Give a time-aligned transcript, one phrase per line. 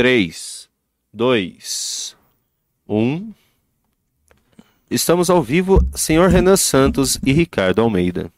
[0.00, 0.66] 3,
[1.12, 2.16] 2,
[2.88, 3.32] 1.
[4.90, 8.32] Estamos ao vivo, senhor Renan Santos e Ricardo Almeida.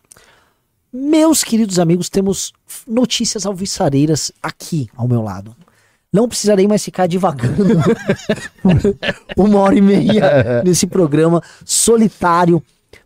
[0.92, 2.52] Meus queridos amigos, temos
[2.84, 5.54] notícias alviçareiras aqui ao meu lado.
[6.12, 7.64] Não precisarei mais ficar divagando
[9.38, 12.60] uma hora e meia nesse programa solitário.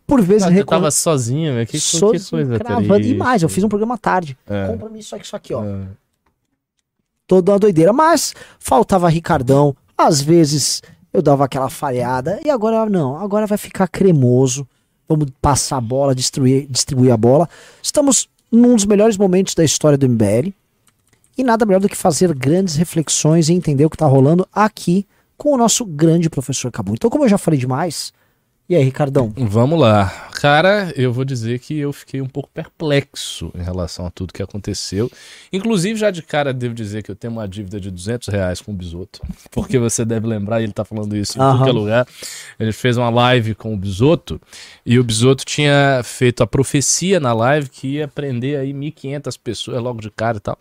[0.07, 1.67] Por vezes você recom- tava sozinho, velho.
[1.67, 3.01] Que, que sozinho, coisa cravando.
[3.01, 4.35] E mais, eu fiz um programa à tarde.
[4.47, 4.65] É.
[4.65, 5.63] Compra-me isso aqui, isso aqui, ó.
[5.63, 6.06] É.
[7.27, 7.93] Toda uma doideira.
[7.93, 9.75] Mas faltava Ricardão.
[9.97, 10.81] Às vezes
[11.13, 12.39] eu dava aquela falhada.
[12.43, 13.17] E agora não.
[13.17, 14.67] Agora vai ficar cremoso.
[15.07, 17.47] Vamos passar a bola, distribuir, distribuir a bola.
[17.81, 20.53] Estamos num dos melhores momentos da história do MBL.
[21.37, 25.05] E nada melhor do que fazer grandes reflexões e entender o que tá rolando aqui
[25.37, 26.93] com o nosso grande professor Cabu.
[26.93, 28.11] Então, como eu já falei demais.
[28.69, 29.31] E aí, Ricardão?
[29.37, 30.27] Vamos lá.
[30.33, 34.43] Cara, eu vou dizer que eu fiquei um pouco perplexo em relação a tudo que
[34.43, 35.09] aconteceu.
[35.53, 38.73] Inclusive, já de cara, devo dizer que eu tenho uma dívida de 200 reais com
[38.73, 39.21] o Bisoto.
[39.51, 41.69] Porque você deve lembrar, ele tá falando isso em Aham.
[41.69, 42.07] é lugar.
[42.59, 44.39] Ele fez uma live com o Bisoto.
[44.85, 49.81] E o Bisoto tinha feito a profecia na live que ia prender aí 1.500 pessoas
[49.81, 50.57] logo de cara e tal.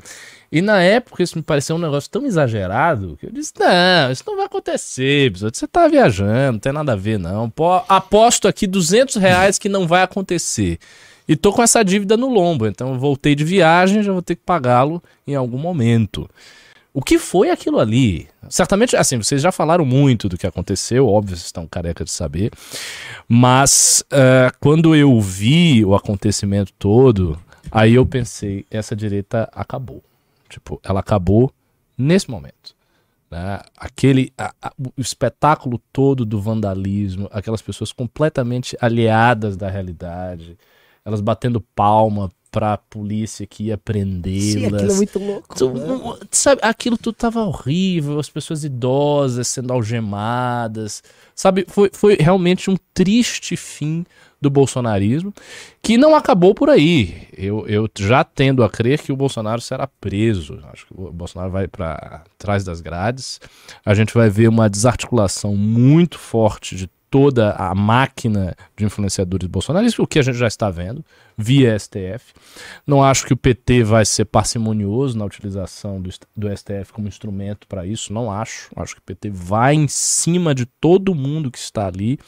[0.51, 4.25] E na época isso me pareceu um negócio tão exagerado que eu disse: não, isso
[4.27, 5.33] não vai acontecer.
[5.33, 7.51] Você tá viajando, não tem nada a ver, não.
[7.51, 10.79] Pô, aposto aqui 200 reais que não vai acontecer.
[11.29, 14.37] E tô com essa dívida no lombo, então eu voltei de viagem, já vou ter
[14.37, 16.29] que pagá-lo em algum momento.
[16.95, 18.27] O que foi aquilo ali?
[18.49, 22.51] Certamente, assim, vocês já falaram muito do que aconteceu, óbvio, vocês estão careca de saber.
[23.29, 27.39] Mas eh, quando eu vi o acontecimento todo,
[27.71, 30.03] aí eu pensei, essa direita acabou.
[30.49, 31.53] Tipo, ela acabou
[31.97, 32.75] nesse momento.
[33.29, 33.61] né?
[33.77, 40.57] Aquele a- a- o espetáculo todo do vandalismo, aquelas pessoas completamente aliadas da realidade,
[41.05, 44.41] elas batendo palma pra polícia que ia prendê-las.
[44.55, 45.55] Sim, aquilo é muito louco.
[45.55, 51.03] Tu- um- sabe, aquilo tudo tava horrível, as pessoas idosas sendo algemadas,
[51.35, 51.67] sabe?
[51.69, 54.07] Foi, foi realmente um triste fim
[54.41, 55.35] do bolsonarismo,
[55.83, 57.29] que não acabou por aí.
[57.37, 60.59] Eu, eu já tendo a crer que o Bolsonaro será preso.
[60.73, 63.39] Acho que o Bolsonaro vai para trás das grades.
[63.85, 69.99] A gente vai ver uma desarticulação muito forte de toda a máquina de influenciadores bolsonaristas,
[69.99, 71.05] o que a gente já está vendo
[71.37, 72.33] via STF.
[72.87, 77.67] Não acho que o PT vai ser parcimonioso na utilização do, do STF como instrumento
[77.67, 78.71] para isso, não acho.
[78.75, 82.19] Acho que o PT vai em cima de todo mundo que está ali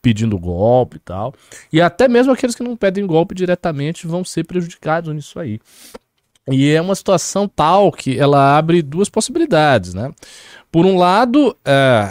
[0.00, 1.34] pedindo golpe e tal.
[1.72, 5.60] E até mesmo aqueles que não pedem golpe diretamente vão ser prejudicados nisso aí.
[6.50, 10.12] E é uma situação tal que ela abre duas possibilidades, né?
[10.70, 12.10] Por um lado, é,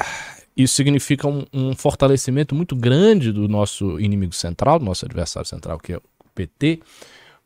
[0.56, 5.80] isso significa um, um fortalecimento muito grande do nosso inimigo central, do nosso adversário central,
[5.80, 6.02] que é o
[6.36, 6.80] PT.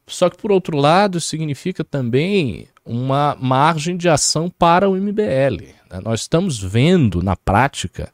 [0.05, 5.73] Só que, por outro lado, significa também uma margem de ação para o MBL.
[5.89, 5.99] né?
[6.03, 8.11] Nós estamos vendo, na prática,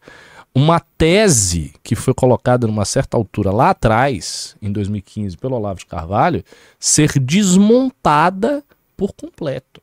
[0.56, 5.86] uma tese que foi colocada numa certa altura lá atrás, em 2015, pelo Olavo de
[5.86, 6.44] Carvalho,
[6.80, 8.64] ser desmontada
[8.96, 9.81] por completo.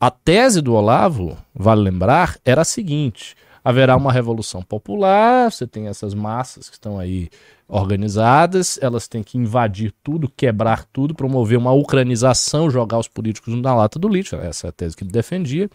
[0.00, 5.88] A tese do Olavo, vale lembrar, era a seguinte: haverá uma revolução popular, você tem
[5.88, 7.28] essas massas que estão aí
[7.68, 13.74] organizadas, elas têm que invadir tudo, quebrar tudo, promover uma ucranização, jogar os políticos na
[13.74, 15.70] lata do lixo, essa é a tese que ele defendia.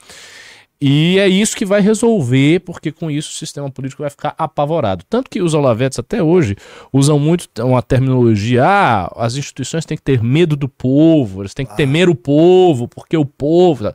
[0.79, 5.03] E é isso que vai resolver, porque com isso o sistema político vai ficar apavorado.
[5.09, 6.55] Tanto que os olavetes até hoje
[6.93, 11.65] usam muito uma terminologia, ah, as instituições têm que ter medo do povo, eles têm
[11.65, 13.91] que temer o povo, porque o povo...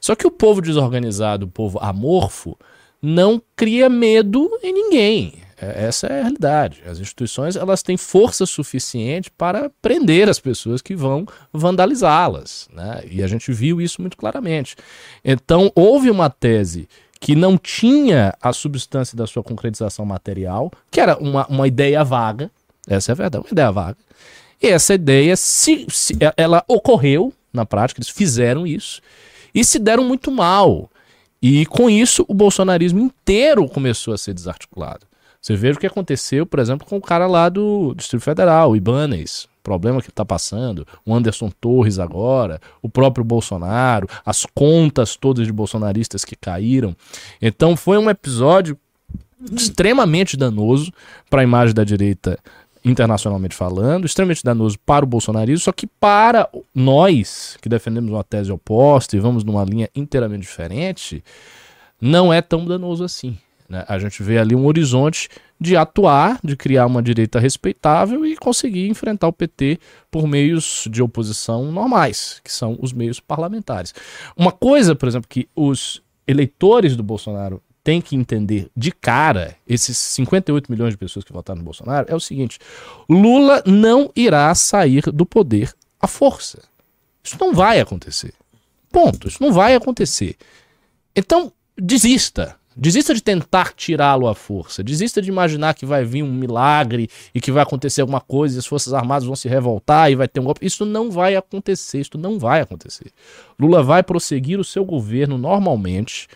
[0.00, 2.58] Só que o povo desorganizado, o povo amorfo,
[3.04, 5.34] não cria medo em ninguém.
[5.60, 6.82] É- Essa é a realidade.
[6.86, 12.68] As instituições elas têm força suficiente para prender as pessoas que vão vandalizá-las.
[12.72, 13.02] Né?
[13.10, 14.74] E a gente viu isso muito claramente.
[15.24, 16.88] Então, houve uma tese
[17.20, 22.50] que não tinha a substância da sua concretização material, que era uma, uma ideia vaga.
[22.86, 23.96] Essa é a verdade, uma ideia vaga.
[24.62, 29.00] E essa ideia, se, se- ela ocorreu na prática, eles fizeram isso
[29.54, 30.90] e se deram muito mal.
[31.46, 35.06] E com isso, o bolsonarismo inteiro começou a ser desarticulado.
[35.42, 38.76] Você veja o que aconteceu, por exemplo, com o cara lá do Distrito Federal, o
[38.76, 45.46] Ibanez, problema que está passando, o Anderson Torres agora, o próprio Bolsonaro, as contas todas
[45.46, 46.96] de bolsonaristas que caíram.
[47.42, 48.78] Então foi um episódio
[49.52, 50.90] extremamente danoso
[51.28, 52.38] para a imagem da direita
[52.84, 58.52] internacionalmente falando, extremamente danoso para o bolsonarismo, só que para nós que defendemos uma tese
[58.52, 61.24] oposta e vamos numa linha inteiramente diferente,
[62.00, 63.38] não é tão danoso assim.
[63.68, 63.84] né?
[63.88, 65.28] A gente vê ali um horizonte
[65.58, 69.78] de atuar, de criar uma direita respeitável e conseguir enfrentar o PT
[70.10, 73.94] por meios de oposição normais, que são os meios parlamentares.
[74.36, 79.96] Uma coisa, por exemplo, que os eleitores do Bolsonaro têm que entender de cara, esses
[79.96, 82.58] 58 milhões de pessoas que votaram no Bolsonaro, é o seguinte:
[83.08, 86.62] Lula não irá sair do poder à força.
[87.22, 88.32] Isso não vai acontecer.
[88.90, 89.28] Ponto.
[89.28, 90.36] Isso não vai acontecer.
[91.14, 92.56] Então, desista.
[92.76, 94.82] Desista de tentar tirá-lo à força.
[94.82, 98.58] Desista de imaginar que vai vir um milagre e que vai acontecer alguma coisa e
[98.58, 100.66] as Forças Armadas vão se revoltar e vai ter um golpe.
[100.66, 102.00] Isso não vai acontecer.
[102.00, 103.12] Isso não vai acontecer.
[103.58, 106.26] Lula vai prosseguir o seu governo normalmente.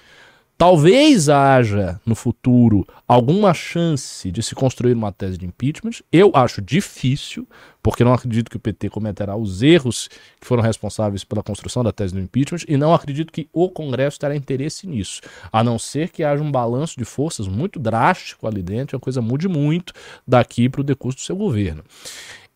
[0.59, 6.03] Talvez haja no futuro alguma chance de se construir uma tese de impeachment.
[6.11, 7.47] Eu acho difícil,
[7.81, 10.09] porque não acredito que o PT cometerá os erros
[10.41, 14.19] que foram responsáveis pela construção da tese do impeachment e não acredito que o Congresso
[14.19, 15.21] terá interesse nisso,
[15.53, 19.23] a não ser que haja um balanço de forças muito drástico ali dentro, a coisa
[19.23, 19.93] mude muito
[20.27, 21.85] daqui para o decurso do seu governo.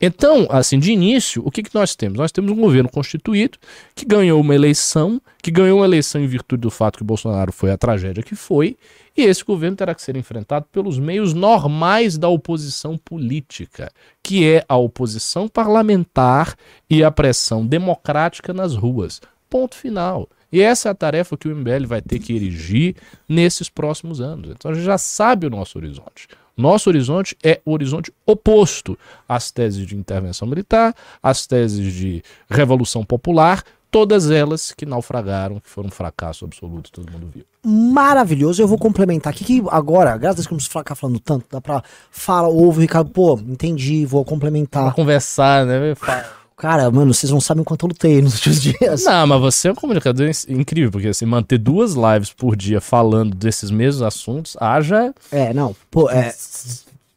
[0.05, 2.19] Então, assim, de início, o que, que nós temos?
[2.19, 3.57] Nós temos um governo constituído
[3.95, 7.53] que ganhou uma eleição, que ganhou uma eleição em virtude do fato que o Bolsonaro
[7.53, 8.77] foi a tragédia que foi,
[9.17, 14.65] e esse governo terá que ser enfrentado pelos meios normais da oposição política, que é
[14.69, 16.57] a oposição parlamentar
[16.91, 19.21] e a pressão democrática nas ruas.
[19.49, 20.29] Ponto final.
[20.51, 22.97] E essa é a tarefa que o MBL vai ter que erigir
[23.29, 24.51] nesses próximos anos.
[24.51, 26.27] Então a gente já sabe o nosso horizonte.
[26.63, 28.97] Nosso horizonte é o horizonte oposto
[29.29, 35.69] às teses de intervenção militar, às teses de revolução popular, todas elas que naufragaram, que
[35.69, 37.45] foram um fracasso absoluto, todo mundo viu.
[37.65, 38.63] Maravilhoso.
[38.63, 41.47] Eu vou complementar aqui que agora, graças a Deus que não precisa ficar falando tanto,
[41.51, 41.83] dá pra
[42.13, 44.85] falar, ouve, Ricardo, pô, entendi, vou complementar.
[44.85, 45.95] Pra conversar, né?
[46.63, 49.05] Cara, mano, vocês não sabem o quanto eu lutei nos últimos dias.
[49.05, 52.81] Não, mas você é um comunicador in- incrível, porque assim, manter duas lives por dia
[52.81, 55.13] falando desses mesmos assuntos, haja.
[55.33, 56.33] É, não, pô, é.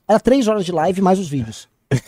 [0.07, 1.67] Era três horas de live mais os vídeos.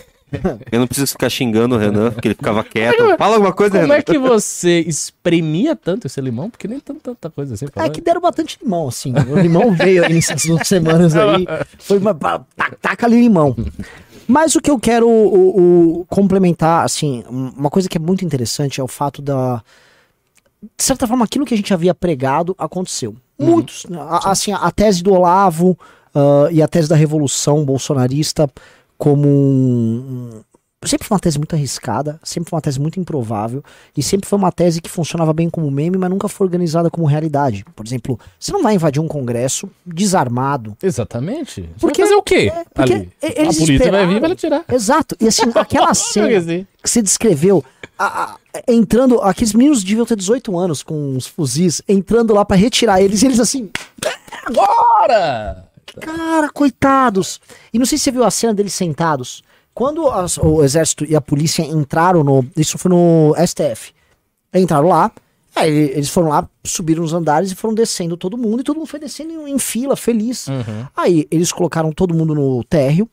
[0.72, 3.16] Eu não preciso ficar xingando o Renan, porque ele ficava quieto.
[3.18, 3.96] Fala alguma coisa, Como Renan.
[3.96, 6.50] é que você espremia tanto esse limão?
[6.50, 7.66] Porque nem tanta, tanta coisa assim.
[7.78, 9.14] É que deram bastante limão, assim.
[9.14, 11.48] O limão veio aí nessas duas semanas aí.
[11.80, 12.14] Foi uma.
[12.82, 13.56] Taca ali limão.
[14.28, 18.26] Mas o que eu quero o, o, complementar, assim, um- uma coisa que é muito
[18.26, 19.64] interessante é o fato da.
[20.78, 23.16] De certa forma, aquilo que a gente havia pregado aconteceu.
[23.40, 23.86] Muitos.
[23.86, 23.98] né?
[24.02, 25.78] A- Assim, a tese do Olavo
[26.14, 28.50] ah, e a tese da Revolução Bolsonarista
[28.98, 30.42] como um.
[30.86, 33.64] Sempre foi uma tese muito arriscada, sempre foi uma tese muito improvável,
[33.96, 37.08] e sempre foi uma tese que funcionava bem como meme, mas nunca foi organizada como
[37.08, 37.66] realidade.
[37.76, 40.78] Por exemplo, você não vai invadir um congresso desarmado.
[40.84, 41.62] Exatamente.
[41.62, 42.52] Você Porque- fazer o quê?
[42.54, 43.12] é, porque ali?
[43.24, 44.20] A polícia vai vir e esperaram.
[44.22, 44.66] vai tirar.
[44.72, 45.16] Exato.
[45.20, 46.68] E assim, aquela cena Sim.
[46.84, 47.66] que você descreveu,
[47.98, 48.38] a- a-
[48.68, 53.24] entrando, aqueles meninos deviam ter 18 anos com os fuzis, entrando lá pra retirar eles,
[53.24, 53.72] e eles assim,
[54.54, 55.66] Bora!
[56.00, 57.42] cara, coitados.
[57.74, 59.44] E não sei se você viu a cena deles sentados.
[59.78, 62.44] Quando as- o exército e a polícia entraram no.
[62.58, 63.94] Isso foi no STF.
[64.52, 65.12] Entraram lá,
[65.56, 68.88] aí eles foram lá, subiram os andares e foram descendo todo mundo, e todo mundo
[68.88, 70.48] foi descendo em, fila, feliz.
[70.96, 73.08] Aí eles colocaram todo mundo no térreo,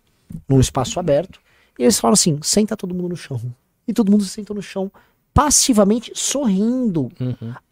[0.48, 1.38] num espaço aberto,
[1.78, 3.38] e eles falaram assim: senta todo mundo no chão.
[3.86, 4.90] E todo mundo se sentou no chão,
[5.34, 7.10] passivamente sorrindo.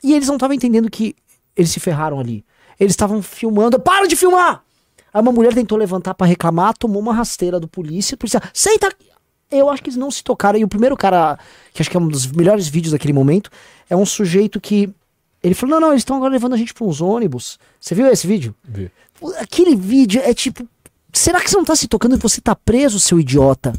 [0.04, 1.16] E eles não estavam entendendo que
[1.56, 2.44] eles se ferraram ali.
[2.78, 3.80] Eles estavam filmando.
[3.80, 4.62] Para de filmar!
[5.12, 8.16] Aí uma mulher tentou levantar pra reclamar, tomou uma rasteira do polícia.
[8.16, 8.88] polícia, senta!
[8.88, 9.06] aqui!"
[9.50, 10.58] Eu acho que eles não se tocaram.
[10.58, 11.38] E o primeiro cara,
[11.74, 13.50] que acho que é um dos melhores vídeos daquele momento,
[13.90, 14.88] é um sujeito que.
[15.42, 17.58] Ele falou: não, não, eles estão agora levando a gente pra uns ônibus.
[17.78, 18.54] Você viu esse vídeo?
[18.64, 18.90] Vi.
[19.38, 20.66] Aquele vídeo é tipo.
[21.12, 23.74] Será que você não tá se tocando e você tá preso, seu idiota?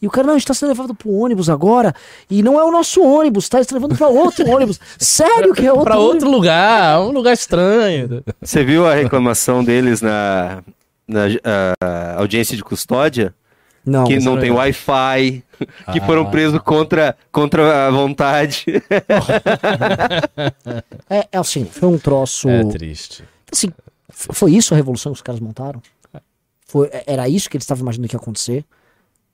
[0.00, 1.92] E o cara, não, a gente tá sendo levado pro ônibus agora.
[2.30, 3.58] E não é o nosso ônibus, tá?
[3.58, 4.80] Eles estão levando pra outro ônibus.
[4.96, 6.14] Sério que é outro Pra ônibus?
[6.14, 8.22] outro lugar, um lugar estranho.
[8.40, 10.62] Você viu a reclamação deles na,
[11.08, 11.22] na
[11.80, 13.34] ah, audiência de custódia?
[13.86, 14.04] Não.
[14.04, 14.50] que não tem.
[14.50, 15.42] Wi-Fi,
[15.92, 16.04] que Ah.
[16.04, 18.64] foram presos contra, contra a vontade.
[21.08, 22.48] É, é assim, foi um troço.
[22.48, 23.24] É triste.
[23.50, 23.72] Assim,
[24.10, 25.80] foi isso a revolução que os caras montaram?
[26.66, 28.64] Foi, é- era isso que eles estavam imaginando que ia acontecer?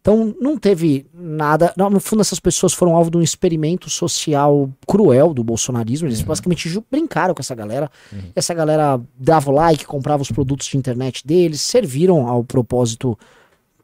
[0.04, 1.72] Então, não teve nada.
[1.78, 6.06] não, no fundo, essas pessoas foram alvo de um experimento social cruel do bolsonarismo.
[6.06, 7.90] Eles basicamente ju- brincaram com essa galera.
[8.36, 13.18] Essa galera dava o like, comprava os produtos de internet deles, serviram ao propósito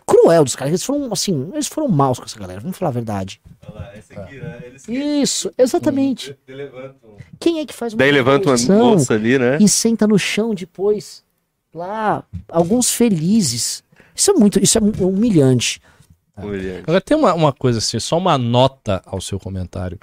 [0.06, 0.72] cruel dos caras.
[0.72, 3.40] Eles foram, assim, eles foram maus com essa galera, vamos falar a verdade.
[5.22, 6.36] Isso, exatamente.
[7.38, 9.56] Quem é que faz uma Daí levanta uma moça ali, né?
[9.58, 11.24] e senta no chão depois.
[11.74, 13.82] Lá, alguns felizes.
[14.14, 15.80] Isso é muito, isso é humilhante.
[16.40, 16.80] Mulher.
[16.82, 19.98] Agora tem uma, uma coisa assim, só uma nota ao seu comentário.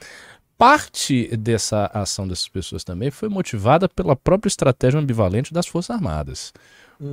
[0.58, 6.52] Parte dessa ação dessas pessoas também foi motivada pela própria estratégia ambivalente das Forças Armadas.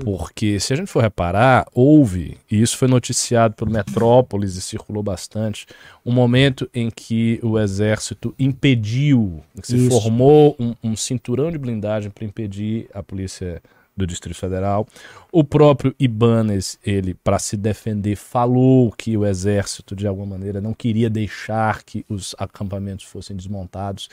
[0.02, 5.02] Porque se a gente for reparar, houve, e isso foi noticiado pelo Metrópolis e circulou
[5.02, 5.66] bastante,
[6.04, 9.90] um momento em que o exército impediu, se Isso.
[9.90, 13.62] formou um, um cinturão de blindagem para impedir a polícia
[13.96, 14.86] do Distrito Federal.
[15.30, 20.74] O próprio Ibanez, ele, para se defender, falou que o exército, de alguma maneira, não
[20.74, 24.08] queria deixar que os acampamentos fossem desmontados.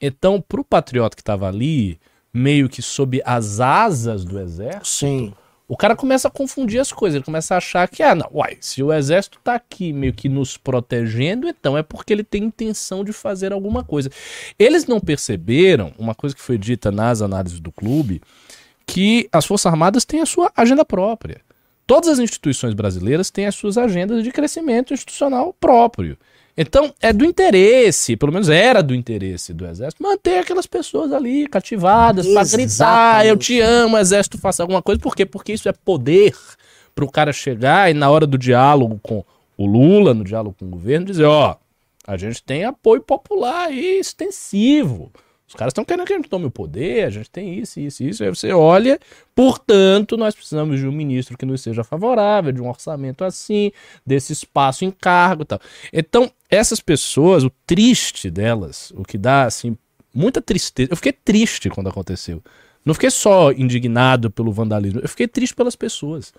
[0.00, 1.98] Então, para o patriota que estava ali,
[2.32, 5.34] meio que sob as asas do exército, Sim.
[5.68, 7.16] o cara começa a confundir as coisas.
[7.16, 10.28] Ele começa a achar que, ah, não, uai, se o exército tá aqui meio que
[10.28, 14.10] nos protegendo, então é porque ele tem intenção de fazer alguma coisa.
[14.58, 18.22] Eles não perceberam, uma coisa que foi dita nas análises do clube,
[18.90, 21.40] que as Forças Armadas têm a sua agenda própria.
[21.86, 26.18] Todas as instituições brasileiras têm as suas agendas de crescimento institucional próprio.
[26.56, 31.46] Então, é do interesse, pelo menos era do interesse do Exército, manter aquelas pessoas ali
[31.46, 35.00] cativadas para gritar, eu te amo, Exército, faça alguma coisa.
[35.00, 35.24] Por quê?
[35.24, 36.36] Porque isso é poder
[36.92, 39.24] para o cara chegar e na hora do diálogo com
[39.56, 41.56] o Lula, no diálogo com o governo, dizer, ó,
[42.06, 45.12] a gente tem apoio popular aí extensivo.
[45.50, 48.04] Os caras estão querendo que a gente tome o poder, a gente tem isso, isso,
[48.04, 48.22] isso.
[48.22, 49.00] Aí você olha,
[49.34, 53.72] portanto, nós precisamos de um ministro que nos seja favorável, de um orçamento assim,
[54.06, 55.60] desse espaço em cargo e tal.
[55.92, 59.76] Então, essas pessoas, o triste delas, o que dá, assim,
[60.14, 60.92] muita tristeza.
[60.92, 62.40] Eu fiquei triste quando aconteceu.
[62.84, 66.32] Não fiquei só indignado pelo vandalismo, eu fiquei triste pelas pessoas.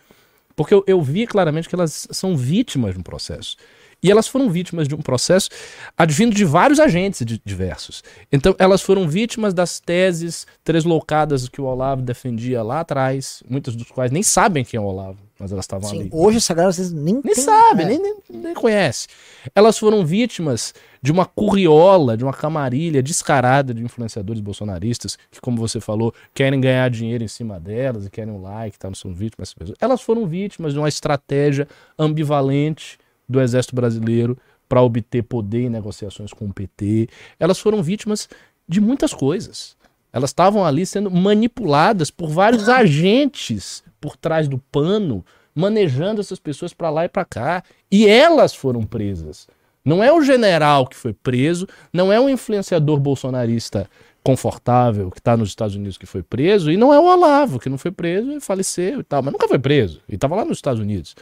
[0.56, 3.58] Porque eu, eu vi claramente que elas são vítimas um processo.
[4.04, 5.50] E elas foram vítimas de um processo
[5.96, 8.04] advindo de vários agentes di- diversos.
[8.32, 13.90] Então, elas foram vítimas das teses tresloucadas que o Olavo defendia lá atrás, muitas dos
[13.92, 16.10] quais nem sabem quem é o Olavo, mas elas estavam ali.
[16.12, 17.86] Hoje essa galera vocês nem, Nem tem- sabe, é.
[17.86, 19.08] nem, nem, nem conhece.
[19.54, 25.58] Elas foram vítimas de uma curriola, de uma camarilha descarada de influenciadores bolsonaristas, que, como
[25.58, 29.14] você falou, querem ganhar dinheiro em cima delas e querem um like, tá, não são
[29.14, 29.54] vítimas.
[29.80, 31.68] Elas foram vítimas de uma estratégia
[31.98, 32.98] ambivalente
[33.32, 37.10] do exército brasileiro para obter poder em negociações com o PT.
[37.40, 38.30] Elas foram vítimas
[38.68, 39.76] de muitas coisas.
[40.14, 46.74] Elas estavam ali sendo manipuladas por vários agentes por trás do pano, manejando essas pessoas
[46.74, 47.64] para lá e para cá.
[47.92, 49.48] E elas foram presas.
[49.84, 53.90] Não é o general que foi preso, não é um influenciador bolsonarista
[54.24, 57.70] confortável que está nos Estados Unidos que foi preso, e não é o Olavo que
[57.70, 60.60] não foi preso e faleceu e tal, mas nunca foi preso, e estava lá nos
[60.60, 61.16] Estados Unidos.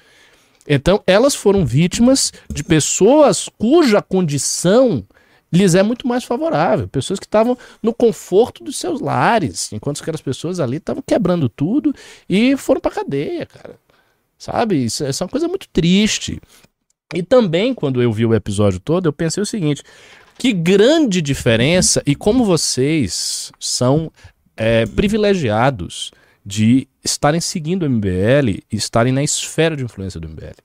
[0.67, 5.05] Então, elas foram vítimas de pessoas cuja condição
[5.51, 6.87] lhes é muito mais favorável.
[6.87, 11.93] Pessoas que estavam no conforto dos seus lares, enquanto aquelas pessoas ali estavam quebrando tudo
[12.29, 13.75] e foram pra cadeia, cara.
[14.37, 14.85] Sabe?
[14.85, 16.39] Isso, isso é uma coisa muito triste.
[17.13, 19.83] E também, quando eu vi o episódio todo, eu pensei o seguinte:
[20.37, 24.11] que grande diferença e como vocês são
[24.55, 26.11] é, privilegiados
[26.49, 30.55] de estarem seguindo o MBL e estarem na esfera de influência do MBL.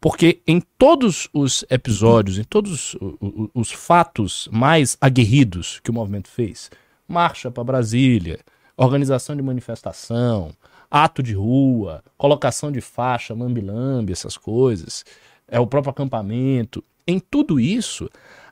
[0.00, 5.94] Porque em todos os episódios, em todos o- o- os fatos mais aguerridos que o
[5.94, 6.70] movimento fez,
[7.06, 8.40] marcha para Brasília,
[8.76, 10.50] organização de manifestação,
[10.90, 15.04] ato de rua, colocação de faixa, lambi-lambi, essas coisas,
[15.46, 18.10] é o próprio acampamento, em tudo isso,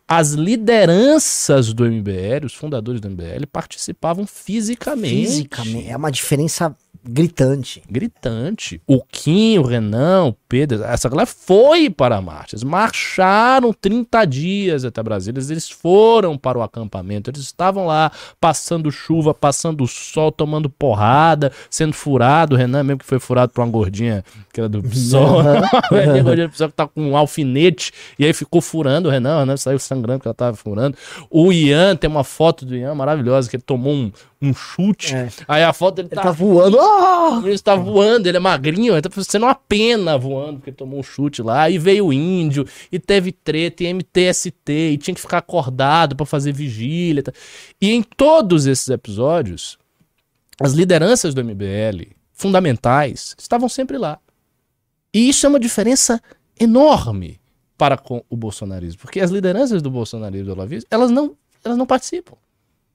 [0.08, 5.26] as lideranças do MBL, os fundadores do MBL, participavam fisicamente.
[5.26, 5.88] Fisicamente.
[5.88, 7.82] É uma diferença gritante.
[7.90, 8.80] Gritante.
[8.86, 12.54] O Kim, o Renan, o Pedro, essa galera foi para a marcha.
[12.54, 15.40] Eles marcharam 30 dias até Brasília.
[15.40, 17.30] Eles foram para o acampamento.
[17.30, 18.10] Eles estavam lá
[18.40, 22.54] passando chuva, passando sol, tomando porrada, sendo furado.
[22.54, 25.40] O Renan mesmo que foi furado por uma gordinha que era do PSOL.
[25.90, 29.36] Uma gordinha do PSOL que tá com um alfinete e aí ficou furando o Renan.
[29.36, 30.96] O Renan saiu sangrando porque ela tava furando.
[31.30, 35.14] O Ian, tem uma foto do Ian maravilhosa que ele tomou um, um chute.
[35.14, 35.28] É.
[35.48, 36.78] Aí a foto ele Ele tá voando.
[36.78, 37.40] Ah!
[37.42, 41.02] ele está voando, ele é magrinho, ele tá sendo uma pena voando, porque tomou um
[41.02, 45.38] chute lá, e veio o índio, e teve treta, e MTST, e tinha que ficar
[45.38, 47.22] acordado pra fazer vigília.
[47.22, 47.32] tá?
[47.80, 49.78] E em todos esses episódios,
[50.60, 54.18] as lideranças do MBL, fundamentais, estavam sempre lá.
[55.12, 56.22] E isso é uma diferença
[56.58, 57.40] enorme
[57.76, 61.86] para com o bolsonarismo, porque as lideranças do bolsonarismo do olavismo, elas não, elas não
[61.86, 62.36] participam.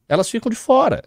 [0.07, 1.03] Elas ficam de fora.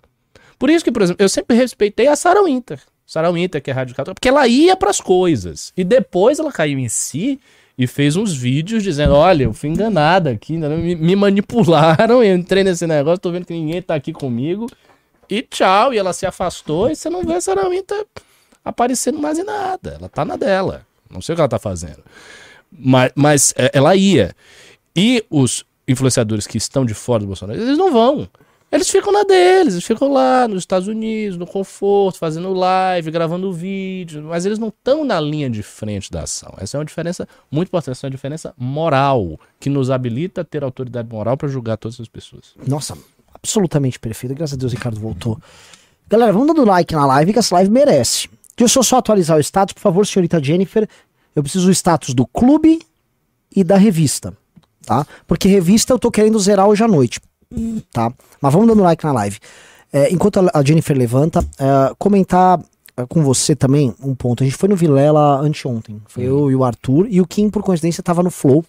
[0.59, 2.81] Por isso que, por exemplo, eu sempre respeitei a Sarah Winter.
[3.07, 5.73] Sarah Winter, que é radical, porque ela ia pras coisas.
[5.77, 7.39] E depois ela caiu em si
[7.77, 10.69] e fez uns vídeos dizendo: Olha, eu fui enganada aqui, né?
[10.69, 14.67] me, me manipularam, eu entrei nesse negócio, tô vendo que ninguém tá aqui comigo.
[15.29, 15.93] E tchau.
[15.93, 18.07] E ela se afastou e você não vê a Sarah Winter
[18.65, 19.97] aparecendo mais em nada.
[19.99, 20.87] Ela tá na dela.
[21.11, 22.03] Não sei o que ela tá fazendo.
[22.71, 24.35] Mas, mas é, ela ia.
[24.97, 28.29] E os influenciadores que estão de fora do Bolsonaro, eles não vão.
[28.75, 33.53] Eles ficam na deles, eles ficam lá nos Estados Unidos, no conforto, fazendo live, gravando
[33.53, 36.53] vídeo, mas eles não estão na linha de frente da ação.
[36.59, 40.45] Essa é uma diferença muito importante, essa é uma diferença moral, que nos habilita a
[40.45, 42.53] ter autoridade moral para julgar todas as pessoas.
[42.67, 42.99] Nossa,
[43.33, 44.35] absolutamente perfeito.
[44.35, 45.41] Graças a Deus o Ricardo voltou.
[46.09, 48.29] Galera, vamos dando like na live, que essa live merece.
[48.57, 50.89] Deixa eu só atualizar o status, por favor, senhorita Jennifer.
[51.33, 52.81] Eu preciso do status do clube
[53.55, 54.37] e da revista,
[54.85, 55.07] tá?
[55.29, 57.21] Porque revista eu tô querendo zerar hoje à noite
[57.93, 58.13] tá?
[58.41, 59.39] Mas vamos dando like na live.
[59.93, 62.61] É, enquanto a Jennifer levanta, é, comentar
[62.97, 64.43] é, com você também um ponto.
[64.43, 66.01] A gente foi no Vilela anteontem.
[66.07, 66.39] Foi uhum.
[66.39, 67.07] eu e o Arthur.
[67.09, 68.65] E o Kim, por coincidência, estava no Flow.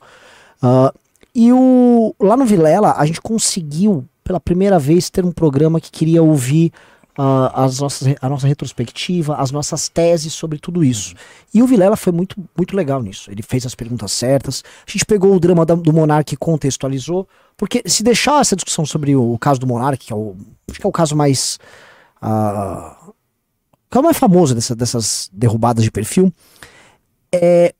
[0.63, 0.97] Uh,
[1.33, 5.91] e o, lá no Vilela, a gente conseguiu, pela primeira vez, ter um programa que
[5.91, 6.71] queria ouvir
[7.17, 11.15] uh, as nossas, a nossa retrospectiva, as nossas teses sobre tudo isso.
[11.53, 13.31] E o Vilela foi muito, muito legal nisso.
[13.31, 14.63] Ele fez as perguntas certas.
[14.87, 17.27] A gente pegou o drama da, do Monark e contextualizou.
[17.57, 20.35] Porque se deixar essa discussão sobre o, o caso do Monark, que é o,
[20.69, 21.57] acho que é o caso mais.
[22.21, 23.13] Uh,
[23.89, 26.33] que é o mais famoso dessa, dessas derrubadas de perfil,
[27.31, 27.73] é,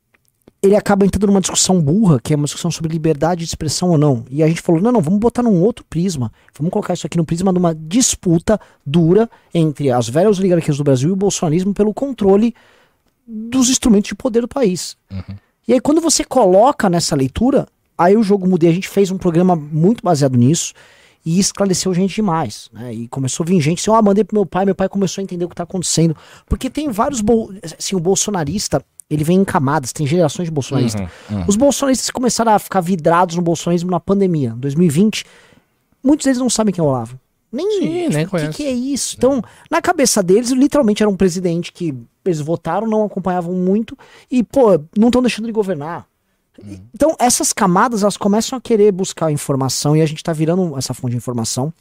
[0.62, 3.98] ele acaba entrando numa discussão burra, que é uma discussão sobre liberdade de expressão ou
[3.98, 4.26] não.
[4.30, 6.32] E a gente falou: não, não, vamos botar num outro prisma.
[6.58, 10.84] Vamos colocar isso aqui no prisma de uma disputa dura entre as velhas oligarquias do
[10.84, 12.54] Brasil e o bolsonarismo pelo controle
[13.28, 14.98] dos instrumentos de poder do país.
[15.12, 15.36] Uhum.
[15.68, 18.70] E aí, quando você coloca nessa leitura, aí o jogo mudei.
[18.70, 20.74] A gente fez um programa muito baseado nisso
[21.26, 22.70] e esclareceu gente demais.
[22.72, 22.94] Né?
[22.94, 25.22] E começou a vir gente assim: ó, oh, mandei pro meu pai, meu pai começou
[25.22, 26.16] a entender o que tá acontecendo.
[26.48, 27.24] Porque tem vários.
[27.78, 31.02] Assim, o bolsonarista ele vem em camadas, tem gerações de bolsonaristas.
[31.30, 31.46] Uhum, uhum.
[31.48, 35.26] Os bolsonaristas começaram a ficar vidrados no bolsonarismo na pandemia, 2020.
[36.04, 37.20] Muitos deles não sabem quem é o Olavo.
[37.52, 38.50] Nem, Sim, nem conhece.
[38.50, 39.16] O que, que, é isso?
[39.18, 41.96] Então, na cabeça deles, literalmente era um presidente que
[42.26, 43.98] eles votaram, não acompanhavam muito
[44.30, 46.06] e, pô, não estão deixando de governar.
[46.62, 46.80] Uhum.
[46.94, 50.94] Então, essas camadas, elas começam a querer buscar informação e a gente tá virando essa
[50.94, 51.72] fonte de informação.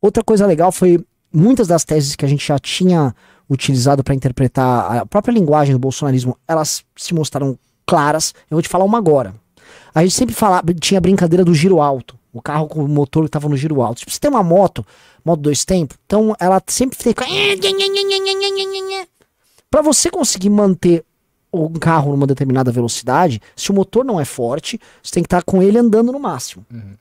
[0.00, 3.14] Outra coisa legal foi muitas das teses que a gente já tinha
[3.50, 8.32] utilizado para interpretar a própria linguagem do bolsonarismo, elas se mostraram claras.
[8.48, 9.34] Eu vou te falar uma agora.
[9.92, 12.16] A gente sempre falava, tinha a brincadeira do giro alto.
[12.32, 13.98] O carro com o motor que estava no giro alto.
[13.98, 14.86] Tipo, você tem uma moto,
[15.24, 17.24] moto dois tempos, então ela sempre fica.
[19.68, 21.04] Para você conseguir manter
[21.52, 25.42] um carro numa determinada velocidade, se o motor não é forte, você tem que estar
[25.42, 26.64] tá com ele andando no máximo.
[26.72, 26.94] Uhum.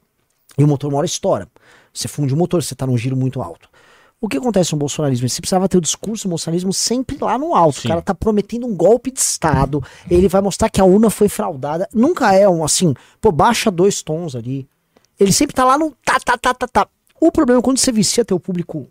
[0.58, 1.48] E o motor uma hora estoura.
[1.94, 3.69] Você funde o motor, você está num giro muito alto.
[4.22, 5.30] O que acontece no bolsonarismo?
[5.30, 7.80] Você precisava ter o discurso do bolsonarismo sempre lá no alto.
[7.80, 7.88] Sim.
[7.88, 9.82] O cara tá prometendo um golpe de Estado.
[10.10, 11.88] Ele vai mostrar que a urna foi fraudada.
[11.94, 14.68] Nunca é um assim, pô, baixa dois tons ali.
[15.18, 16.88] Ele sempre tá lá no tá, tá, tá, tá, tá.
[17.20, 18.88] O problema é quando você vicia teu público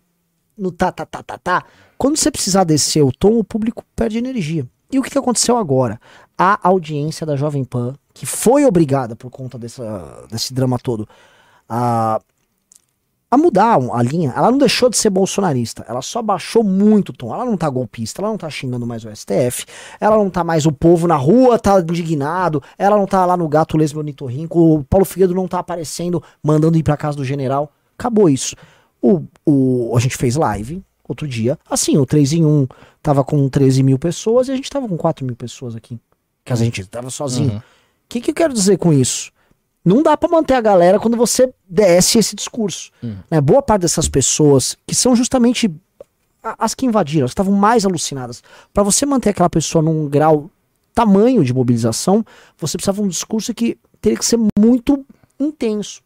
[0.56, 1.64] no tá, tá, tá, tá, tá.
[1.98, 4.66] Quando você precisar descer o tom, o público perde energia.
[4.90, 6.00] E o que, que aconteceu agora?
[6.36, 11.06] A audiência da Jovem Pan, que foi obrigada por conta dessa, desse drama todo,
[11.68, 12.18] a
[13.30, 14.32] a mudar a linha.
[14.34, 17.32] Ela não deixou de ser bolsonarista, ela só baixou muito o tom.
[17.32, 19.66] Ela não tá golpista, ela não tá xingando mais o STF,
[20.00, 23.48] ela não tá mais o povo na rua, tá indignado, ela não tá lá no
[23.48, 27.70] gato lesbo Nitorrinco, o Paulo Figueiredo não tá aparecendo, mandando ir pra casa do general.
[27.98, 28.56] Acabou isso.
[29.00, 32.66] O, o, a gente fez live outro dia, assim, o 3 em 1
[33.02, 35.98] tava com 13 mil pessoas e a gente tava com 4 mil pessoas aqui.
[36.44, 37.50] Que a gente tava sozinho.
[37.50, 37.62] O uhum.
[38.08, 39.30] que, que eu quero dizer com isso?
[39.88, 42.90] Não dá para manter a galera quando você desce esse discurso.
[43.02, 43.16] Hum.
[43.30, 43.40] Né?
[43.40, 45.70] Boa parte dessas pessoas, que são justamente
[46.42, 48.42] as que invadiram, elas estavam mais alucinadas.
[48.74, 50.50] Para você manter aquela pessoa num grau
[50.94, 52.22] tamanho de mobilização,
[52.58, 55.06] você precisava de um discurso que teria que ser muito
[55.40, 56.02] intenso.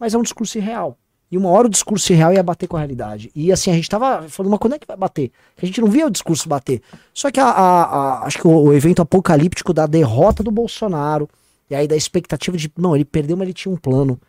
[0.00, 0.96] Mas é um discurso irreal.
[1.30, 3.30] E uma hora o discurso irreal ia bater com a realidade.
[3.34, 5.30] E assim, a gente tava falando, mas quando é que vai bater?
[5.60, 6.80] A gente não via o discurso bater.
[7.12, 11.28] Só que a, a, a acho que o, o evento apocalíptico da derrota do Bolsonaro,
[11.70, 14.20] e aí da expectativa de, não, ele perdeu, mas ele tinha um plano.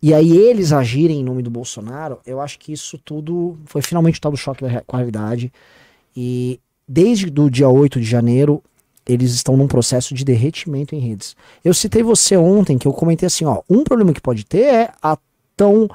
[0.00, 4.18] E aí eles agirem em nome do Bolsonaro, eu acho que isso tudo foi finalmente
[4.18, 5.52] o tal do choque com a realidade.
[6.16, 8.62] E desde o dia 8 de janeiro,
[9.06, 11.34] eles estão num processo de derretimento em redes.
[11.64, 14.92] Eu citei você ontem, que eu comentei assim, ó, um problema que pode ter é
[15.02, 15.18] a
[15.56, 15.88] tão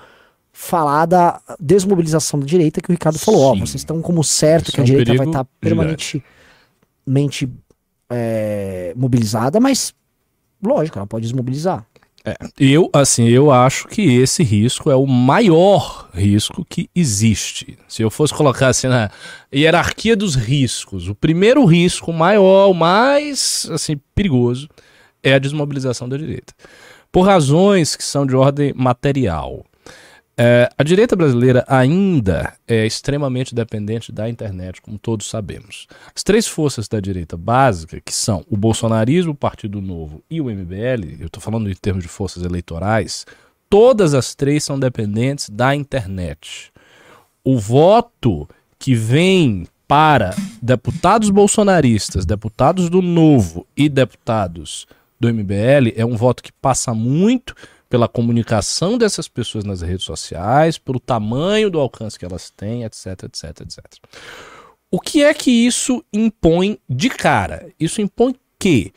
[0.51, 4.81] falada desmobilização da direita que o Ricardo falou, ó, vocês estão como certo Isso que
[4.81, 7.51] a é um direita vai estar tá permanentemente
[8.09, 9.93] é, mobilizada, mas
[10.63, 11.85] lógico, ela pode desmobilizar.
[12.25, 17.77] É, eu, assim, eu acho que esse risco é o maior risco que existe.
[17.85, 19.11] Se eu fosse colocar assim na
[19.53, 24.69] hierarquia dos riscos, o primeiro risco maior, o mais, assim, perigoso,
[25.21, 26.53] é a desmobilização da direita.
[27.11, 29.65] Por razões que são de ordem material.
[30.35, 35.85] É, a direita brasileira ainda é extremamente dependente da internet, como todos sabemos.
[36.15, 40.45] As três forças da direita básica, que são o bolsonarismo, o Partido Novo e o
[40.45, 43.27] MBL, eu estou falando em termos de forças eleitorais,
[43.69, 46.71] todas as três são dependentes da internet.
[47.43, 54.87] O voto que vem para deputados bolsonaristas, deputados do Novo e deputados
[55.19, 57.55] do MBL é um voto que passa muito
[57.93, 63.25] pela comunicação dessas pessoas nas redes sociais, pelo tamanho do alcance que elas têm, etc,
[63.25, 63.85] etc, etc.
[64.89, 67.71] O que é que isso impõe de cara?
[67.79, 68.91] Isso impõe que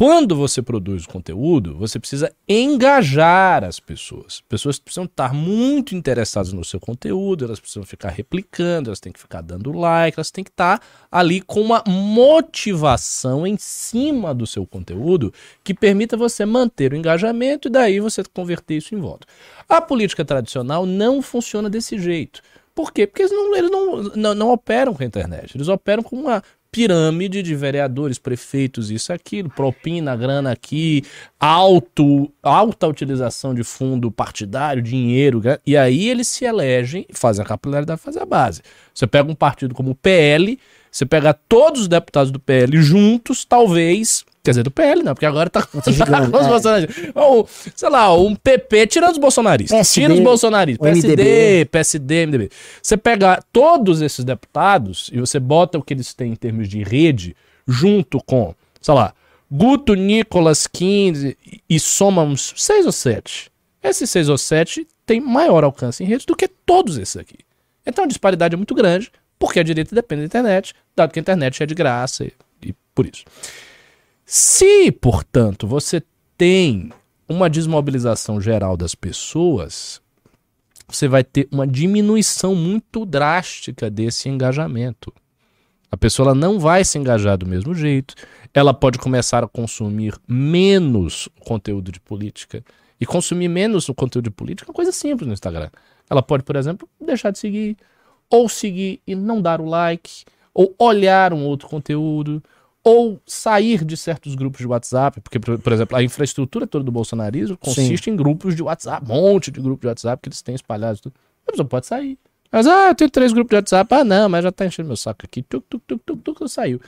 [0.00, 4.42] quando você produz conteúdo, você precisa engajar as pessoas.
[4.48, 9.20] Pessoas precisam estar muito interessadas no seu conteúdo, elas precisam ficar replicando, elas têm que
[9.20, 10.80] ficar dando like, elas têm que estar
[11.12, 17.68] ali com uma motivação em cima do seu conteúdo que permita você manter o engajamento
[17.68, 19.26] e daí você converter isso em voto.
[19.68, 22.40] A política tradicional não funciona desse jeito.
[22.74, 23.06] Por quê?
[23.06, 25.54] Porque eles não, eles não, não, não operam com a internet.
[25.54, 31.02] Eles operam com uma pirâmide de vereadores, prefeitos, isso, aquilo, propina, grana aqui,
[31.38, 38.00] alto, alta utilização de fundo partidário, dinheiro, e aí eles se elegem, fazem a capilaridade,
[38.00, 38.62] fazem a base.
[38.94, 40.58] Você pega um partido como o PL,
[40.90, 45.26] você pega todos os deputados do PL juntos, talvez Quer dizer, do PL, não, porque
[45.26, 46.48] agora tá, tá gigante, com os é.
[46.48, 47.10] bolsonaristas.
[47.14, 49.76] Ou, sei lá, um PP, tirando os bolsonaristas.
[49.76, 50.92] PSD, tira os bolsonaristas.
[50.92, 51.64] PSD, MDB.
[51.66, 52.50] PSD, MDB.
[52.82, 56.82] Você pega todos esses deputados e você bota o que eles têm em termos de
[56.82, 59.12] rede, junto com, sei lá,
[59.50, 61.36] Guto, Nicolas, 15
[61.68, 63.50] e soma uns seis ou sete.
[63.82, 67.38] Esses seis ou sete têm maior alcance em redes do que todos esses aqui.
[67.84, 71.22] Então a disparidade é muito grande, porque a direita depende da internet, dado que a
[71.22, 72.32] internet é de graça e,
[72.64, 73.24] e por isso.
[74.32, 76.00] Se, portanto, você
[76.38, 76.92] tem
[77.28, 80.00] uma desmobilização geral das pessoas,
[80.86, 85.12] você vai ter uma diminuição muito drástica desse engajamento.
[85.90, 88.14] A pessoa não vai se engajar do mesmo jeito,
[88.54, 92.62] ela pode começar a consumir menos conteúdo de política.
[93.00, 95.70] E consumir menos o conteúdo de política é uma coisa simples no Instagram.
[96.08, 97.76] Ela pode, por exemplo, deixar de seguir,
[98.30, 102.40] ou seguir e não dar o like, ou olhar um outro conteúdo,
[102.82, 106.90] ou sair de certos grupos de WhatsApp, porque, por, por exemplo, a infraestrutura toda do
[106.90, 110.54] bolsonarismo consiste em grupos de WhatsApp, um monte de grupos de WhatsApp que eles têm
[110.54, 111.00] espalhados.
[111.00, 111.14] Tudo.
[111.46, 112.18] A pessoa pode sair.
[112.50, 113.94] Mas, ah, eu tenho três grupos de WhatsApp.
[113.94, 115.42] Ah, não, mas já tá enchendo meu saco aqui.
[115.42, 116.80] Tuc, tuc, tuc, tuc, tuc, saiu.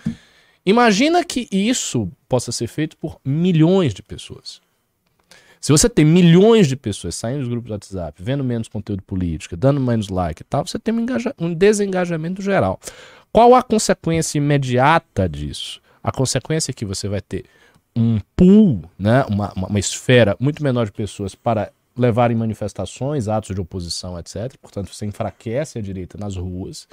[0.64, 4.60] Imagina que isso possa ser feito por milhões de pessoas.
[5.60, 9.56] Se você tem milhões de pessoas saindo dos grupos do WhatsApp, vendo menos conteúdo político,
[9.56, 11.06] dando menos like e tal, você tem um,
[11.38, 12.80] um desengajamento geral.
[13.32, 15.81] Qual a consequência imediata disso?
[16.02, 17.44] A consequência é que você vai ter
[17.94, 23.54] um pool, né, uma, uma, uma esfera muito menor de pessoas para levarem manifestações, atos
[23.54, 24.56] de oposição, etc.
[24.60, 26.88] Portanto, você enfraquece a direita nas ruas.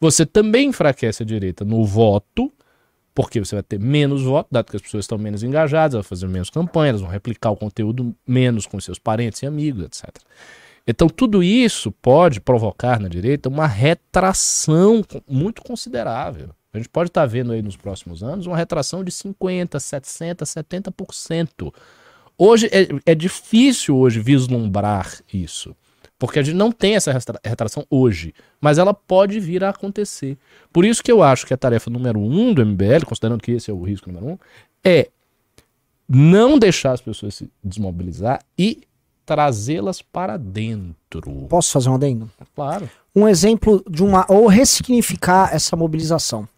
[0.00, 2.52] Você também enfraquece a direita no voto,
[3.14, 6.28] porque você vai ter menos voto, dado que as pessoas estão menos engajadas, vão fazer
[6.28, 10.10] menos campanha, elas vão replicar o conteúdo menos com seus parentes e amigos, etc.
[10.86, 16.50] Então, tudo isso pode provocar na direita uma retração muito considerável.
[16.76, 21.72] A gente pode estar vendo aí nos próximos anos uma retração de 50%, 60%, 70%.
[22.36, 25.74] Hoje é, é difícil hoje vislumbrar isso.
[26.18, 27.12] Porque a gente não tem essa
[27.44, 30.36] retração hoje, mas ela pode vir a acontecer.
[30.72, 33.70] Por isso que eu acho que a tarefa número um do MBL, considerando que esse
[33.70, 34.38] é o risco número um,
[34.84, 35.08] é
[36.08, 38.82] não deixar as pessoas se desmobilizar e
[39.26, 41.46] trazê-las para dentro.
[41.48, 42.30] Posso fazer um adendo?
[42.54, 42.88] Claro.
[43.14, 44.24] um exemplo de uma.
[44.28, 46.48] ou ressignificar essa mobilização.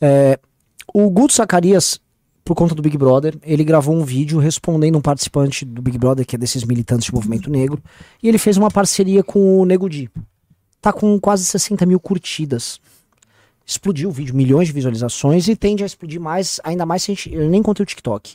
[0.00, 0.38] É,
[0.92, 2.00] o Guto Zacarias,
[2.44, 6.26] por conta do Big Brother, ele gravou um vídeo respondendo um participante do Big Brother,
[6.26, 7.82] que é desses militantes de movimento negro,
[8.22, 10.10] e ele fez uma parceria com o Nego Di.
[10.80, 12.80] Tá com quase 60 mil curtidas.
[13.66, 17.14] Explodiu o vídeo, milhões de visualizações, e tende a explodir mais, ainda mais se a
[17.14, 17.34] gente.
[17.34, 18.34] Eu nem contei o TikTok.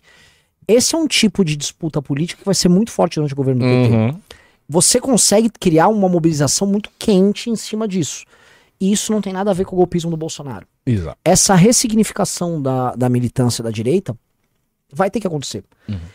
[0.68, 3.62] Esse é um tipo de disputa política que vai ser muito forte durante o governo
[3.62, 4.34] do PT
[4.68, 8.26] você consegue criar uma mobilização muito quente em cima disso.
[8.80, 10.66] E isso não tem nada a ver com o golpismo do Bolsonaro.
[10.86, 11.18] Exato.
[11.24, 14.16] Essa ressignificação da, da militância da direita
[14.92, 15.64] vai ter que acontecer.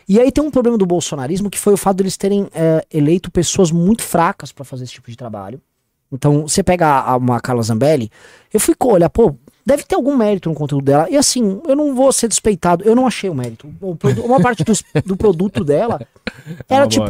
[0.08, 3.30] E aí tem um problema do bolsonarismo que foi o fato deles terem é, eleito
[3.30, 5.60] pessoas muito fracas para fazer esse tipo de trabalho.
[6.12, 8.10] Então, você pega a, a- uma Carla Zambelli,
[8.52, 9.34] eu fui olhar, pô,
[9.66, 11.06] deve ter algum mérito no conteúdo dela.
[11.10, 13.68] E assim, eu não vou ser despeitado, eu não achei o mérito.
[13.80, 16.00] O uma parte dos- do produto dela
[16.68, 17.04] era uma tipo,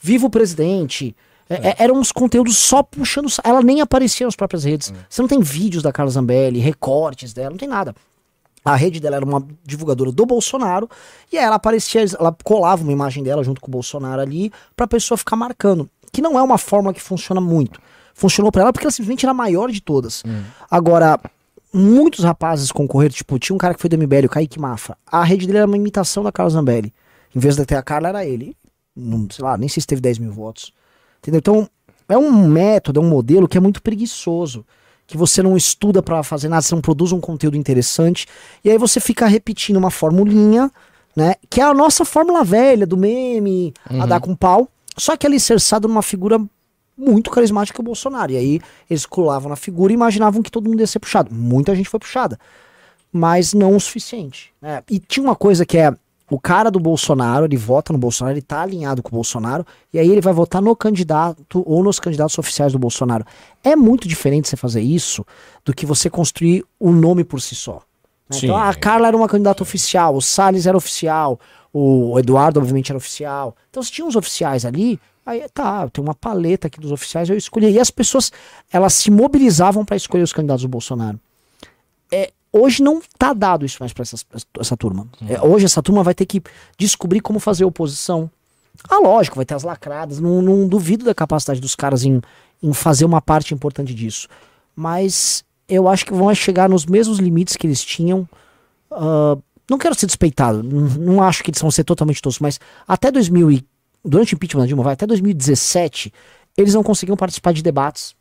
[0.00, 1.16] viva o presidente.
[1.48, 3.28] É, é, eram uns conteúdos só puxando.
[3.42, 4.92] Ela nem aparecia nas próprias redes.
[5.08, 7.94] Você não tem vídeos da Carla Zambelli, recortes dela, não tem nada.
[8.64, 10.90] A rede dela era uma divulgadora do Bolsonaro
[11.32, 14.86] e aí ela aparecia, ela colava uma imagem dela junto com o Bolsonaro ali pra
[14.86, 15.88] pessoa ficar marcando.
[16.12, 17.80] Que não é uma fórmula que funciona muito.
[18.12, 20.22] Funcionou pra ela porque ela simplesmente era a maior de todas.
[20.70, 21.18] Agora,
[21.72, 24.98] muitos rapazes concorreram, tipo, tinha um cara que foi do MBL, o Kaique Mafra.
[25.06, 26.92] A rede dele era uma imitação da Carla Zambelli.
[27.34, 28.56] Em vez de ter a Carla, era ele.
[28.94, 30.72] não, sei lá, nem sei se teve 10 mil votos.
[31.18, 31.38] Entendeu?
[31.38, 31.68] Então,
[32.08, 34.64] é um método, é um modelo que é muito preguiçoso.
[35.06, 38.26] Que você não estuda pra fazer nada, você não produz um conteúdo interessante.
[38.62, 40.70] E aí você fica repetindo uma formulinha,
[41.16, 41.34] né?
[41.48, 44.68] Que é a nossa fórmula velha do meme, a dar com pau.
[44.96, 46.38] Só que alicerçado numa figura
[46.96, 48.32] muito carismática que o Bolsonaro.
[48.32, 51.34] E aí eles colavam na figura e imaginavam que todo mundo ia ser puxado.
[51.34, 52.38] Muita gente foi puxada.
[53.10, 54.52] Mas não o suficiente.
[54.60, 54.82] né?
[54.90, 55.94] E tinha uma coisa que é.
[56.30, 59.98] O cara do Bolsonaro, ele vota no Bolsonaro, ele tá alinhado com o Bolsonaro, e
[59.98, 63.24] aí ele vai votar no candidato ou nos candidatos oficiais do Bolsonaro.
[63.64, 65.24] É muito diferente você fazer isso
[65.64, 67.82] do que você construir o nome por si só.
[68.28, 68.38] né?
[68.38, 68.46] Sim.
[68.46, 71.40] Então, a Carla era uma candidata oficial, o Salles era oficial,
[71.72, 73.56] o Eduardo, obviamente, era oficial.
[73.70, 77.36] Então, se tinha uns oficiais ali, aí tá, tem uma paleta aqui dos oficiais, eu
[77.36, 77.70] escolhi.
[77.70, 78.30] E as pessoas,
[78.70, 81.18] elas se mobilizavam para escolher os candidatos do Bolsonaro.
[82.10, 85.06] É, hoje não tá dado isso mais para essa turma.
[85.28, 86.42] É, hoje essa turma vai ter que
[86.78, 88.30] descobrir como fazer oposição.
[88.88, 90.20] Ah, lógico, vai ter as lacradas.
[90.20, 92.20] Não, não duvido da capacidade dos caras em,
[92.62, 94.28] em fazer uma parte importante disso.
[94.74, 98.28] Mas eu acho que vão chegar nos mesmos limites que eles tinham.
[98.90, 99.36] ah,
[99.68, 103.10] não quero ser despeitado, não, não acho que eles vão ser totalmente toscos, mas até
[103.10, 103.66] 2000 e,
[104.02, 106.12] durante o impeachment da Dilma, vai até 2017,
[106.56, 108.14] eles não conseguiam participar de debates,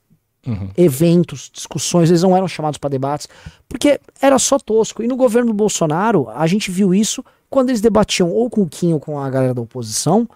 [0.78, 3.28] eventos, discussões, eles não eram chamados para debates,
[3.68, 5.04] porque era só tosco.
[5.04, 8.68] E no governo do Bolsonaro, a gente viu isso quando eles debatiam ou com o
[8.68, 10.28] Kim ou com a galera da oposição,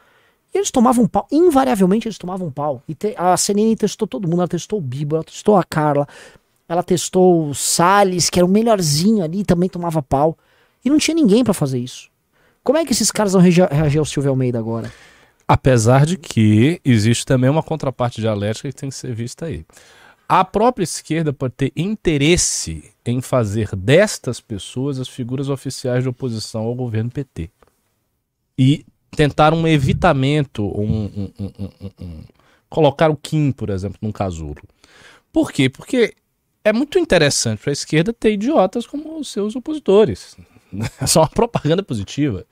[0.53, 2.81] eles tomavam pau, invariavelmente eles tomavam pau.
[2.87, 6.05] E te- a CNN testou todo mundo, ela testou o Bibo, ela testou a Carla,
[6.67, 10.37] ela testou o Salles, que era o melhorzinho ali, também tomava pau.
[10.83, 12.09] E não tinha ninguém pra fazer isso.
[12.63, 14.91] Como é que esses caras vão reagir ao Silvio Almeida agora?
[15.47, 19.65] Apesar de que existe também uma contraparte dialética que tem que ser vista aí.
[20.33, 26.61] A própria esquerda pode ter interesse em fazer destas pessoas as figuras oficiais de oposição
[26.61, 27.49] ao governo PT.
[28.57, 32.23] E tentar um evitamento, um, um- um-
[32.69, 34.55] colocar o Kim, por exemplo, num casulo.
[35.33, 35.67] Por quê?
[35.67, 36.15] Porque
[36.63, 40.37] é muito interessante para a esquerda ter idiotas como os seus opositores.
[41.01, 42.45] É só uma propaganda positiva.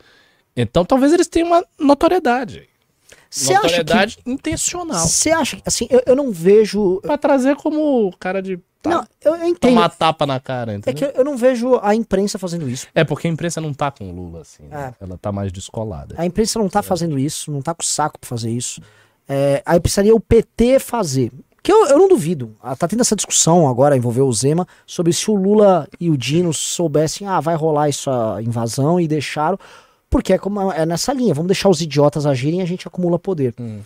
[0.54, 2.68] Então talvez eles tenham uma notoriedade.
[3.10, 3.54] Acha que.
[3.54, 5.08] Notoriedade intencional.
[5.08, 5.64] Você acha que.
[5.66, 7.00] Assim, eu, eu não vejo.
[7.02, 9.72] Pra trazer como cara de tá, Não, eu, eu entendo.
[9.74, 11.12] tomar tapa na cara, É entendeu?
[11.12, 12.88] que eu não vejo a imprensa fazendo isso.
[12.96, 14.64] É porque a imprensa não tá com o Lula, assim.
[14.64, 14.94] né?
[15.00, 15.04] É.
[15.04, 16.16] Ela tá mais descolada.
[16.18, 18.82] A imprensa não tá fazendo isso, não tá com saco pra fazer isso.
[19.28, 21.32] É, aí precisaria o PT fazer.
[21.62, 22.56] Que eu, eu não duvido.
[22.64, 26.18] Ah, Tá tendo essa discussão agora, envolveu o Zema, sobre se o Lula e o
[26.18, 29.60] Dino soubessem, ah, vai rolar essa invasão e deixaram.
[30.10, 33.20] Porque é, como, é nessa linha, vamos deixar os idiotas agirem e a gente acumula
[33.20, 33.54] poder.
[33.60, 33.82] Hum.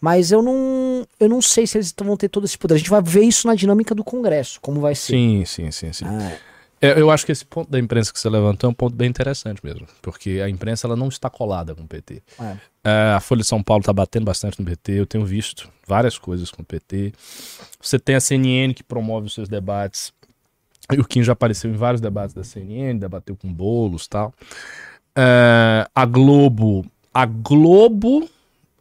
[0.00, 2.74] Mas eu não, eu não sei se eles vão ter todo esse poder.
[2.74, 5.12] A gente vai ver isso na dinâmica do Congresso, como vai ser.
[5.12, 6.04] Sim, sim, sim, sim.
[6.06, 6.36] Ah,
[6.80, 9.08] É, eu acho que esse ponto da imprensa que você levantou é um ponto bem
[9.08, 9.86] interessante mesmo.
[10.00, 12.22] Porque a imprensa ela não está colada com o PT.
[12.40, 12.56] é.
[12.84, 14.92] É, a Folha de São Paulo está batendo bastante no PT.
[14.92, 17.12] Eu tenho visto várias coisas com o PT.
[17.80, 20.12] Você tem a CNN que promove os seus debates.
[20.90, 24.32] E o Kim já apareceu em vários debates da CNN, debateu com bolos e tal.
[25.20, 26.86] É, a Globo.
[27.12, 28.28] A Globo,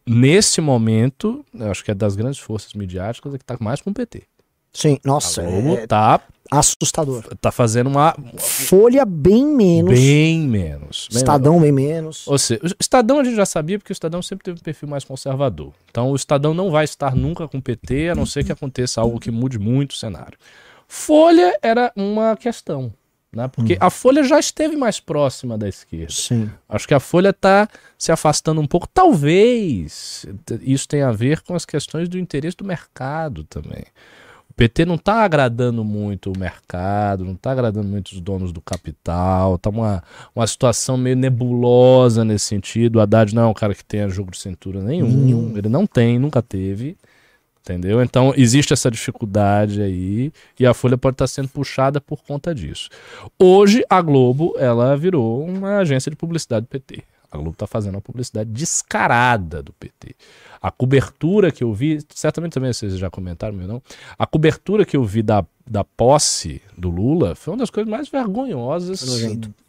[0.06, 3.90] nesse momento, eu acho que é das grandes forças midiáticas, é que está mais com
[3.90, 4.24] o PT.
[4.72, 6.22] Sim, nossa, A Globo é tá,
[6.52, 7.24] assustador.
[7.42, 8.16] tá fazendo uma.
[8.38, 10.00] Folha bem menos.
[10.00, 11.08] Bem menos.
[11.12, 12.28] bem Estadão bem menos.
[12.28, 14.88] Ou seja, o Estadão a gente já sabia porque o Estadão sempre teve um perfil
[14.88, 15.74] mais conservador.
[15.90, 19.02] Então o Estadão não vai estar nunca com o PT, a não ser que aconteça
[19.02, 20.38] algo que mude muito o cenário.
[20.88, 22.94] Folha era uma questão,
[23.34, 23.48] né?
[23.48, 26.12] Porque a Folha já esteve mais próxima da esquerda.
[26.12, 26.50] Sim.
[26.68, 28.88] Acho que a Folha está se afastando um pouco.
[28.88, 30.26] Talvez
[30.62, 33.84] isso tenha a ver com as questões do interesse do mercado também.
[34.50, 38.62] O PT não está agradando muito o mercado, não está agradando muito os donos do
[38.62, 40.04] capital, está uma,
[40.36, 42.96] uma situação meio nebulosa nesse sentido.
[42.96, 46.18] O Haddad não é um cara que tenha jogo de cintura nenhum, ele não tem,
[46.18, 46.98] nunca teve.
[47.68, 48.02] Entendeu?
[48.02, 52.88] Então existe essa dificuldade aí e a Folha pode estar sendo puxada por conta disso.
[53.38, 57.04] Hoje a Globo ela virou uma agência de publicidade do PT.
[57.30, 60.16] A Globo está fazendo uma publicidade descarada do PT.
[60.62, 63.82] A cobertura que eu vi, certamente também vocês já comentaram, meu não.
[64.18, 68.08] A cobertura que eu vi da, da posse do Lula foi uma das coisas mais
[68.08, 69.02] vergonhosas.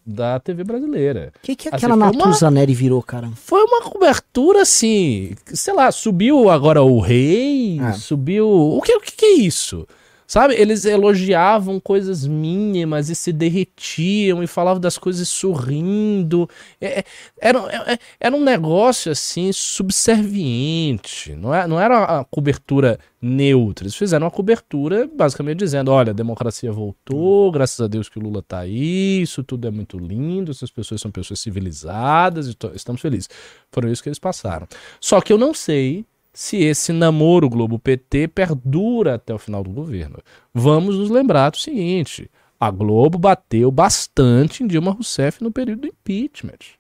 [0.09, 1.33] Da TV brasileira.
[1.37, 3.29] O que, que Assim, aquela uma- Natuza Neri virou, cara?
[3.35, 7.93] Foi uma cobertura assim, sei lá, subiu agora o rei, É.
[7.93, 8.49] subiu.
[8.49, 9.87] O que, o que que é isso?
[10.29, 10.55] Sabe?
[10.57, 16.47] Eles elogiavam coisas mínimas e se derretiam e falavam das coisas sorrindo.
[16.79, 17.05] É, é,
[17.41, 17.59] era,
[17.91, 21.35] é, era um negócio assim subserviente.
[21.35, 23.85] Não, é, não era a cobertura neutra.
[23.85, 28.23] Eles fizeram uma cobertura basicamente dizendo: olha, a democracia voltou, graças a Deus que o
[28.23, 33.31] Lula tá aí, isso tudo é muito lindo, essas pessoas são pessoas civilizadas, estamos felizes.
[33.73, 34.69] Foram isso que eles passaram.
[35.01, 36.05] Só que eu não sei
[36.39, 40.19] se esse namoro Globo-PT perdura até o final do governo.
[40.55, 45.89] Vamos nos lembrar do seguinte: a Globo bateu bastante em Dilma Rousseff no período do
[45.89, 46.79] impeachment.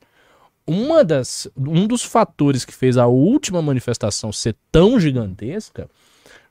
[0.64, 5.90] Uma das, um dos fatores que fez a última manifestação ser tão gigantesca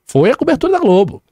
[0.04, 1.24] foi a cobertura da Globo.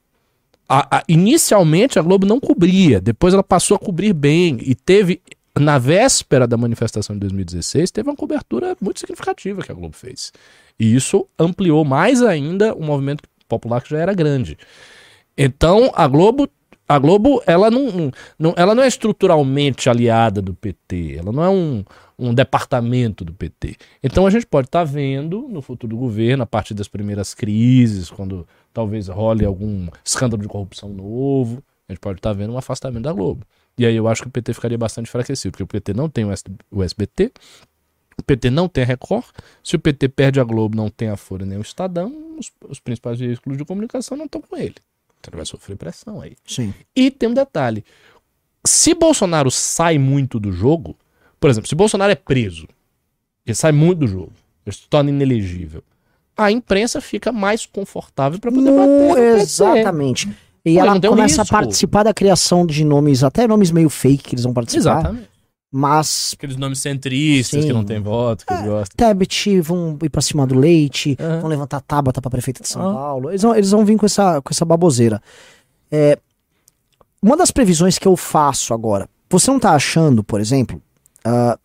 [0.70, 5.22] A, a, inicialmente a Globo não cobria, depois ela passou a cobrir bem e teve,
[5.58, 10.34] na véspera da manifestação de 2016, teve uma cobertura muito significativa que a Globo fez.
[10.80, 14.58] E isso ampliou mais ainda o movimento popular que já era grande.
[15.38, 16.50] Então, a Globo,
[16.88, 21.50] a Globo ela, não, não, ela não é estruturalmente aliada do PT, ela não é
[21.50, 21.86] um,
[22.20, 23.78] um departamento do PT.
[24.04, 27.34] Então, a gente pode estar tá vendo no futuro do governo, a partir das primeiras
[27.34, 32.54] crises, quando talvez role algum escândalo de corrupção novo, a gente pode estar tá vendo
[32.54, 33.46] um afastamento da Globo.
[33.78, 36.26] E aí eu acho que o PT ficaria bastante enfraquecido, porque o PT não tem
[36.26, 37.32] o SBT,
[38.18, 39.26] o PT não tem a Record.
[39.64, 42.80] Se o PT perde a Globo, não tem a Folha nem o Estadão, os, os
[42.80, 44.76] principais veículos de comunicação não estão com ele.
[45.20, 46.36] Então ele vai sofrer pressão aí.
[46.46, 46.74] Sim.
[46.96, 47.84] E tem um detalhe.
[48.66, 50.98] Se Bolsonaro sai muito do jogo,
[51.40, 52.68] por exemplo, se Bolsonaro é preso,
[53.46, 54.34] ele sai muito do jogo,
[54.66, 55.84] ele se torna inelegível,
[56.36, 59.40] a imprensa fica mais confortável para poder no, bater.
[59.40, 60.36] Exatamente.
[60.66, 64.36] E Pô, ela começa a participar da criação de nomes, até nomes meio fake que
[64.36, 65.00] eles vão participar.
[65.00, 65.30] Exatamente.
[65.72, 66.34] Mas.
[66.38, 67.68] Aqueles nomes centristas Sim.
[67.68, 68.96] que não tem voto, que é, gostam.
[68.96, 71.42] Tebet vão ir pra cima do leite, uhum.
[71.42, 72.94] vão levantar Tabata pra prefeita de São uhum.
[72.94, 73.30] Paulo.
[73.30, 75.22] Eles vão, eles vão vir com essa, com essa baboseira.
[75.92, 76.18] É,
[77.22, 80.82] uma das previsões que eu faço agora, você não tá achando, por exemplo,
[81.28, 81.60] uh,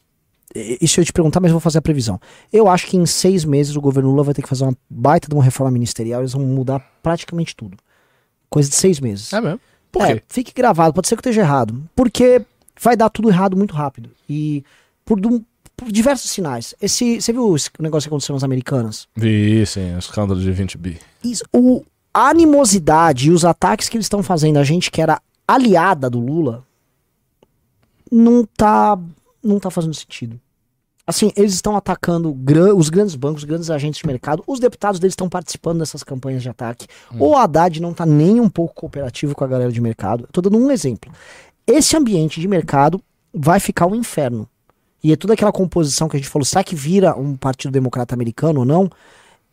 [0.54, 2.20] isso eu te perguntar, mas eu vou fazer a previsão.
[2.52, 5.28] Eu acho que em seis meses o governo Lula vai ter que fazer uma baita
[5.28, 7.76] de uma reforma ministerial, eles vão mudar praticamente tudo.
[8.50, 9.32] Coisa de seis meses.
[9.32, 9.60] É mesmo?
[9.92, 10.22] Por é, quê?
[10.28, 11.82] Fique gravado, pode ser que eu esteja errado.
[11.94, 12.44] Porque
[12.80, 14.10] vai dar tudo errado muito rápido.
[14.28, 14.64] E
[15.04, 15.20] por,
[15.76, 16.74] por diversos sinais.
[16.80, 19.08] Esse, você viu o negócio que aconteceu nas americanas?
[19.16, 20.98] Vi, sim, o escândalo de 20 bi.
[21.22, 25.20] Isso, o, a animosidade e os ataques que eles estão fazendo a gente que era
[25.46, 26.66] aliada do Lula
[28.10, 28.98] não tá,
[29.42, 30.40] não tá fazendo sentido.
[31.10, 35.00] Assim, eles estão atacando gran, os grandes bancos, os grandes agentes de mercado, os deputados
[35.00, 36.86] deles estão participando dessas campanhas de ataque.
[37.12, 37.16] Hum.
[37.18, 40.28] O Haddad não tá nem um pouco cooperativo com a galera de mercado.
[40.30, 41.10] Tô dando um exemplo.
[41.66, 43.02] Esse ambiente de mercado
[43.34, 44.48] vai ficar um inferno.
[45.02, 48.14] E é toda aquela composição que a gente falou, será que vira um partido democrata
[48.14, 48.88] americano ou não?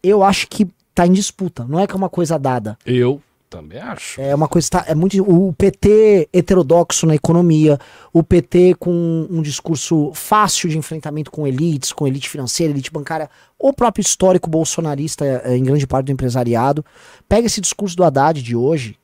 [0.04, 2.78] Eu acho que tá em disputa, não é que é uma coisa dada.
[2.86, 4.20] Eu também acho.
[4.22, 7.80] É uma coisa, tá, é muito, o PT heterodoxo na economia,
[8.12, 13.30] o PT com um discurso fácil de enfrentamento com elites, com elite financeira, elite bancária,
[13.58, 16.86] o próprio histórico bolsonarista é, em grande parte do empresariado.
[17.28, 18.98] Pega esse discurso do Haddad de hoje,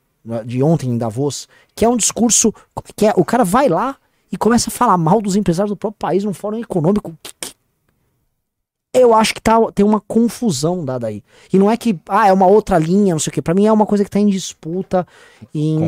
[0.45, 2.53] de ontem em Davos, que é um discurso
[2.95, 3.97] que é, o cara vai lá
[4.31, 7.13] e começa a falar mal dos empresários do próprio país num fórum econômico.
[8.93, 11.23] Eu acho que tá, tem uma confusão dada aí.
[11.51, 13.41] E não é que, ah, é uma outra linha, não sei o quê.
[13.41, 15.07] Pra mim é uma coisa que tá em disputa,
[15.53, 15.79] em,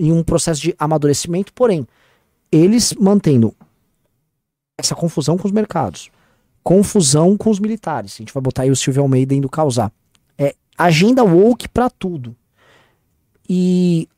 [0.00, 1.52] em um processo de amadurecimento.
[1.52, 1.86] Porém,
[2.50, 3.54] eles mantendo
[4.76, 6.10] essa confusão com os mercados,
[6.64, 8.14] confusão com os militares.
[8.14, 9.92] A gente vai botar aí o Silvio Almeida indo causar.
[10.36, 12.34] É agenda woke para tudo.
[13.48, 14.08] E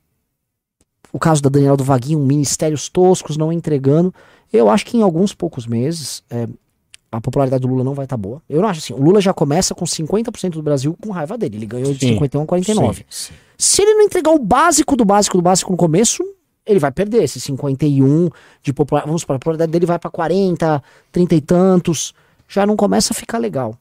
[1.12, 4.14] o caso da Daniela do Vaguinho, ministérios toscos não entregando.
[4.50, 6.48] Eu acho que em alguns poucos meses é,
[7.12, 8.42] a popularidade do Lula não vai estar tá boa.
[8.48, 8.94] Eu não acho assim.
[8.94, 11.58] O Lula já começa com 50% do Brasil com raiva dele.
[11.58, 12.96] Ele ganhou de sim, 51 a 49.
[12.96, 13.34] Sim, sim.
[13.58, 16.24] Se ele não entregar o básico do básico do básico no começo,
[16.64, 18.30] ele vai perder esse 51
[18.62, 19.10] de popularidade.
[19.10, 22.14] Vamos para a popularidade dele vai para 40, 30 e tantos.
[22.48, 23.76] Já não começa a ficar legal.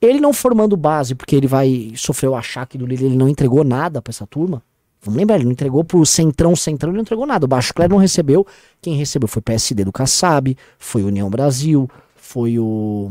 [0.00, 3.64] Ele não formando base, porque ele vai sofrer o achaque do Lula, ele não entregou
[3.64, 4.62] nada para essa turma.
[5.00, 7.46] Vamos lembrar, ele não entregou pro Centrão, Centrão ele não entregou nada.
[7.46, 8.46] O Baixo Clero não recebeu.
[8.82, 11.88] Quem recebeu foi o PSD do Kassab, foi União Brasil,
[12.26, 13.10] foi o.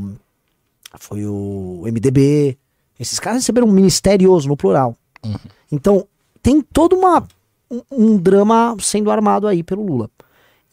[0.99, 2.57] Foi o MDB.
[2.99, 4.95] Esses caras receberam um ministerioso no plural.
[5.23, 5.35] Uhum.
[5.71, 6.07] Então,
[6.41, 7.27] tem todo uma,
[7.69, 10.09] um, um, drama sendo armado aí pelo Lula.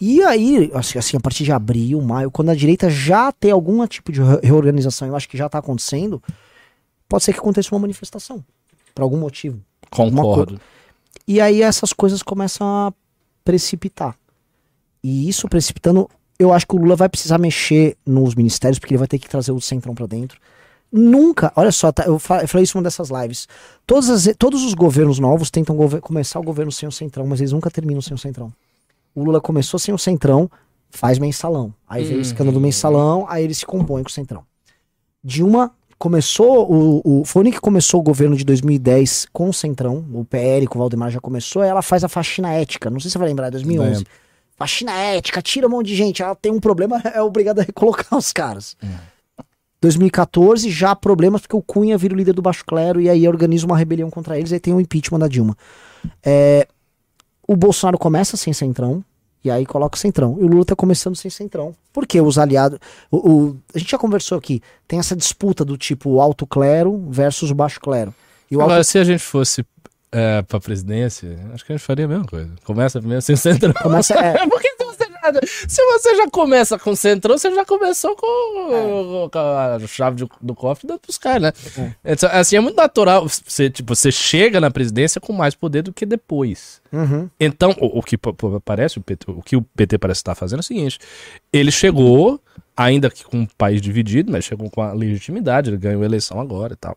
[0.00, 3.84] E aí, assim, assim, a partir de abril, maio, quando a direita já tem algum
[3.86, 6.22] tipo de reorganização, eu acho que já está acontecendo,
[7.08, 8.44] pode ser que aconteça uma manifestação.
[8.94, 9.60] Por algum motivo.
[9.90, 10.60] Concordo.
[11.26, 12.92] E aí essas coisas começam a
[13.44, 14.16] precipitar.
[15.02, 18.98] E isso precipitando, eu acho que o Lula vai precisar mexer nos ministérios, porque ele
[18.98, 20.38] vai ter que trazer o centrão para dentro.
[20.94, 23.48] nunca, olha só, tá, eu, fa- eu falei isso em uma dessas lives.
[23.90, 27.52] As- todos os governos novos tentam gover- começar o governo sem o centrão, mas eles
[27.52, 28.52] nunca terminam sem o centrão.
[29.14, 30.50] O Lula começou sem o centrão,
[30.90, 31.72] faz mensalão.
[31.88, 34.42] Aí veio o escândalo do mensalão, aí ele se compõe com o centrão.
[35.24, 40.04] Dilma começou, o, o, foi o que começou o governo de 2010 com o centrão,
[40.12, 43.08] o PL, com o Valdemar já começou, aí ela faz a faxina ética, não sei
[43.08, 43.90] se você vai lembrar, 2011.
[43.98, 44.06] Lembro.
[44.62, 48.18] Faxina ética, tira um monte de gente, ela tem um problema, é obrigada a recolocar
[48.18, 48.76] os caras.
[49.80, 53.66] 2014, já problemas porque o Cunha vira o líder do Baixo Clero e aí organiza
[53.66, 55.56] uma rebelião contra eles, aí tem o impeachment da Dilma.
[56.24, 56.68] É,
[57.46, 59.04] o Bolsonaro começa sem centrão,
[59.44, 60.36] e aí coloca o centrão.
[60.40, 61.74] E o Lula tá começando sem centrão.
[61.92, 62.78] Por que os aliados.
[63.10, 67.50] O, o- a gente já conversou aqui, tem essa disputa do tipo alto clero versus
[67.50, 68.14] baixo clero.
[68.48, 69.64] E o alto Agora, se a gente fosse
[70.12, 72.50] é, pra presidência, acho que a gente faria a mesma coisa.
[72.64, 73.72] Começa primeiro sem centrão.
[73.74, 74.14] começa.
[74.14, 79.28] É, Porque se você, já, se você já começa com centrão, você já começou com,
[79.32, 81.42] com a chave de- do cofre dando pros caras,
[81.76, 81.94] né?
[82.04, 83.26] Então, assim, é muito natural.
[83.28, 86.80] Você, tipo, você chega na presidência com mais poder do que depois.
[86.92, 90.18] uhum, Então, o, o que pa- pa- parece, o, PT, o que o PT parece
[90.20, 90.98] estar fazendo é o seguinte:
[91.52, 92.38] ele chegou,
[92.76, 96.38] ainda que com o país dividido, mas chegou com a legitimidade, ele ganhou a eleição
[96.40, 96.96] agora e tal.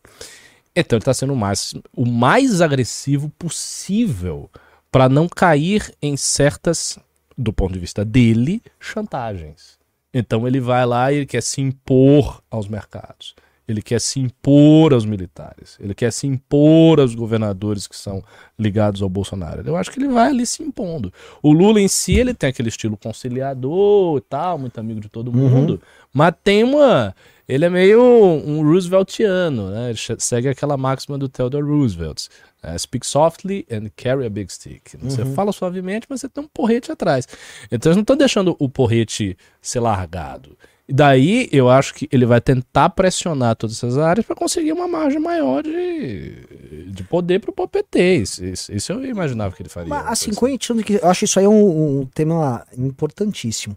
[0.75, 4.49] Então ele está sendo o mais, o mais agressivo possível
[4.91, 6.99] para não cair em certas,
[7.37, 9.77] do ponto de vista dele, chantagens.
[10.13, 13.35] Então ele vai lá e ele quer se impor aos mercados.
[13.67, 15.75] Ele quer se impor aos militares.
[15.79, 18.23] Ele quer se impor aos governadores que são
[18.57, 19.63] ligados ao Bolsonaro.
[19.65, 21.11] Eu acho que ele vai ali se impondo.
[21.41, 25.33] O Lula em si, ele tem aquele estilo conciliador e tal, muito amigo de todo
[25.33, 25.81] mundo,
[26.13, 27.15] mas tem uma.
[27.47, 29.89] Ele é meio um Rooseveltiano, né?
[29.91, 32.27] Ele segue aquela máxima do Theodore Roosevelt.
[32.63, 32.77] né?
[32.77, 34.95] Speak softly and carry a big stick.
[35.01, 37.27] Você fala suavemente, mas você tem um porrete atrás.
[37.71, 40.57] Então eles não estão deixando o porrete ser largado.
[40.87, 44.87] E daí eu acho que ele vai tentar pressionar todas essas áreas para conseguir uma
[44.87, 48.17] margem maior de, de poder para o PT.
[48.17, 49.89] Isso, isso, isso eu imaginava que ele faria.
[49.89, 53.75] Mas assim, continuando que eu acho isso aí um, um tema importantíssimo.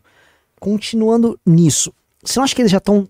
[0.60, 3.08] Continuando nisso, você não acha que eles já estão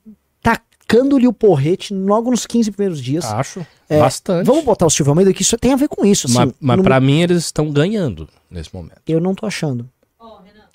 [0.88, 3.24] tacando-lhe o porrete logo nos 15 primeiros dias?
[3.26, 3.64] Acho.
[3.88, 4.46] É, bastante.
[4.46, 6.26] Vamos botar o Silvio Almeida que isso tem a ver com isso.
[6.26, 9.00] Assim, mas mas no- para mim eles estão ganhando nesse momento.
[9.06, 9.88] Eu não tô achando.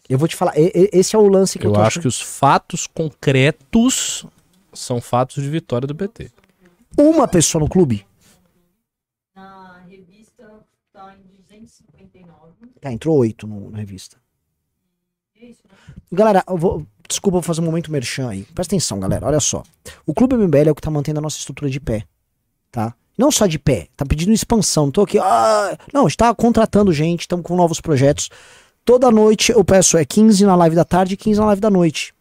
[0.09, 2.01] Eu vou te falar, esse é o lance que eu, Eu tô acho achando.
[2.01, 4.25] que os fatos concretos
[4.73, 6.29] são fatos de vitória do PT.
[6.97, 8.05] Uma pessoa no clube,
[9.33, 10.43] Na revista
[10.91, 12.51] tá em 259.
[12.81, 14.17] tá, entrou oito na revista.
[15.41, 15.95] É isso, né?
[16.11, 18.43] Galera, eu vou, desculpa, vou fazer um momento merchan aí.
[18.53, 19.63] Presta atenção, galera, olha só.
[20.05, 22.03] O Clube MBL é o que tá mantendo a nossa estrutura de pé,
[22.71, 22.93] tá?
[23.17, 24.85] Não só de pé, tá pedindo expansão.
[24.85, 28.29] Não tô aqui, ah, não, a gente tá contratando gente, estamos com novos projetos.
[28.83, 31.69] Toda noite eu peço, é 15 na live da tarde e 15 na live da
[31.69, 32.13] noite.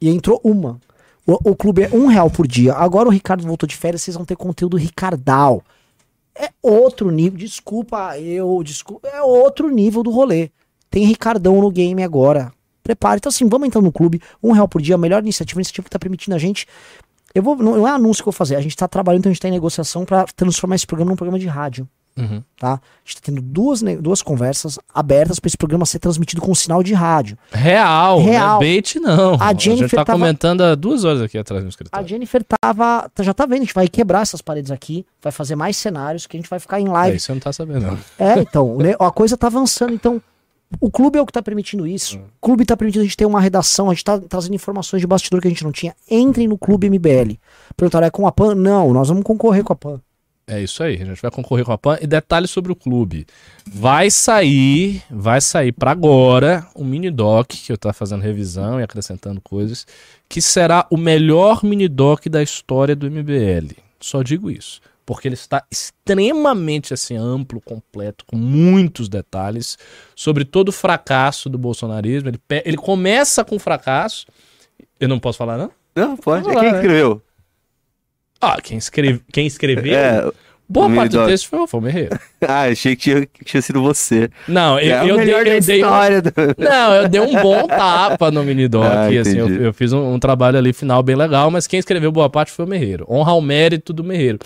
[0.00, 0.80] E entrou uma.
[1.26, 2.74] O, o clube é um real por dia.
[2.74, 5.62] Agora o Ricardo voltou de férias, vocês vão ter conteúdo Ricardal.
[6.34, 10.50] É outro nível, desculpa eu, desculpa, é outro nível do rolê.
[10.90, 12.52] Tem Ricardão no game agora.
[12.90, 13.18] Prepare.
[13.18, 14.20] Então, assim, vamos entrar no clube.
[14.42, 16.66] Um real por dia, a melhor iniciativa, a iniciativa que tá permitindo a gente.
[17.34, 17.56] Eu vou.
[17.56, 18.56] Não, não é anúncio que eu vou fazer.
[18.56, 21.16] A gente tá trabalhando, então a gente tá em negociação para transformar esse programa num
[21.16, 21.88] programa de rádio.
[22.18, 22.42] Uhum.
[22.58, 22.72] Tá?
[22.74, 26.82] A gente tá tendo duas, duas conversas abertas para esse programa ser transmitido com sinal
[26.82, 27.38] de rádio.
[27.52, 28.48] Real, Real.
[28.48, 29.34] não é bait não.
[29.34, 32.08] A A gente Jennifer tá tava- comentando há duas horas aqui atrás no A escritório.
[32.08, 33.08] Jennifer tava.
[33.14, 36.26] tá- Já tá vendo, a gente vai quebrar essas paredes aqui, vai fazer mais cenários
[36.26, 37.16] que a gente vai ficar em É, live.
[37.16, 37.98] isso você não tá sabendo não.
[38.18, 39.94] É, então, a coisa tá avançando.
[39.94, 40.20] Então,
[40.78, 42.18] o clube é o que tá permitindo isso.
[42.18, 42.24] Hum.
[42.40, 45.06] O clube tá permitindo a gente ter uma redação, a gente tá trazendo informações de
[45.06, 45.94] bastidor que a gente não tinha.
[46.08, 47.36] Entrem no clube MBL.
[47.76, 48.54] Perguntaram, é com a PAN?
[48.54, 50.00] Não, nós vamos concorrer com a PAN.
[50.46, 51.98] É isso aí, a gente vai concorrer com a PAN.
[52.00, 53.26] E detalhes sobre o clube.
[53.64, 58.82] Vai sair, vai sair para agora um mini doc, que eu tô fazendo revisão e
[58.82, 59.86] acrescentando coisas,
[60.28, 63.76] que será o melhor mini doc da história do MBL.
[64.00, 64.80] Só digo isso.
[65.06, 69.76] Porque ele está extremamente assim, amplo, completo, com muitos detalhes
[70.14, 72.28] sobre todo o fracasso do bolsonarismo.
[72.28, 74.26] Ele, ele começa com fracasso.
[74.98, 75.70] Eu não posso falar, não?
[75.94, 76.44] Não, pode.
[76.44, 76.78] Vamos É quem né?
[76.78, 77.22] escreveu?
[78.40, 79.94] Ah, quem, escreve, quem escreveu?
[79.94, 80.30] É.
[80.70, 82.16] Boa parte do texto foi o Fomerreiro.
[82.48, 84.30] Ah, achei que tinha, que tinha sido você.
[84.48, 88.30] Não, eu, é eu dei, eu dei um, do- Não, eu dei um bom tapa
[88.30, 88.82] no mini-doc.
[88.82, 92.10] Ah, assim, eu, eu fiz um, um trabalho ali final bem legal, mas quem escreveu
[92.10, 93.04] boa parte foi o Merreiro.
[93.10, 94.38] Honra ao mérito do Merreiro.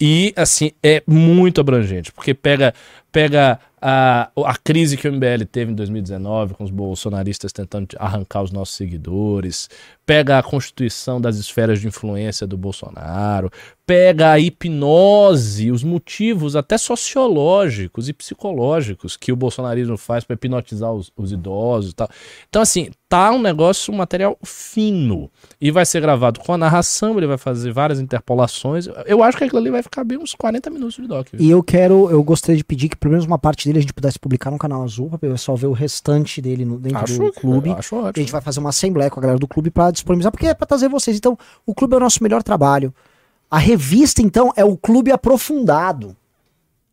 [0.00, 2.72] E, assim, é muito abrangente, porque pega
[3.10, 8.42] pega a, a crise que o MBL teve em 2019, com os bolsonaristas tentando arrancar
[8.42, 9.70] os nossos seguidores,
[10.04, 13.50] pega a constituição das esferas de influência do Bolsonaro,
[13.86, 20.92] pega a hipnose, os motivos até sociológicos e psicológicos que o bolsonarismo faz para hipnotizar
[20.92, 22.08] os, os idosos e tal.
[22.48, 25.28] Então, assim, tá um negócio, um material fino.
[25.60, 28.88] E vai ser gravado com a narração, ele vai fazer várias interpolações.
[29.06, 31.26] Eu acho que aquilo ali vai ficar bem uns 40 minutos de doc.
[31.32, 31.40] viu?
[31.40, 33.92] E eu quero, eu gostaria de pedir que pelo menos uma parte dele a gente
[33.94, 37.18] pudesse publicar no canal azul, para o pessoal ver o restante dele no- dentro Acho,
[37.18, 37.70] do clube.
[37.70, 38.22] acho E a ótimo.
[38.22, 40.66] gente vai fazer uma assembleia com a galera do clube pra disponibilizar, porque é pra
[40.66, 41.16] trazer vocês.
[41.16, 41.36] Então,
[41.66, 42.94] o clube é o nosso melhor trabalho.
[43.50, 46.16] A revista, então, é o clube aprofundado.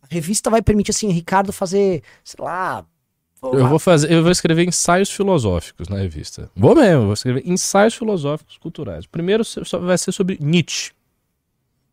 [0.01, 2.86] A revista vai permitir, assim, Ricardo fazer, sei lá.
[3.43, 6.49] Eu vou fazer, eu vou escrever ensaios filosóficos na revista.
[6.55, 9.05] Vou mesmo, vou escrever ensaios filosóficos culturais.
[9.05, 10.91] Primeiro so- só vai ser sobre Nietzsche.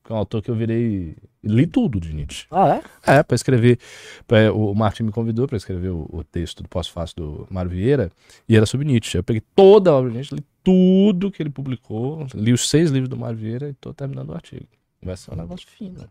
[0.02, 1.16] Que é um autor que eu virei.
[1.46, 2.46] Li tudo de Nietzsche.
[2.50, 3.16] Ah, é?
[3.18, 3.78] É, para escrever.
[4.26, 8.10] pra- o Martin me convidou para escrever o, o texto do pós-fácil do Mário Vieira,
[8.48, 9.16] e era sobre Nietzsche.
[9.18, 12.90] Eu peguei toda a obra de Nietzsche, li tudo que ele publicou, li os seis
[12.90, 14.66] livros do Mário Vieira e tô terminando o artigo.
[15.02, 16.08] Vai ser um negócio fino.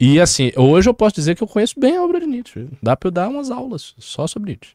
[0.00, 2.66] E assim, hoje eu posso dizer que eu conheço bem a obra de Nietzsche.
[2.82, 4.74] Dá pra eu dar umas aulas só sobre Nietzsche.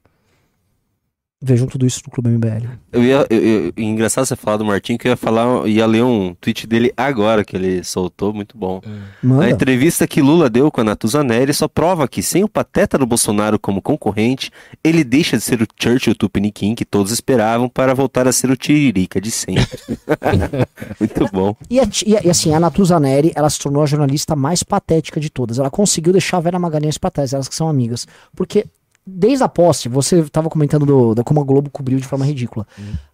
[1.42, 2.66] Vejam tudo isso no Clube MBL.
[2.94, 6.02] Eu ia, eu, eu- engraçado você falar do Martim, que eu ia falar, ia ler
[6.04, 8.82] um tweet dele agora que ele soltou, muito bom.
[8.84, 9.50] A Manda.
[9.50, 13.06] entrevista que Lula deu com a Natuza Neri só prova que, sem o pateta do
[13.06, 14.50] Bolsonaro como concorrente,
[14.84, 18.56] ele deixa de ser o Churchill Tupiniquim que todos esperavam para voltar a ser o
[18.56, 19.78] Tiririca de sempre.
[21.00, 21.56] muito bom.
[21.70, 25.20] E, a e a- assim, a Natuza Neri, ela se tornou a jornalista mais patética
[25.20, 25.60] de todas.
[25.60, 28.08] Ela conseguiu deixar a Vera Magalhães pra trás, elas que são amigas.
[28.36, 28.66] Porque
[29.06, 32.66] desde a posse, você tava comentando do, da como a Globo cobriu de forma ridícula.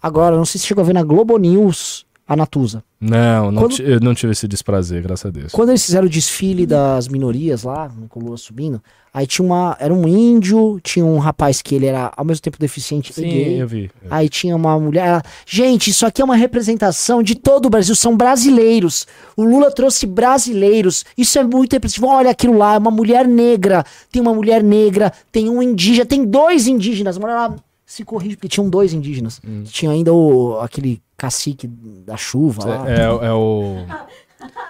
[0.01, 2.83] Agora, não sei se chegou a ver na Globo News a Natuza.
[2.99, 5.51] Não, não Quando- eu não tive esse desprazer, graças a Deus.
[5.51, 8.81] Quando eles fizeram o desfile das minorias lá, com o Lula subindo,
[9.13, 9.75] aí tinha uma.
[9.79, 13.21] Era um índio, tinha um rapaz que ele era ao mesmo tempo deficiente e Sim,
[13.23, 13.61] gay.
[13.61, 13.91] eu vi.
[14.09, 15.07] Aí tinha uma mulher.
[15.07, 17.95] ela, Gente, isso aqui é uma representação de todo o Brasil.
[17.95, 19.05] São brasileiros.
[19.35, 21.03] O Lula trouxe brasileiros.
[21.17, 22.07] Isso é muito representativo.
[22.07, 23.83] Olha aquilo lá, é uma mulher negra.
[24.11, 27.17] Tem uma mulher negra, tem um indígena, tem dois indígenas.
[27.17, 27.55] A mulher lá
[27.91, 29.41] se corrige, porque tinham dois indígenas.
[29.65, 32.89] Tinha ainda o, aquele cacique da chuva lá.
[32.89, 33.85] É, é- é o.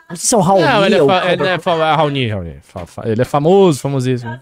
[0.09, 0.61] Não sei se é o Raul.
[0.61, 2.55] Não, ele é, ou- fa- ele é, fa- é Raoni, Raoni.
[2.61, 4.39] Fa- fa- Ele é famoso, famosíssimo.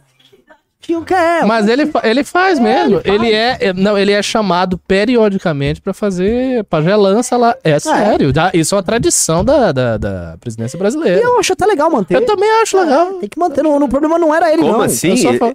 [1.06, 3.00] Que é, Mas ele, fa- ele faz mesmo.
[3.06, 7.56] Ele, é, é- não, ele é chamado periodicamente pra fazer pagelança lá.
[7.64, 8.34] É sério.
[8.34, 11.22] dá- isso é uma tradição da, da, da presidência brasileira.
[11.22, 12.16] Eu acho até legal manter.
[12.16, 13.14] Eu também acho legal.
[13.14, 13.66] Tem que manter.
[13.66, 14.82] O problema não era ele, Como não.
[14.82, 15.12] assim?
[15.12, 15.54] Eu sou, Ele- fa-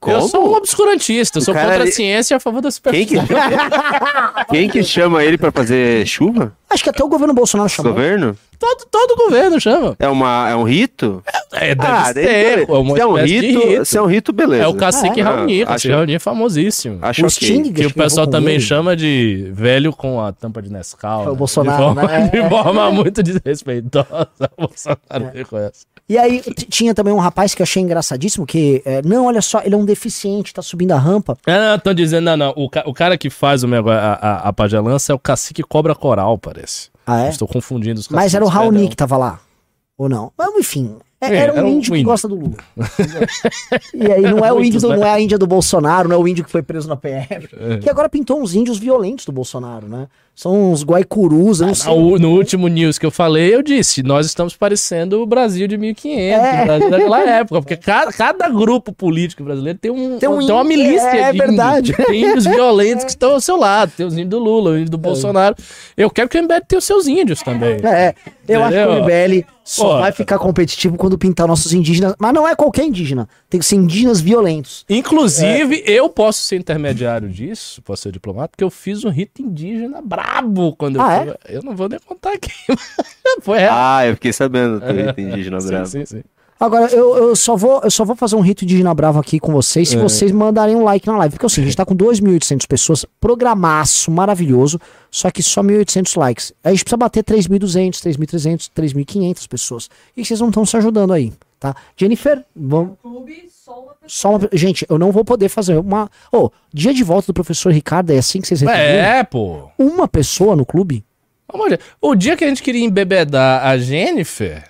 [0.00, 0.16] Como?
[0.16, 2.68] eu sou um obscurantista, eu O sou contra ele- a ciência e a favor da
[2.90, 3.70] Quem que, superstição.
[4.50, 6.52] quem que chama ele para fazer chuva?
[6.68, 7.92] Acho que até o governo Bolsonaro chamou.
[7.92, 8.36] governo?
[8.60, 9.96] Todo, todo governo chama.
[9.98, 11.24] É, uma, é um rito?
[11.50, 12.68] É, deve Ah, ser.
[12.68, 14.64] é uma se é um de rito, se é um rito, beleza.
[14.64, 15.26] É o cacique Ah, é?
[15.26, 15.62] Raoni.
[15.62, 16.98] Ah, Cacique Raoni é famosíssimo.
[17.00, 17.30] Acho O.
[17.30, 18.62] Sting, Que o pessoal também ele.
[18.62, 21.22] chama de velho com a tampa de Nescau.
[21.22, 21.38] Foi o né?
[21.38, 22.28] Bolsonaro, de forma, né?
[22.32, 24.28] de forma muito desrespeitosa.
[24.58, 25.86] O Bolsonaro reconhece.
[26.06, 29.62] E aí tinha também um rapaz que eu achei engraçadíssimo, que, é, não, olha só,
[29.64, 31.36] ele é um deficiente, tá subindo a rampa.
[31.46, 32.52] Ah, não, estão dizendo, não, não.
[32.56, 35.62] O, ca- o cara que faz o negócio, a, a, a pagelança é o cacique
[35.62, 36.89] cobra coral, parece.
[37.06, 37.28] Ah, é?
[37.30, 39.40] Estou confundindo os Mas era o Raoni que tava lá.
[39.98, 40.32] Ou não?
[40.36, 42.56] Mas enfim, é- É, era um era um índio que gosta do Lula.
[43.94, 44.96] e aí não é o índio do, né?
[44.96, 47.48] não é a Índia do Bolsonaro, não é o índio que foi preso na PF.
[47.82, 50.08] Que agora pintou uns índios violentos do Bolsonaro, né?
[50.40, 51.74] São uns guaicurus, eu não.
[51.84, 55.68] Ah, o- No último news que eu falei, eu disse: nós estamos parecendo o Brasil
[55.68, 56.62] de 1500, É.
[56.62, 60.54] o Brasil daquela época, porque cada, cada grupo político brasileiro tem, um, Tem um tem
[60.54, 61.92] uma milícia é de verdade.
[61.92, 62.06] índios.
[62.06, 64.90] Tem índios violentos que estão ao seu lado, tem os índios do Lula, os índios
[64.90, 65.54] do Bolsonaro.
[65.94, 67.76] Eu quero que o MBL tenha os seus índios também.
[67.84, 68.14] É,
[68.48, 69.04] eu acho que o Entendeu?
[69.04, 69.98] MBL só Pô.
[70.00, 72.14] vai ficar competitivo quando pintar nossos indígenas.
[72.18, 73.28] Mas não é qualquer indígena.
[73.48, 74.84] Tem que ser indígenas violentos.
[74.88, 80.00] Inclusive, eu posso ser intermediário disso, posso ser diplomata, porque eu fiz um rito indígena
[80.30, 81.34] brabo quando eu Ah, fui.
[81.56, 82.50] Eu não vou nem contar aqui.
[83.42, 83.74] Foi real.
[83.76, 85.86] Ah, eu fiquei sabendo do rito indígena Sim, bravo.
[85.86, 86.22] sim, sim.
[86.58, 89.50] Agora, eu, eu só vou, eu só vou fazer um rito indígena bravo aqui com
[89.50, 89.98] vocês se É.
[90.00, 91.32] vocês mandarem um like na live.
[91.34, 94.78] Porque assim, a gente tá com 2.800 pessoas, programaço maravilhoso,
[95.10, 96.52] só que só 1.800 likes.
[96.62, 99.88] A gente precisa bater 3.200, 3.300, 3.500 pessoas.
[100.14, 101.74] E vocês não estão se ajudando aí, tá?
[101.96, 102.98] Jennifer, vamos...
[103.00, 104.08] Clube, só uma pessoa.
[104.08, 104.48] Só uma...
[104.52, 106.10] Gente, eu não vou poder fazer uma...
[106.32, 108.88] Ô, dia de volta do professor Ricardo é assim que vocês retribuem?
[108.96, 109.70] É, pô.
[109.78, 111.04] Uma pessoa no clube?
[111.52, 111.78] Vamos olhar.
[112.00, 114.64] O dia que a gente queria embebedar a Jennifer,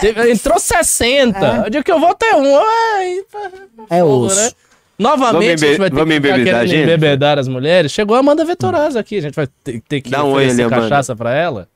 [0.00, 1.64] teve- entrou 60.
[1.66, 2.56] O dia que eu volto é um.
[2.56, 3.18] Ai,
[3.90, 4.36] É porra, os...
[4.36, 4.50] né?
[4.98, 6.82] Novamente, Vamos a gente vai ter vamos que embebedar a Jennifer?
[6.94, 7.92] embebedar as mulheres.
[7.92, 9.18] Chegou a Amanda Vetorazzo aqui.
[9.18, 10.82] A gente vai ter, ter que Dá um oi ali, Amanda.
[10.82, 11.68] cachaça pra ela.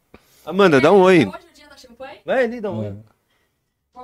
[0.46, 1.18] Amanda, dá um oi.
[1.18, 2.18] Hoje é o dia da champanhe?
[2.24, 2.92] Vai ali, dá um oi.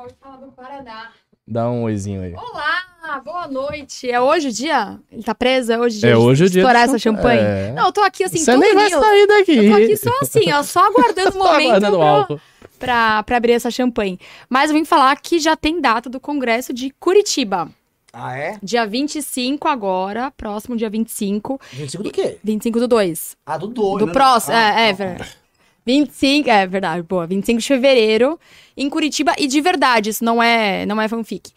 [0.04, 1.10] Do Paraná.
[1.48, 2.34] Dá um oizinho aí.
[2.34, 2.82] Olá!
[3.02, 4.10] Ah, boa noite.
[4.10, 4.98] É hoje o dia?
[5.10, 5.72] Ele tá preso?
[5.72, 7.40] É hoje o dia É hoje o dia estourar essa champanhe.
[7.40, 7.72] É.
[7.72, 9.56] Não, eu tô aqui assim, Você todo nem vai sair daqui.
[9.56, 12.40] Eu tô aqui só assim, ó, só aguardando o momento aguardando pra, álcool.
[12.78, 14.18] pra, pra abrir essa champanhe.
[14.50, 17.70] Mas eu vim falar que já tem data do Congresso de Curitiba.
[18.12, 18.58] Ah, é?
[18.62, 21.58] Dia 25 agora, próximo dia 25.
[21.72, 22.38] 25 do quê?
[22.44, 23.36] 25 do 2.
[23.46, 24.04] Ah, do 2.
[24.04, 25.45] Do próximo, é, é, verdade.
[25.86, 27.26] 25, é verdade, boa.
[27.26, 28.38] 25 de fevereiro,
[28.76, 29.34] em Curitiba.
[29.38, 31.52] E de verdade, isso não é, não é fanfic.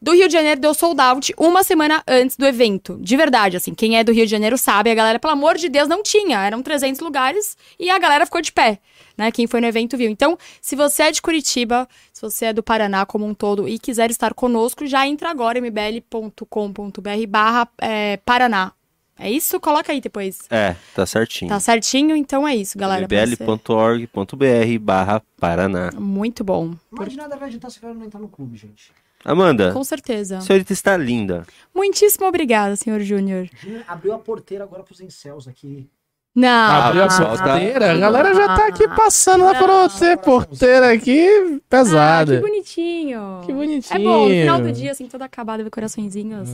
[0.00, 2.98] Do Rio de Janeiro deu sold out uma semana antes do evento.
[3.00, 5.68] De verdade, assim, quem é do Rio de Janeiro sabe, a galera, pelo amor de
[5.68, 6.44] Deus, não tinha.
[6.44, 8.80] Eram 300 lugares e a galera ficou de pé,
[9.16, 9.30] né?
[9.30, 10.10] Quem foi no evento viu.
[10.10, 13.78] Então, se você é de Curitiba, se você é do Paraná como um todo e
[13.78, 18.72] quiser estar conosco, já entra agora, mbl.com.br barra é, Paraná.
[19.18, 19.60] É isso?
[19.60, 20.38] Coloca aí depois.
[20.50, 21.48] É, tá certinho.
[21.48, 22.16] Tá certinho?
[22.16, 23.06] Então é isso, galera.
[23.06, 25.90] mbl.org.br barra Paraná.
[25.98, 26.74] Muito bom.
[26.90, 28.92] Mas de nada adiantar se não entrar no clube, gente.
[29.24, 30.38] Amanda, Com certeza.
[30.38, 31.46] a senhorita está linda.
[31.74, 33.48] Muitíssimo obrigada, senhor Júnior.
[33.88, 35.88] Abriu a porteira agora pros incels aqui.
[36.34, 36.48] Não.
[36.48, 41.26] Abriu a Ah, porteira, a galera já tá aqui passando lá pra você, porteira aqui,
[41.28, 42.40] Ah, que pesada.
[42.40, 43.40] bonitinho.
[43.46, 43.96] Que bonitinho.
[44.00, 46.50] É bom, no final do dia, assim, todo acabado, ver coraçõezinhos.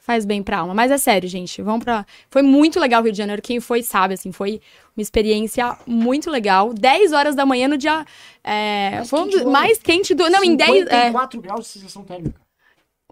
[0.00, 0.74] Faz bem pra alma.
[0.74, 1.60] Mas é sério, gente.
[1.60, 2.06] Vamos pra.
[2.30, 3.42] Foi muito legal o Rio de Janeiro.
[3.42, 4.60] Quem foi sabe, assim, foi
[4.96, 6.72] uma experiência muito legal.
[6.72, 8.04] 10 horas da manhã no dia.
[8.42, 10.28] É, Mais foi um quente mais quente do.
[10.30, 10.70] Não, em 10.
[10.86, 12.40] É, 54 graus de sensação térmica.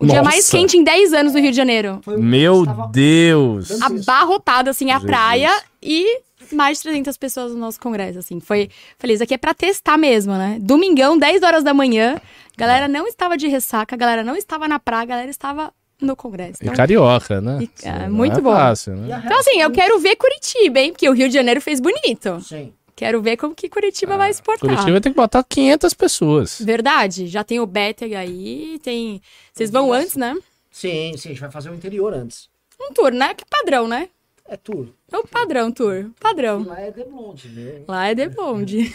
[0.00, 0.30] o dia Nossa.
[0.30, 2.00] mais quente em 10 anos do Rio de Janeiro.
[2.18, 3.82] Meu Deus.
[3.82, 5.06] abarrotada, assim, a Jesus.
[5.10, 6.22] praia e
[6.52, 8.40] mais de 300 pessoas no nosso congresso, assim.
[8.40, 10.58] Foi, falei, isso aqui é pra testar mesmo, né?
[10.60, 12.18] Domingão, 10 horas da manhã,
[12.56, 16.58] galera não estava de ressaca, galera não estava na praia, a galera estava no congresso.
[16.62, 17.58] E Então, carioca, né?
[17.62, 18.52] E- é, Não muito é bom.
[18.52, 19.22] Fácil, E né?
[19.24, 20.92] então, assim, eu quero ver Curitiba, hein?
[20.92, 22.40] Porque o Rio de Janeiro fez bonito.
[22.40, 22.72] Sim.
[22.96, 24.68] Quero ver como que Curitiba vai exportar.
[24.70, 26.60] Ah, Curitiba tem que botar 500 pessoas.
[26.60, 29.22] Verdade, já tem o Beteg aí, tem...
[29.52, 30.34] Vocês vão antes, né?
[30.70, 32.48] Sim, sim, a gente vai fazer o interior antes.
[32.80, 33.34] Um tour, né?
[33.34, 34.08] Que padrão, né?
[34.48, 34.88] É tour.
[35.12, 36.06] É o padrão, tour.
[36.18, 36.64] Padrão.
[36.64, 37.82] Lá é The Blonde, né?
[37.86, 38.94] Lá é The Bond.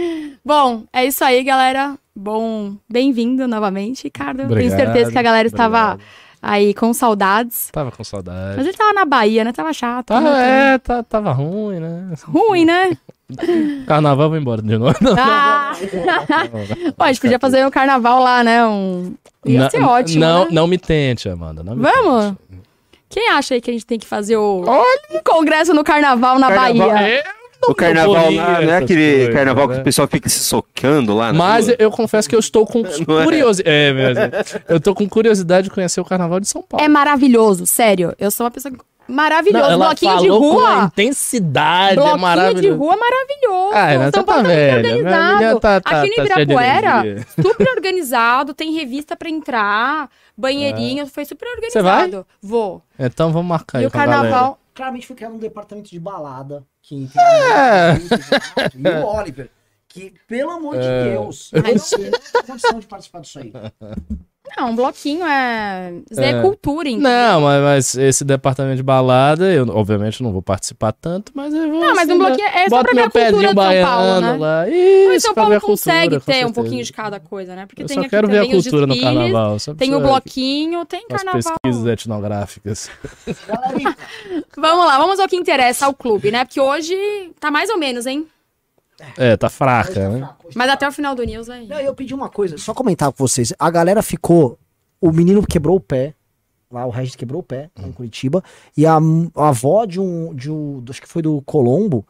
[0.44, 1.96] Bom, é isso aí, galera.
[2.20, 4.38] Bom, bem-vindo novamente, Ricardo.
[4.38, 6.08] Tenho Obrigado, certeza que a galera estava obrigado.
[6.42, 7.68] aí com saudades.
[7.70, 8.60] Tava com Mas saudade.
[8.60, 9.52] ele tava na Bahia, né?
[9.52, 10.06] Tava chato.
[10.06, 10.74] Tá, né?
[10.74, 12.12] é, tá- tava ruim, né?
[12.24, 12.96] Ruim, né?
[13.86, 14.96] Carnaval vai embora de novo.
[15.16, 15.74] Ah!
[16.98, 18.66] Pô, a gente podia fazer um carnaval lá, né?
[18.66, 19.14] Um...
[19.44, 20.50] Ia Não- ser ótimo, Não, né?
[20.50, 21.62] não me tente, Amanda.
[21.62, 22.24] Me Vamos?
[22.48, 22.62] tente.
[23.08, 24.64] Quem acha aí que a gente tem que fazer o
[25.14, 27.08] um congresso no carnaval na Carnaval- Bahia?
[27.20, 27.24] É,
[27.66, 29.80] O carnaval lá, não é aquele coisas, carnaval que né?
[29.80, 31.76] o pessoal fica se socando lá Mas rua?
[31.78, 33.24] eu confesso que eu estou com Não é?
[33.24, 33.74] curiosidade.
[33.74, 34.22] É, mesmo.
[34.68, 36.84] Eu tô com curiosidade de conhecer o carnaval de São Paulo.
[36.84, 38.14] É maravilhoso, sério.
[38.18, 38.72] Eu sou uma pessoa
[39.08, 39.64] maravilhosa.
[39.66, 40.84] Não, ela Bloquinho de falou com uma rua.
[40.84, 42.78] intensidade, é Bloquinho de maravilhoso.
[42.78, 43.74] rua maravilhoso.
[43.74, 45.60] Ah, São tá Paulo tá muito velha, minha organizado.
[45.60, 51.24] tá- tá- Aqui no tá de Ibirapuera, super organizado, tem revista pra entrar, banheirinho, foi
[51.24, 52.04] super Você vai?
[52.04, 52.26] organizado.
[52.40, 52.82] Vou.
[52.98, 54.22] Então vamos marcar aí e o com a galera.
[54.22, 54.58] carnaval.
[54.74, 56.62] Claramente foi criado um departamento de balada.
[56.88, 57.94] Que tem É.
[58.74, 59.50] E o Oliver.
[59.86, 61.10] Que, pelo amor de É.
[61.10, 63.52] Deus, eu não tenho condição de participar disso aí.
[64.56, 65.92] Não, um bloquinho é.
[66.10, 66.40] Isso é É.
[66.42, 67.02] cultura, então.
[67.10, 71.70] Não, mas, mas esse departamento de balada, eu obviamente não vou participar tanto, mas eu
[71.70, 71.80] vou.
[71.80, 72.26] Não, mas assim, um né?
[72.26, 74.36] bloquinho é só Bota pra ver a cultura de São Paulo, né?
[74.36, 74.64] lá.
[74.66, 77.54] Mas Isso, São pra Paulo ver a consegue cultura, ter um pouquinho de cada coisa,
[77.54, 77.66] né?
[77.66, 79.58] Porque Eu tem só aqui quero ver a cultura no carnaval.
[79.58, 81.54] só Tem o bloquinho, tem As carnaval.
[81.62, 82.90] pesquisas etnográficas.
[84.56, 86.44] Vamos lá, vamos ao que interessa ao clube, né?
[86.44, 86.94] Porque hoje
[87.40, 88.26] tá mais ou menos, hein?
[89.16, 90.28] É, tá fraca, né?
[90.54, 91.66] Mas até o final do News aí.
[91.68, 93.52] Não, eu pedi uma coisa, só comentar com vocês.
[93.58, 94.58] A galera ficou.
[95.00, 96.14] O menino quebrou o pé.
[96.70, 98.42] Lá, o Regis quebrou o pé, lá em Curitiba.
[98.76, 98.98] E a,
[99.36, 100.84] a avó de um, de um.
[100.90, 102.06] Acho que foi do Colombo.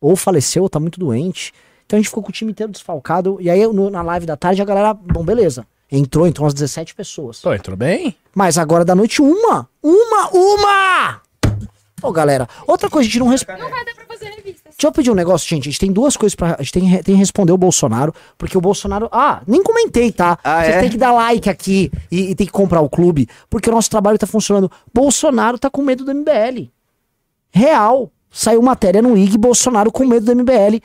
[0.00, 1.52] Ou faleceu, ou tá muito doente.
[1.84, 3.38] Então a gente ficou com o time inteiro desfalcado.
[3.40, 4.92] E aí no- na live da tarde a galera.
[4.94, 5.66] Bom, beleza.
[5.90, 7.40] Entrou, entrou umas 17 pessoas.
[7.40, 8.14] Pô, entrou bem?
[8.34, 9.68] Mas agora da noite, uma!
[9.82, 10.28] Uma!
[10.32, 11.22] Uma!
[12.02, 13.60] Ô, galera, outra coisa, a gente não responde.
[13.60, 14.57] Não vai dar pra fazer revista.
[14.78, 15.68] Deixa eu pedir um negócio, gente.
[15.68, 16.54] A gente tem duas coisas pra.
[16.56, 19.08] A gente tem, tem que responder o Bolsonaro, porque o Bolsonaro.
[19.10, 20.38] Ah, nem comentei, tá?
[20.44, 20.80] Ah, Vocês é?
[20.80, 23.90] têm que dar like aqui e, e tem que comprar o clube, porque o nosso
[23.90, 24.70] trabalho tá funcionando.
[24.94, 26.70] Bolsonaro tá com medo do MBL.
[27.50, 28.12] Real.
[28.30, 30.80] Saiu matéria no IG, Bolsonaro com medo do MBL.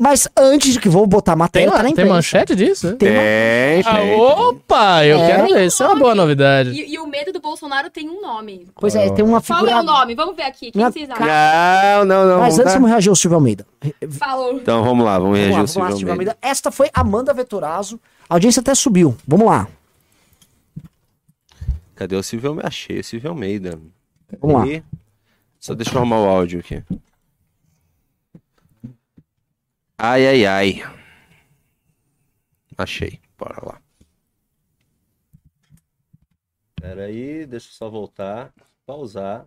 [0.00, 2.12] Mas antes de que vou botar a Tem, matéria, tá na tem imprensa.
[2.14, 2.94] manchete disso?
[2.94, 4.14] Tem Tem, Ah, tem.
[4.14, 5.26] opa, eu É.
[5.26, 5.66] quero ver.
[5.66, 6.70] Isso é uma boa novidade.
[6.70, 8.68] E, e o medo do Bolsonaro tem um nome.
[8.76, 9.72] Pois é, tem uma Qual figura.
[9.72, 10.14] é o nome?
[10.14, 10.70] Vamos ver aqui.
[10.70, 11.26] Quem vocês acham?
[11.26, 12.38] Não, não, não.
[12.38, 13.66] Mas vamos antes dar- vamos reagir ao Silvio Almeida.
[14.10, 14.52] Falou.
[14.54, 16.30] Então vamos lá, vamos Vamos reagir lá, ao vamos lá, Silvio Silvio Almeida.
[16.32, 16.48] Almeida.
[16.48, 18.00] Esta foi Amanda Vetorazo.
[18.30, 19.16] A audiência até subiu.
[19.26, 19.66] Vamos lá.
[21.96, 22.68] Cadê o Silvio Almeida?
[22.68, 23.78] Achei o Silvio Almeida.
[24.40, 24.66] Vamos lá.
[24.68, 24.82] E-
[25.58, 26.82] Só deixa eu arrumar o áudio aqui.
[29.98, 30.82] Ai, ai, ai.
[32.76, 33.20] Achei.
[33.36, 33.82] Bora lá.
[36.80, 38.52] Pera aí, deixa eu só voltar,
[38.86, 39.46] pausar.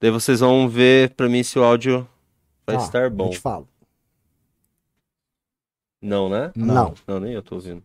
[0.00, 2.08] Daí vocês vão ver pra mim se o áudio
[2.66, 3.30] vai Tá, estar Eu bom.
[3.30, 3.68] te falo.
[6.00, 6.52] Não, né?
[6.54, 6.94] Não.
[7.06, 7.82] Não, nem eu tô ouvindo.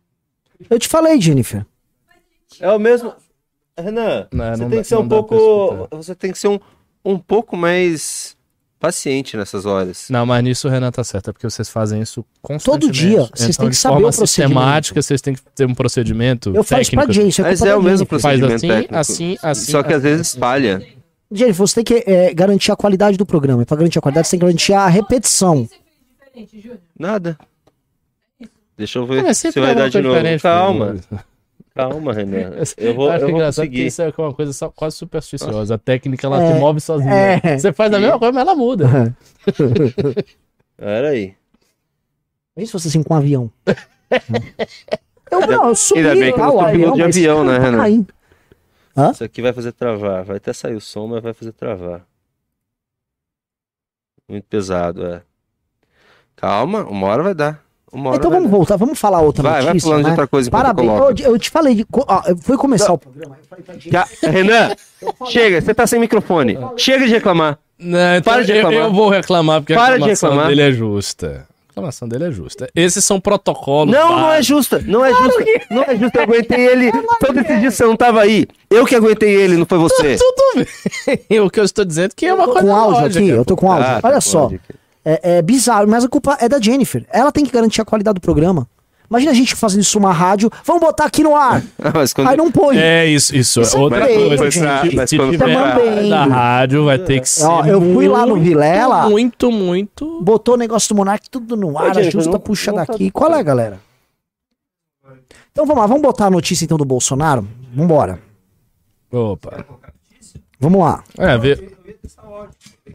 [0.69, 1.65] Eu te falei, Jennifer.
[2.59, 3.15] É o mesmo.
[3.77, 5.87] Renan, Não, você não tem dá- que ser um pouco.
[5.91, 6.59] Você tem que ser um,
[7.05, 8.37] um pouco mais
[8.79, 10.07] paciente nessas horas.
[10.09, 12.91] Não, mas nisso o Renan tá certo, é porque vocês fazem isso constantemente.
[12.91, 14.27] dia, vocês então, têm que saber o procedimento.
[14.27, 17.11] sistemática, vocês têm que ter um procedimento Eu isso pra técnico.
[17.13, 17.45] Jennifer.
[17.45, 18.95] Mas é o mesmo procedimento assim, técnico.
[18.95, 19.71] assim, assim.
[19.71, 20.15] Só que às assim.
[20.15, 20.81] vezes falha.
[21.31, 23.61] Jennifer, você tem que é, garantir a qualidade do programa.
[23.61, 25.67] E pra garantir a qualidade, você tem que garantir a repetição.
[26.25, 26.79] Diferente, Júnior.
[26.97, 27.37] Nada.
[28.77, 30.19] Deixa eu Ah, ver mas se sempre vai é dar de novo.
[30.41, 30.95] Calma.
[31.75, 32.51] Calma, Renan.
[32.77, 33.85] Eu vou, acho eu vou conseguir.
[33.87, 35.75] isso é uma coisa só- quase supersticiosa.
[35.75, 37.13] A técnica ela É, se move sozinha.
[37.13, 37.57] é.
[37.57, 39.15] Você faz a mesma coisa, mas ela muda.
[40.77, 41.35] Pera aí.
[42.55, 43.51] Vê se você assim com um avião.
[45.31, 47.43] eu não, eu subi Ainda bem que eu lá, não o sou piloto de avião,
[47.45, 47.77] né, tá Renan?
[47.77, 48.13] caindo.
[49.13, 50.23] Isso aqui vai fazer travar.
[50.25, 52.05] Vai até sair o som, mas vai fazer travar.
[54.27, 55.21] Muito pesado, é.
[56.35, 57.63] Calma, uma hora vai dar.
[57.93, 60.09] Então vai vamos voltar, vamos falar outra Vai, vai notícia, falando de né?
[60.11, 60.89] outra coisa eu Parabéns.
[61.21, 63.37] Eu, eu te falei, de, ó, eu fui começar o programa.
[63.67, 64.75] eu Já- Renan,
[65.27, 66.57] chega, você tá sem microfone.
[66.77, 67.57] Chega de reclamar.
[67.77, 68.79] Não, então Para de eu- reclamar.
[68.79, 70.47] Eu, vou reclamar porque Para a de reclamação reclamar.
[70.49, 71.27] dele é justa.
[71.47, 72.69] A reclamação dele é justa.
[72.75, 73.93] Esses são protocolos.
[73.95, 74.47] Não, não é básicos.
[74.47, 74.83] justa.
[74.85, 75.45] Não é justa.
[75.71, 76.17] Não é justa.
[76.19, 76.91] Eu aguentei ele.
[77.21, 78.45] Todo esse dia você não tava aí.
[78.69, 80.17] Eu que aguentei ele, não foi você.
[80.17, 80.65] Tudo
[81.29, 81.39] bem.
[81.39, 83.19] o que eu estou dizendo é que é uma tô coisa com áudio lógica.
[83.19, 83.87] aqui, eu tô com áudio.
[83.87, 84.59] Ah, tá Olha com só, aqui.
[85.21, 87.05] É, é bizarro, mas a culpa é da Jennifer.
[87.11, 88.67] Ela tem que garantir a qualidade do programa.
[89.09, 91.63] Imagina a gente fazendo isso numa rádio, vamos botar aqui no ar.
[91.95, 92.27] Mas quando...
[92.27, 92.77] Aí não põe.
[92.77, 93.59] É isso, isso.
[93.61, 94.51] Isso é Outra feio, coisa.
[94.51, 94.89] gente.
[94.91, 96.09] Se, Mas se quando- tiver Também.
[96.11, 97.43] da rádio, vai ter que ser.
[97.43, 99.09] Ó, eu fui lá no muito, Vilela.
[99.09, 100.21] Muito, muito.
[100.21, 103.05] Botou o negócio do Monark tudo no ar, a justa não- puxa não tá daqui.
[103.05, 103.79] tudo Qual é, galera?
[105.51, 107.47] Então vamos lá, vamos botar a notícia então do Bolsonaro?
[107.73, 108.19] Vambora.
[109.11, 109.65] Opa.
[110.59, 111.03] Vamos lá.
[111.17, 111.71] É, vê.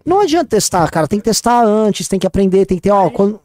[0.05, 1.07] Não adianta testar, cara.
[1.09, 3.11] Tem que testar antes, tem que aprender, tem que ter, ó.
[3.11, 3.41] Quando...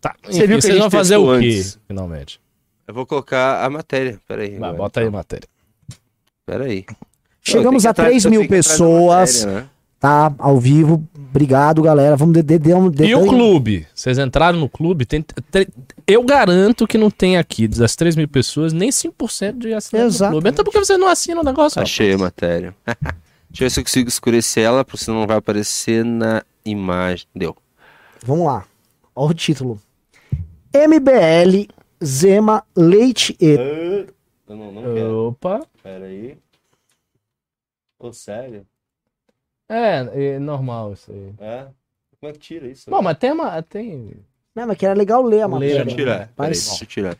[0.00, 0.14] Tá.
[0.24, 1.78] Você viu que vocês vão fazer o quê, antes?
[1.86, 2.40] finalmente?
[2.86, 4.20] Eu vou colocar a matéria.
[4.28, 4.50] Pera aí.
[4.50, 4.74] Vai, agora.
[4.76, 5.48] bota aí a matéria.
[6.44, 6.84] Pera aí.
[7.42, 9.68] Chegamos a tenho que 3 atrás- mil pessoas, matéria, né?
[9.98, 10.34] tá?
[10.38, 11.06] Ao vivo.
[11.30, 12.16] Obrigado, galera.
[12.16, 13.86] Vamos de, de, de, de, E o clube?
[13.94, 15.04] Vocês entraram no clube?
[15.04, 15.66] Tem, tem-
[16.06, 20.16] eu garanto que não tem aqui, das 3 mil pessoas, nem 5% de assinantes do
[20.16, 20.32] Exato.
[20.32, 20.48] clube.
[20.48, 21.78] Então por que você não assina o negócio?
[21.78, 21.90] rapaz?
[21.90, 22.74] Achei a matéria.
[23.56, 27.26] Deixa eu ver se eu consigo escurecer ela, porque senão não vai aparecer na imagem.
[27.34, 27.56] Deu.
[28.22, 28.66] Vamos lá.
[29.14, 29.80] Ó o título.
[30.74, 31.66] MBL,
[32.04, 33.54] Zema, Leite e...
[34.46, 35.66] Eu não, não Opa.
[35.82, 36.36] Pera aí.
[37.98, 38.66] Ô, sério?
[39.70, 41.32] É, é normal isso aí.
[41.38, 41.66] É?
[42.20, 42.90] Como é que tira isso?
[42.90, 43.62] Bom, mas tem uma.
[43.62, 44.22] Tem...
[44.54, 45.76] Não, mas que era legal ler a matéria.
[45.76, 46.32] Deixa eu tirar.
[46.36, 47.16] Mas- deixa eu tirar.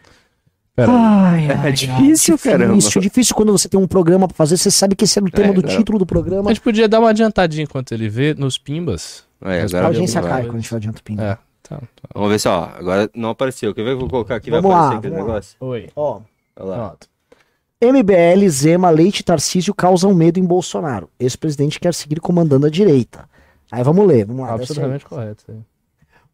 [0.77, 0.93] Pera.
[0.93, 2.75] Ai, É ai, difícil, ai, caramba.
[2.77, 5.31] Difícil, difícil quando você tem um programa pra fazer, você sabe que esse é o
[5.31, 5.77] tema É, do cara.
[5.77, 6.51] título do A programa.
[6.51, 9.25] gente podia dar uma adiantadinha enquanto ele vê nos pimbas.
[9.41, 11.19] Aí, Mas A agora audiência cai quando a gente adianta o ping.
[11.21, 11.39] É.
[11.63, 12.09] Tá, tá.
[12.15, 13.75] Vamos ver se, ó, agora não apareceu.
[13.75, 14.51] Quer ver que eu vou colocar aqui?
[14.51, 15.35] Vamos vai lá, aparecer aquele vamos lá.
[15.35, 15.57] negócio?
[15.61, 15.89] Oi.
[15.97, 16.21] Ó,
[16.59, 16.89] Olha lá.
[16.91, 17.09] Pronto.
[17.83, 21.11] MBL, Zema, Leite e Tarcísio causam medo em Bolsonaro.
[21.19, 23.29] Esse presidente quer seguir comandando a direita.
[23.71, 24.55] Aí vamos ler, vamos lá.
[24.55, 24.61] aí.
[24.61, 25.43] Absolutamente correto.
[25.43, 25.59] isso aí.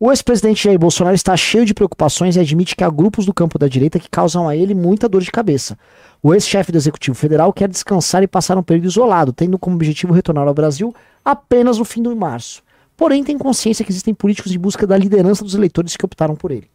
[0.05, 3.57] O ex-presidente Jair Bolsonaro está cheio de preocupações e admite que há grupos do campo
[3.57, 5.79] da direita que causam a ele muita dor de cabeça.
[6.21, 10.13] O ex-chefe do Executivo Federal quer descansar e passar um período isolado, tendo como objetivo
[10.13, 10.93] retornar ao Brasil
[11.25, 12.65] apenas no fim de março.
[12.97, 16.51] Porém, tem consciência que existem políticos em busca da liderança dos eleitores que optaram por
[16.51, 16.69] ele.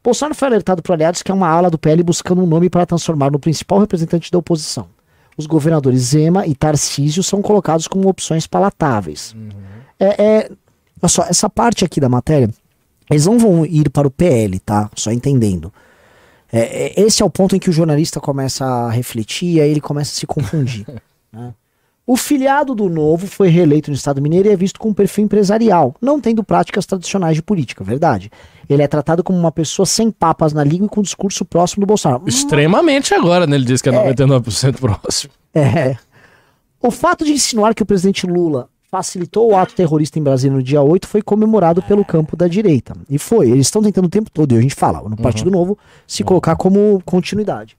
[0.00, 2.86] Bolsonaro foi alertado por aliados que é uma ala do PL buscando um nome para
[2.86, 4.86] transformar no principal representante da oposição.
[5.36, 9.34] Os governadores Zema e Tarcísio são colocados como opções palatáveis.
[9.98, 10.50] É, é,
[11.02, 12.48] olha só, essa parte aqui da matéria,
[13.10, 14.88] eles não vão ir para o PL, tá?
[14.94, 15.72] Só entendendo.
[16.52, 19.70] É, é, esse é o ponto em que o jornalista começa a refletir e aí
[19.70, 20.86] ele começa a se confundir.
[21.32, 21.52] né?
[22.06, 25.24] O filiado do Novo foi reeleito no Estado Mineiro e é visto com um perfil
[25.24, 28.32] empresarial, não tendo práticas tradicionais de política, verdade.
[28.68, 31.82] Ele é tratado como uma pessoa sem papas na língua e com um discurso próximo
[31.82, 32.24] do Bolsonaro.
[32.26, 33.56] Extremamente agora, né?
[33.56, 35.32] Ele diz que é 99% próximo.
[35.54, 35.96] É.
[36.80, 40.62] O fato de insinuar que o presidente Lula facilitou o ato terrorista em Brasília no
[40.62, 42.94] dia 8 foi comemorado pelo campo da direita.
[43.08, 43.48] E foi.
[43.48, 46.56] Eles estão tentando o tempo todo, e a gente fala, no Partido Novo, se colocar
[46.56, 47.78] como continuidade.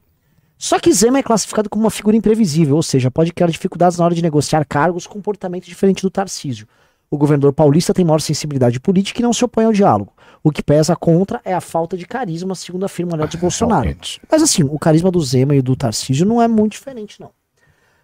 [0.57, 4.05] Só que Zema é classificado como uma figura imprevisível, ou seja, pode criar dificuldades na
[4.05, 6.67] hora de negociar cargos, comportamento diferente do Tarcísio.
[7.09, 10.13] O governador paulista tem maior sensibilidade política e não se opõe ao diálogo.
[10.43, 13.95] O que pesa contra é a falta de carisma, segundo afirma aliados de Bolsonaro.
[14.31, 17.31] Mas assim, o carisma do Zema e do Tarcísio não é muito diferente, não.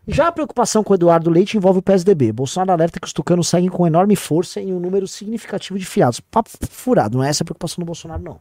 [0.10, 2.32] Já a preocupação com o Eduardo Leite envolve o PSDB.
[2.32, 6.22] Bolsonaro alerta que os tucanos seguem com enorme força em um número significativo de filiados.
[6.22, 8.39] Papo furado, não é essa a preocupação do Bolsonaro, não.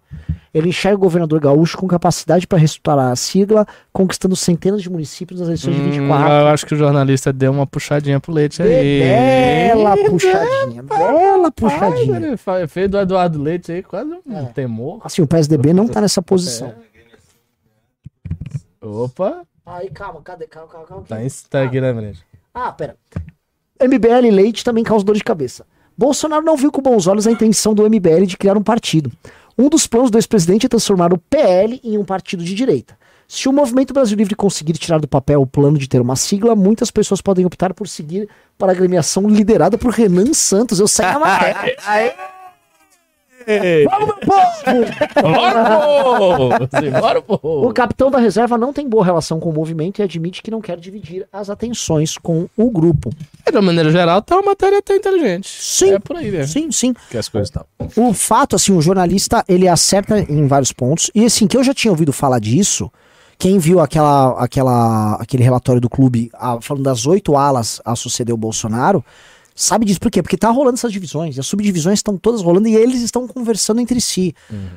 [0.54, 5.40] Ele enxerga o governador gaúcho com capacidade para restaurar a sigla, conquistando centenas de municípios
[5.40, 6.32] nas eleições de Hum, 24.
[6.32, 9.00] eu acho que o jornalista deu uma puxadinha pro leite aí.
[9.00, 12.16] Bela puxadinha, bela puxadinha.
[12.18, 14.44] Ele fez do Eduardo Leite aí quase um É.
[14.44, 15.00] temor.
[15.04, 16.72] Assim, o PSDB não tá nessa posição.
[18.80, 20.46] Opa, Aí, calma, cadê?
[20.46, 21.04] Calma, calma, calma.
[21.04, 22.24] tá, em, tá aqui na frente.
[22.54, 22.96] Ah, pera.
[23.82, 25.66] MBL e Leite também causa dor de cabeça.
[25.98, 29.10] Bolsonaro não viu com bons olhos a intenção do MBL de criar um partido.
[29.58, 32.96] Um dos planos do ex-presidente é transformar o PL em um partido de direita.
[33.26, 36.54] Se o Movimento Brasil Livre conseguir tirar do papel o plano de ter uma sigla,
[36.54, 40.78] muitas pessoas podem optar por seguir para a agremiação liderada por Renan Santos.
[40.78, 41.76] Eu saí na matéria.
[43.88, 45.22] Vamos, meu povo!
[45.22, 47.00] Bora!
[47.00, 50.50] Bora, O capitão da reserva não tem boa relação com o movimento e admite que
[50.50, 53.10] não quer dividir as atenções com o grupo.
[53.48, 55.48] De uma maneira geral, tá uma matéria até inteligente.
[55.48, 55.94] Sim.
[55.94, 56.94] É por aí mesmo Sim, sim.
[57.10, 57.64] que as coisas estão.
[57.96, 61.10] O fato, assim, o jornalista, ele acerta em vários pontos.
[61.14, 62.90] E, assim, que eu já tinha ouvido falar disso,
[63.38, 68.34] quem viu aquela, aquela, aquele relatório do clube ah, falando das oito alas a suceder
[68.34, 69.04] o Bolsonaro,
[69.56, 69.98] sabe disso.
[69.98, 70.22] Por quê?
[70.22, 71.36] Porque tá rolando essas divisões.
[71.36, 74.32] E as subdivisões estão todas rolando e eles estão conversando entre si.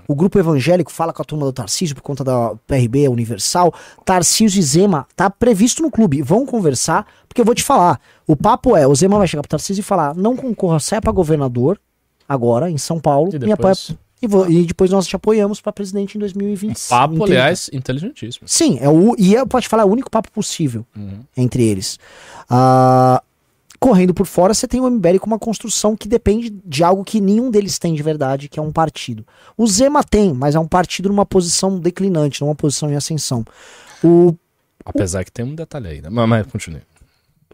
[0.07, 3.71] O grupo evangélico fala com a turma do Tarcísio por conta da PRB Universal.
[4.05, 6.21] Tarcísio e Zema tá previsto no clube.
[6.21, 7.99] Vão conversar, porque eu vou te falar.
[8.25, 11.11] O papo é, o Zema vai chegar pro Tarcísio e falar, não concorra, saia pra
[11.11, 11.79] governador,
[12.27, 13.91] agora, em São Paulo, E depois?
[14.21, 16.89] e, vou- e depois nós te apoiamos pra presidente em 2025.
[16.89, 17.31] Papo, Entende?
[17.31, 18.47] aliás, inteligentíssimo.
[18.47, 21.19] Sim, é o, e eu posso te falar, é o único papo possível Uhum.
[21.35, 21.97] entre eles.
[22.47, 23.21] Ah,
[23.79, 27.21] correndo por fora, você tem o MBL com uma construção que depende de algo que
[27.21, 29.25] nenhum deles tem de verdade, que é um partido.
[29.57, 33.45] O Zema tem, mas é um partido numa posição declinante, numa posição em ascensão.
[34.03, 34.35] O.
[34.85, 36.09] Apesar que tem um detalhe aí, né?
[36.09, 36.81] Mas, mas continue.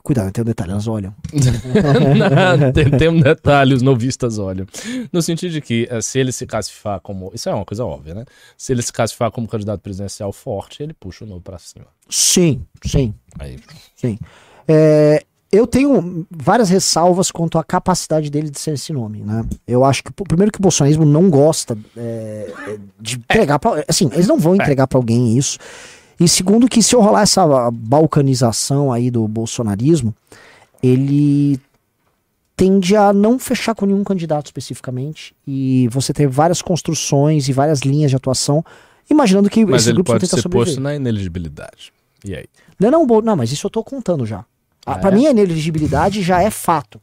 [0.03, 1.15] Cuidado, tem um detalhe, elas olham.
[1.33, 4.67] Não, tem, tem um detalhe, os novistas olham.
[5.11, 7.31] No sentido de que, eh, se ele se classificar como.
[7.33, 8.25] Isso é uma coisa óbvia, né?
[8.55, 11.87] Se ele se classificar como candidato presidencial forte, ele puxa o novo pra cima.
[12.07, 13.15] Sim, sim.
[13.39, 13.57] Aí,
[13.95, 14.19] Sim.
[14.67, 19.45] É, eu tenho várias ressalvas quanto à capacidade dele de ser esse nome, né?
[19.67, 24.09] Eu acho que, primeiro, que o bolsonarismo não gosta é, é, de entregar pra, Assim,
[24.13, 25.57] eles não vão entregar pra alguém isso.
[26.19, 30.13] E segundo, que se eu rolar essa balcanização aí do bolsonarismo,
[30.81, 31.59] ele
[32.55, 35.35] tende a não fechar com nenhum candidato especificamente.
[35.45, 38.63] E você ter várias construções e várias linhas de atuação,
[39.09, 40.73] imaginando que mas esse ele grupo pode tenta ser sobreviver.
[40.73, 41.93] posto na ineligibilidade.
[42.23, 42.45] E aí?
[42.79, 44.45] Não, não, não, mas isso eu tô contando já.
[44.85, 45.15] Ah, pra é?
[45.15, 47.01] mim, a ineligibilidade já é fato.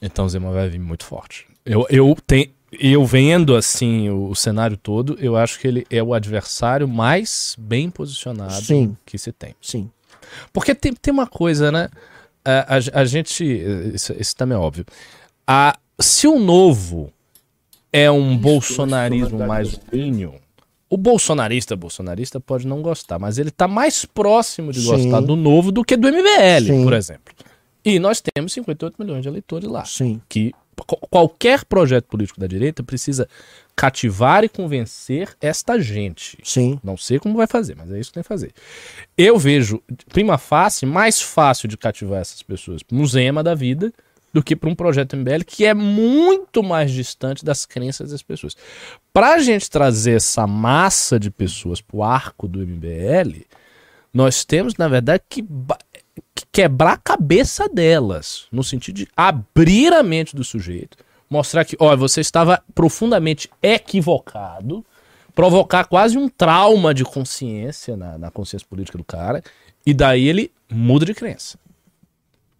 [0.00, 1.46] Então o Zema vai vir muito forte.
[1.64, 6.02] Eu, eu, tenho, eu vendo assim o, o cenário todo, eu acho que ele é
[6.02, 8.96] o adversário mais bem posicionado Sim.
[9.06, 9.54] que se tem.
[9.60, 9.88] Sim.
[10.52, 11.88] Porque tem, tem uma coisa, né?
[12.44, 13.44] A, a- a gente.
[13.94, 14.84] Isso, isso também é óbvio.
[15.46, 17.12] A, se o novo
[17.92, 20.34] é um bolsonarismo mais vinho,
[20.92, 24.86] o bolsonarista bolsonarista pode não gostar, mas ele tá mais próximo de Sim.
[24.88, 26.84] gostar do novo do que do MBL, Sim.
[26.84, 27.34] por exemplo.
[27.82, 30.20] E nós temos 58 milhões de eleitores lá Sim.
[30.28, 30.52] que
[30.86, 33.26] qu- qualquer projeto político da direita precisa
[33.74, 36.36] cativar e convencer esta gente.
[36.44, 36.78] Sim.
[36.84, 38.52] Não sei como vai fazer, mas é isso que tem que fazer.
[39.16, 39.82] Eu vejo,
[40.12, 43.90] prima face, mais fácil de cativar essas pessoas no Zema da vida
[44.32, 48.56] do que para um projeto MBL que é muito mais distante das crenças das pessoas.
[49.12, 53.44] Para a gente trazer essa massa de pessoas para o arco do MBL,
[54.12, 55.42] nós temos, na verdade, que,
[56.34, 61.76] que quebrar a cabeça delas, no sentido de abrir a mente do sujeito, mostrar que,
[61.78, 64.84] olha, você estava profundamente equivocado,
[65.34, 69.42] provocar quase um trauma de consciência na, na consciência política do cara,
[69.84, 71.58] e daí ele muda de crença.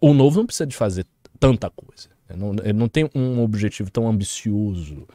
[0.01, 1.05] O novo não precisa de fazer
[1.47, 2.09] tanta coisa.
[2.29, 5.05] Ele não, ele não tem um objetivo tão ambicioso.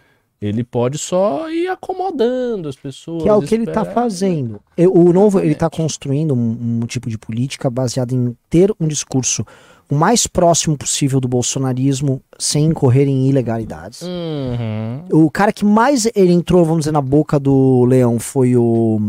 [0.41, 3.25] Ele pode só ir acomodando as pessoas.
[3.25, 3.95] Que é o que ele tá esperar.
[3.95, 4.61] fazendo.
[4.93, 9.45] O novo, ele tá construindo um, um tipo de política baseado em ter um discurso
[9.91, 14.03] o mais próximo possível do bolsonarismo sem incorrer em ilegalidades.
[14.03, 15.25] Uhum.
[15.25, 19.01] O cara que mais ele entrou, vamos dizer, na boca do leão foi o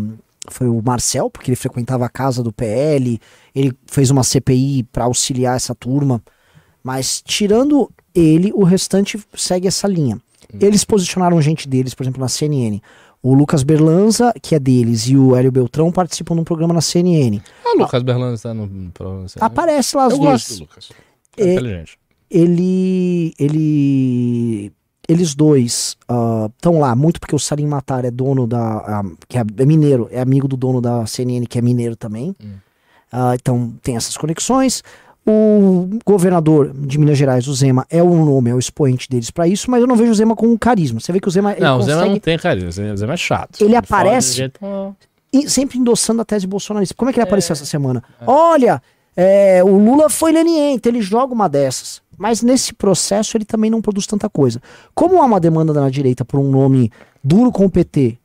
[0.49, 3.19] foi o Marcel, porque ele frequentava a casa do PL,
[3.53, 6.23] ele fez uma CPI para auxiliar essa turma,
[6.83, 10.19] mas tirando ele, o restante segue essa linha.
[10.59, 12.81] Eles posicionaram gente deles, por exemplo, na CNN.
[13.21, 16.81] O Lucas Berlanza, que é deles, e o Hélio Beltrão participam de um programa na
[16.81, 17.39] CNN.
[17.63, 19.25] Ah, o Lucas Berlando tá no programa.
[19.25, 19.45] assim, né?
[19.45, 20.89] Aparece lá as Eu duas gosto do Lucas.
[21.37, 21.99] É, É, inteligente.
[22.29, 24.73] ele ele
[25.07, 25.97] eles dois
[26.55, 30.07] estão lá muito porque o Salim Matar é dono da ah, que é, é mineiro
[30.11, 32.55] é amigo do dono da CNN que é mineiro também Hum.
[33.11, 34.83] Ah, então tem essas conexões.
[35.31, 39.47] O governador de Minas Gerais, o Zema, é o nome, é o expoente deles pra
[39.47, 40.99] isso, mas eu não vejo o Zema com carisma.
[40.99, 43.17] Você vê que o Zema ele Não, o Zema não tem carisma, o Zema- é
[43.17, 43.61] chato.
[43.61, 44.59] Ele fala aparece- jeito-
[45.47, 46.95] sempre endossando a tese bolsonarista.
[46.95, 48.03] Como é que ele apareceu essa semana?
[48.25, 48.81] Olha,
[49.15, 52.01] é, o Lula foi leniente, ele joga uma dessas.
[52.17, 54.59] Mas nesse processo ele também não produz tanta coisa.
[54.95, 56.91] Como há uma demanda na direita por um nome
[57.23, 58.17] duro com o PT,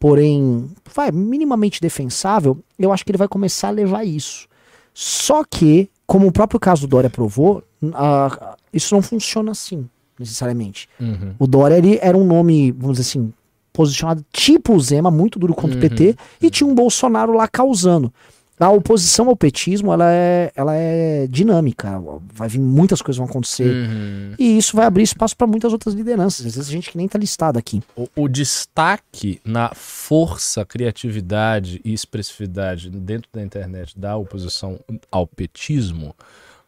[0.00, 4.48] porém, vai, minimamente defensável, eu acho que ele vai começar a levar isso.
[4.92, 7.62] Só que, como o próprio caso do Dória provou,
[7.94, 9.88] a- isso não funciona assim,
[10.18, 10.88] necessariamente.
[11.00, 11.34] Uhum.
[11.38, 13.32] O Dória ele era um nome, vamos dizer assim,
[13.72, 18.12] posicionado tipo o Zema, muito duro contra o PT, e tinha um Bolsonaro lá causando.
[18.60, 22.00] A oposição ao petismo, ela é, ela é dinâmica,
[22.32, 23.70] vai vir muitas coisas vão acontecer.
[23.70, 24.34] Uhum.
[24.38, 27.18] E isso vai abrir espaço para muitas outras lideranças, às vezes gente que nem tá
[27.18, 27.82] listada aqui.
[27.96, 34.78] O, o destaque na força, criatividade e expressividade dentro da internet da oposição
[35.10, 36.14] ao petismo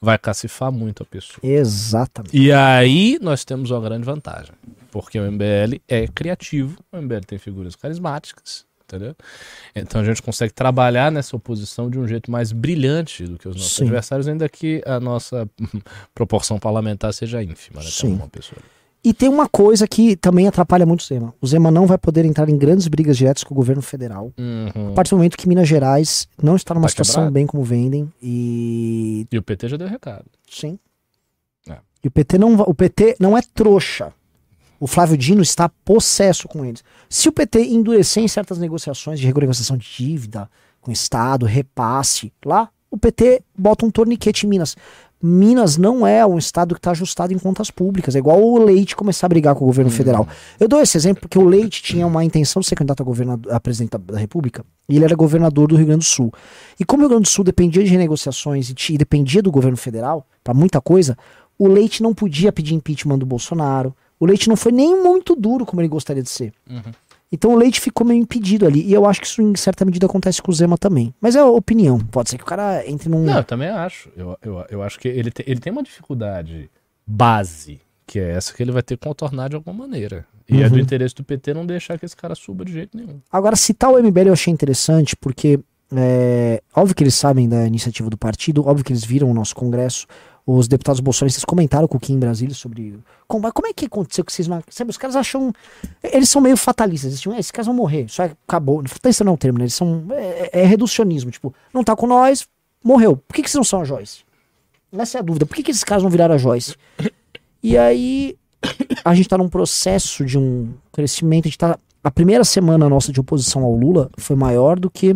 [0.00, 1.38] vai cacifar muito a pessoa.
[1.42, 2.36] Exatamente.
[2.36, 4.52] E aí nós temos uma grande vantagem,
[4.90, 9.14] porque o MBL é criativo, o MBL tem figuras carismáticas, entendeu?
[9.74, 13.56] Então a gente consegue trabalhar nessa oposição de um jeito mais brilhante do que os
[13.56, 13.84] nossos Sim.
[13.84, 15.48] adversários, ainda que a nossa
[16.14, 17.86] proporção parlamentar seja ínfima, né?
[17.90, 18.14] Sim.
[18.14, 18.60] uma pessoa.
[19.04, 21.34] E tem uma coisa que também atrapalha muito o Zema.
[21.40, 24.32] O Zema não vai poder entrar em grandes brigas diretas com o governo federal.
[24.38, 24.92] Uhum.
[24.92, 27.32] A partir do momento que Minas Gerais não está numa Tá situação quebrado.
[27.34, 30.26] bem como vendem e E o PT já deu recado.
[30.48, 30.78] Sim.
[31.68, 31.78] É.
[32.04, 34.12] E o PT não o PT não é trouxa.
[34.82, 36.82] O Flávio Dino está possesso com eles.
[37.08, 42.32] Se o PT endurecer em certas negociações de renegociação de dívida com o Estado, repasse,
[42.44, 44.76] lá, o PT bota um torniquete em Minas.
[45.22, 48.16] Minas não é um estado que está ajustado em contas públicas.
[48.16, 50.26] É igual o Leite começar a brigar com o governo federal.
[50.58, 53.54] Eu dou esse exemplo porque o Leite tinha uma intenção de ser candidato a, governador,
[53.54, 56.32] a presidente da, República e ele era governador do Rio Grande do Sul.
[56.80, 59.76] E como o Rio Grande do Sul dependia de renegociações e, e dependia do governo
[59.76, 61.16] federal para muita coisa,
[61.56, 63.94] o Leite não podia pedir impeachment do Bolsonaro.
[64.22, 66.52] O Leite não foi nem muito duro como ele gostaria de ser.
[67.30, 68.82] Então o Leite ficou meio impedido ali.
[68.86, 71.12] E eu acho que isso em certa medida acontece com o Zema também.
[71.20, 71.98] Mas é opinião.
[71.98, 73.24] Pode ser que o cara entre num.
[73.24, 74.10] Não, eu também acho.
[74.16, 76.70] Eu, eu, eu acho que ele, te- ele tem uma dificuldade
[77.06, 80.24] base, que é essa que ele vai ter que contornar de alguma maneira.
[80.48, 80.80] E é do Uhum.
[80.82, 83.20] interesse do PT não deixar que esse cara suba de jeito nenhum.
[83.30, 85.58] Agora, citar o MBL eu achei interessante, porque
[85.94, 89.54] é, óbvio que eles sabem da iniciativa do partido, óbvio que eles viram o nosso
[89.54, 90.06] congresso.
[90.44, 94.24] Os deputados bolsonaristas comentaram com o Kim em Brasília sobre como, como é que aconteceu
[94.24, 94.48] que vocês.
[94.70, 95.52] Sabe, os caras acham.
[96.02, 97.12] Eles são meio fatalistas.
[97.12, 98.06] Eles tinham, "É, esses caras vão morrer.
[98.08, 98.82] Só acabou.
[98.88, 99.64] Fatalista não é o termo, né?
[99.64, 100.04] Eles são.
[100.10, 101.30] É, é reducionismo.
[101.30, 102.48] Tipo, não tá com nós,
[102.82, 103.16] morreu.
[103.16, 104.24] Por que, que vocês não são a Joyce?
[104.98, 105.46] Essa é a dúvida.
[105.46, 106.74] Por que, que esses caras não viraram a Joyce?
[107.62, 108.36] E aí,
[109.04, 111.44] a gente tá num processo de um crescimento.
[111.44, 111.78] A gente tá.
[112.02, 115.14] A primeira semana nossa de oposição ao Lula foi maior do que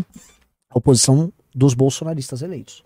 [0.70, 2.82] a oposição dos bolsonaristas eleitos.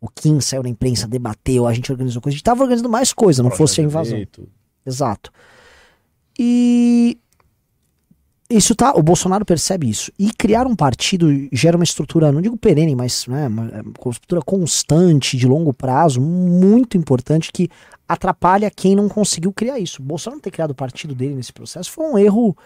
[0.00, 2.34] O Kim saiu na imprensa, debateu, a gente organizou coisa.
[2.34, 4.14] A gente tava organizando mais coisa, não fosse a invasão.
[4.14, 4.48] Direito.
[4.84, 5.30] Exato.
[6.38, 7.16] E
[8.50, 10.10] isso tá, o Bolsonaro percebe isso.
[10.18, 14.42] E criar um partido gera uma estrutura, não digo perene, mas né, uma, uma estrutura
[14.42, 17.68] constante, de longo prazo, muito importante, que
[18.08, 20.02] atrapalha quem não conseguiu criar isso.
[20.02, 22.56] O Bolsonaro não ter criado o partido dele nesse processo foi um erro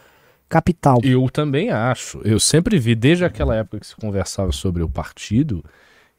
[0.49, 1.01] capital.
[1.03, 2.21] Eu também acho.
[2.25, 5.65] Eu sempre vi, desde aquela época que se conversava sobre o partido,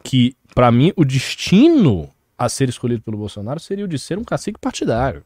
[0.03, 4.23] que, pra mim, o destino a ser escolhido pelo Bolsonaro seria o de ser um
[4.23, 5.23] cacique partidário.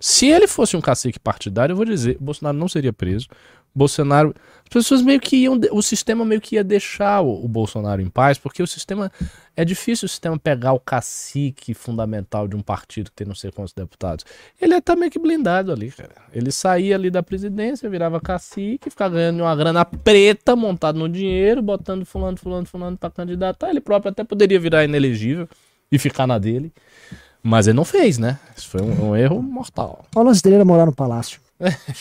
[0.00, 3.28] Se ele fosse um cacique partidário, eu vou dizer, o Bolsonaro não seria preso.
[3.74, 4.34] Bolsonaro.
[4.64, 5.60] As pessoas meio que iam.
[5.72, 9.10] O sistema meio que ia deixar o, o Bolsonaro em paz, porque o sistema.
[9.56, 13.52] É difícil o sistema pegar o cacique fundamental de um partido que tem não sei
[13.52, 14.24] quantos deputados.
[14.60, 16.10] Ele tá meio que blindado ali, cara.
[16.32, 21.62] Ele saía ali da presidência, virava cacique, ficava ganhando uma grana preta, montado no dinheiro,
[21.62, 23.70] botando fulano, fulano, fulano pra candidatar.
[23.70, 25.48] Ele próprio até poderia virar inelegível
[25.90, 26.72] e ficar na dele.
[27.40, 28.40] Mas ele não fez, né?
[28.56, 30.04] Isso foi um, um erro mortal.
[30.16, 31.43] O lance dele era morar no palácio.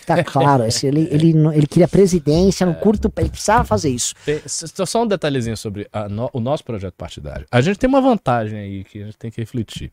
[0.05, 4.13] Tá claro, esse, ele, ele, ele queria presidência no curto ele precisava fazer isso.
[4.25, 7.45] Tem- Só um detalhezinho sobre no- o nosso projeto partidário.
[7.51, 9.91] A gente tem uma vantagem aí que a gente tem que refletir.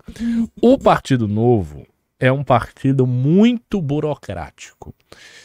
[0.61, 1.86] O Partido Novo
[2.18, 4.94] é um partido muito burocrático.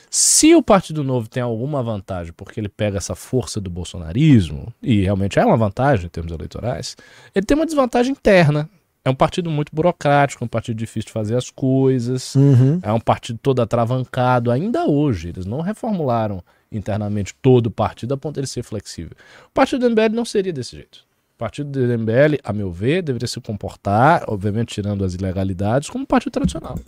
[0.09, 5.01] Se o Partido Novo tem alguma vantagem porque ele pega essa força do bolsonarismo, e
[5.01, 6.95] realmente é uma vantagem em termos eleitorais,
[7.34, 8.70] ele tem uma desvantagem interna.
[9.06, 12.34] É um partido muito burocrático, um partido difícil de fazer as coisas.
[12.34, 12.80] Uhum.
[12.82, 15.30] É um partido todo atravancado, ainda hoje.
[15.30, 19.16] Eles não reformularam internamente todo o partido a ponto de ele ser flexível.
[19.45, 21.06] O partido do MBL não seria desse jeito.
[21.36, 26.03] O partido do MBL, a meu ver, deveria se comportar, obviamente tirando as ilegalidades, como
[26.03, 26.80] um partido tradicional.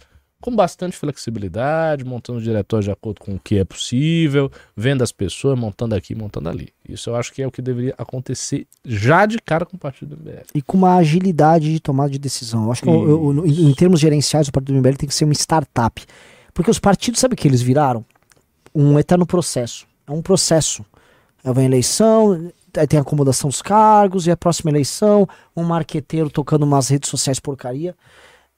[0.42, 5.12] Com bastante flexibilidade, montando o diretório de acordo com o que é possível, vendo as
[5.12, 6.70] pessoas, montando aqui, montando ali.
[6.88, 10.16] Isso eu acho que é o que deveria acontecer já de cara com o partido
[10.16, 10.44] do MBL.
[10.54, 12.66] E com uma agilidade de tomada de decisão.
[12.66, 15.16] Eu acho que eu- eu- em, em termos gerenciais, o partido do MBL tem que
[15.16, 16.06] ser uma startup.
[16.54, 18.06] Porque os partidos, sabe o que eles viraram?
[18.74, 19.88] Um eterno processo.
[20.06, 20.86] É um processo.
[21.44, 25.64] Aí vem a eleição, aí tem a acomodação dos cargos, e a próxima eleição, um
[25.64, 27.96] marqueteiro tocando umas redes sociais porcaria.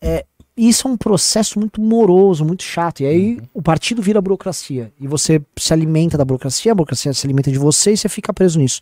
[0.01, 0.25] É,
[0.67, 3.01] isso é um processo muito moroso, muito chato.
[3.01, 4.91] E aí o partido vira burocracia.
[4.99, 8.33] E você se alimenta da burocracia, a burocracia se alimenta de você e você fica
[8.33, 8.81] preso nisso.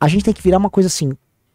[0.00, 1.12] A gente tem que virar uma coisa assim.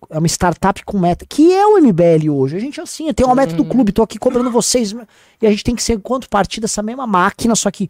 [0.09, 2.55] É uma startup com meta, que é o MBL hoje.
[2.55, 4.95] A gente é assim, eu tenho uma meta do clube, tô aqui cobrando vocês.
[5.41, 7.89] E a gente tem que ser, enquanto partido, essa mesma máquina, só que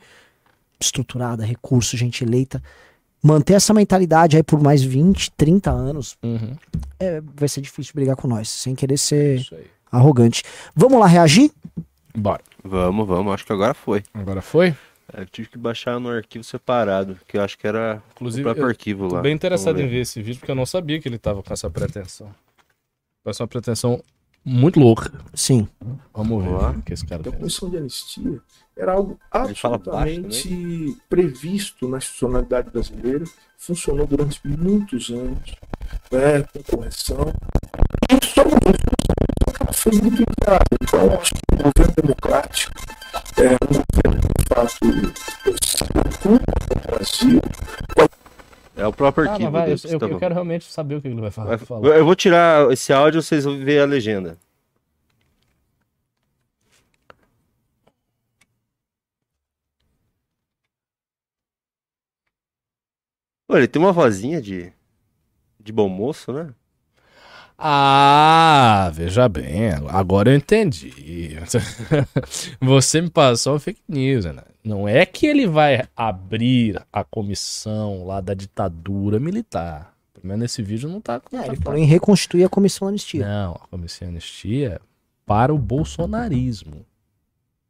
[0.80, 2.64] estruturada, recurso, gente eleita.
[3.22, 6.56] Manter essa mentalidade aí por mais 20, 30 anos, Uhum,
[6.98, 9.66] é, vai ser difícil brigar com nós, sem querer ser isso aí.
[9.92, 10.44] Arrogante.
[10.76, 11.52] Vamos lá reagir?
[12.16, 12.42] Bora.
[12.64, 13.34] Vamos, vamos.
[13.34, 14.04] Acho que agora foi.
[14.14, 14.76] Agora foi?
[15.14, 18.46] É, Eu tive que baixar no arquivo separado, que eu acho que era Inclusive, o
[18.46, 19.22] próprio eu arquivo Tô lá.
[19.22, 21.70] bem interessado em ver esse vídeo, porque eu não sabia que ele tava com essa
[21.70, 22.30] pretensão.
[23.24, 24.04] Parece uma pretensão
[24.46, 25.12] muito louca.
[25.34, 25.68] Sim.
[26.14, 26.72] Vamos ver lá.
[26.72, 28.40] o que esse cara Então, a comissão de anistia
[28.78, 29.20] era algo
[29.56, 33.26] fala baixo, absolutamente previsto na institucionalidade brasileira,
[33.58, 35.56] funcionou durante muitos anos,
[36.12, 37.34] né, com correção.
[38.10, 38.44] E só
[39.80, 40.64] foi muito usada.
[40.82, 42.74] Então, acho que o governo democrático
[43.38, 44.70] é um governo que, de fato,
[45.66, 47.42] se preocupa com o Brasil,
[48.76, 49.52] É o próprio Ah, arquivo.
[49.52, 51.60] mas vai, eu, desse, eu- tá eu quero realmente saber o que ele vai falar.
[51.84, 54.38] Eu vou tirar esse áudio, vocês vão ver a legenda.
[63.48, 64.72] Pô, ele tem uma vozinha de,
[65.60, 66.54] de bom moço, né?
[67.62, 71.38] Ah, veja bem, agora eu entendi.
[72.62, 74.44] Você me passou fake news, né?
[74.64, 79.94] Não é que ele vai abrir a comissão lá da ditadura militar.
[80.14, 81.22] Pelo menos nesse vídeo não tá.
[81.32, 83.26] não É, tá ele falou em reconstituir a comissão anistia.
[83.28, 84.80] Não, a comissão anistia
[85.26, 86.86] para o bolsonarismo.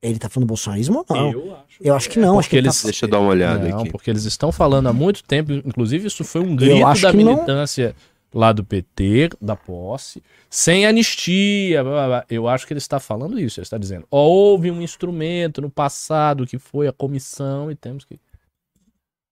[0.01, 1.31] Ele tá falando do bolsonarismo ou não?
[1.31, 1.65] Eu acho.
[1.81, 2.35] Eu acho que não.
[2.35, 2.87] Porque acho que ele eles- tá...
[2.87, 3.89] Deixa eu dar uma olhada Não, aqui.
[3.91, 7.33] porque eles estão falando há muito tempo, inclusive isso foi um grito da que não-
[7.33, 7.95] militância
[8.34, 11.84] lá do PT, da posse, sem anistia.
[11.84, 12.25] blá, blá, blá.
[12.30, 16.45] Eu acho que ele está falando isso, ele está dizendo, houve um instrumento no passado
[16.45, 18.15] que foi a comissão e temos que...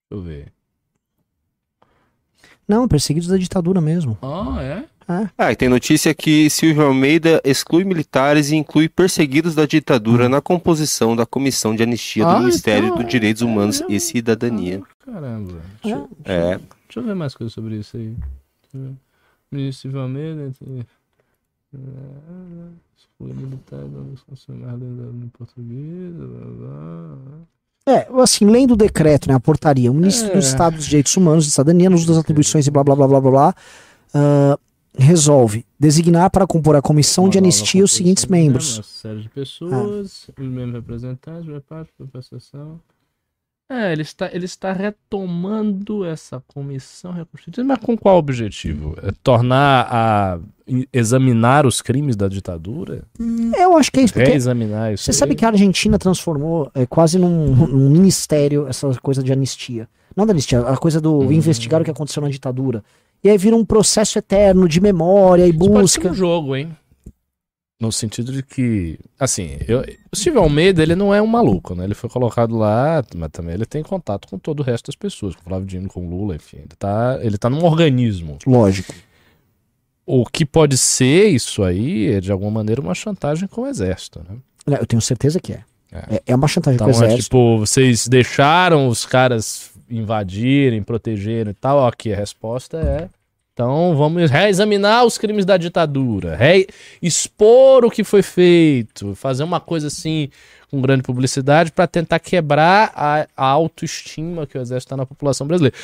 [0.10, 0.54] Deixa eu ver.
[2.68, 4.18] Não, perseguidos da ditadura mesmo.
[4.22, 4.84] Ah, é?
[5.38, 10.42] Ah, e tem notícia que Silvio Almeida exclui militares e inclui perseguidos da ditadura na
[10.42, 14.00] composição da Comissão de Anistia do Ah, Ministério então, dos Direitos é, Humanos é, e
[14.02, 14.82] Cidadania.
[15.00, 15.62] Caramba.
[15.82, 18.14] Deixa, eu- É, deixa eu ver mais coisas sobre isso aí.
[19.52, 20.44] Ministro Silvio Almeida...
[20.44, 20.86] entre-
[21.74, 21.78] eh,
[22.98, 26.14] Escolha militar dos funcionários no português...
[27.88, 30.34] É, assim, lendo o decreto, né, a portaria, o ministro É.
[30.34, 33.22] do Estado dos Direitos Humanos e Cidadania, nos das atribuições e blá blá blá blá
[33.22, 33.56] blá blá,
[34.14, 34.60] ah,
[34.98, 38.38] resolve designar para compor a comissão de Uma nova anistia os seguintes né?
[38.40, 38.78] membros.
[38.78, 41.04] Uma série de pessoas, os membros
[41.48, 41.92] reparte.
[43.70, 48.96] É, ele está, ele está retomando essa comissão reconstituída, mas com qual objetivo?
[49.04, 50.40] É tornar a.
[50.94, 53.04] examinar os crimes da ditadura?
[53.58, 55.04] Eu acho que é isso, Reexaminar isso.
[55.04, 55.16] você aí?
[55.16, 59.88] sabe que a Argentina transformou é, quase num, num ministério essa coisa de anistia.
[60.16, 61.32] Não da anistia, a coisa do Hum.
[61.32, 62.82] investigar o que aconteceu na ditadura.
[63.24, 66.10] E aí vira um processo eterno de memória e Isso pode ser busca.
[66.10, 66.70] um jogo, hein?
[67.80, 71.84] No sentido de que, assim, eu, o Silvio Almeida, ele não é um maluco, né?
[71.84, 75.36] Ele foi colocado lá, mas também ele tem contato com todo o resto das pessoas,
[75.36, 76.58] com o Flávio Dino, com o Lula, enfim.
[76.58, 78.40] Ele tá, ele tá num organismo.
[78.48, 78.96] Lógico.
[80.08, 84.22] O que pode ser isso aí é, de alguma maneira, uma chantagem com o exército,
[84.28, 84.38] né?
[84.80, 85.64] Eu tenho certeza que é.
[85.92, 86.16] É.
[86.16, 87.24] É, é uma chantagem Então, com o é exército.
[87.26, 91.86] tipo, vocês deixaram os caras invadirem, protegerem e tal.
[91.86, 93.10] Aqui a resposta é.
[93.58, 96.68] Então vamos reexaminar os crimes da ditadura, re...
[97.02, 100.30] expor o que foi feito, fazer uma coisa assim
[100.70, 105.48] com grande publicidade para tentar quebrar a, a autoestima que o exército está na população
[105.48, 105.76] brasileira.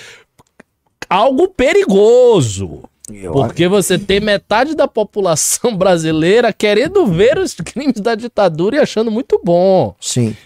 [1.10, 2.84] Algo perigoso.
[3.32, 9.10] Porque você tem metade da população brasileira querendo ver os crimes da ditadura e achando
[9.10, 9.96] muito bom.
[10.00, 10.38] Sim.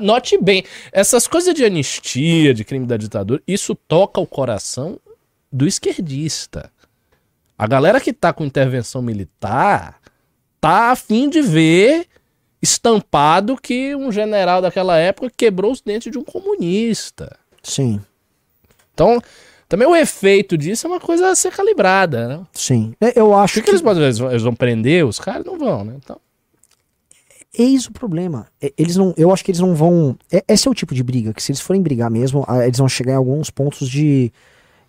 [0.00, 0.62] Note bem,
[0.92, 5.00] essas coisas de anistia, de crime da ditadura, isso toca o coração
[5.50, 6.70] do esquerdista.
[7.56, 9.98] A galera que tá com intervenção militar
[10.60, 12.06] tá a fim de ver
[12.60, 17.36] estampado que um general daquela época quebrou os dentes de um comunista.
[17.62, 18.00] Sim.
[18.94, 19.20] Então,
[19.68, 22.40] também o efeito disso é uma coisa a ser calibrada, né?
[22.52, 22.94] Sim.
[23.00, 25.44] É, Eu acho que eles, podem, eles vão- eles vão prender os caras?
[25.44, 25.94] Não vão, né?
[25.96, 26.20] Então,
[27.56, 28.46] eis o problema.
[28.60, 30.16] E- Eles não, eu acho que eles não vão.
[30.30, 32.88] é- Esse é o tipo de briga que, se eles forem brigar mesmo, eles vão
[32.88, 34.32] chegar em alguns pontos de,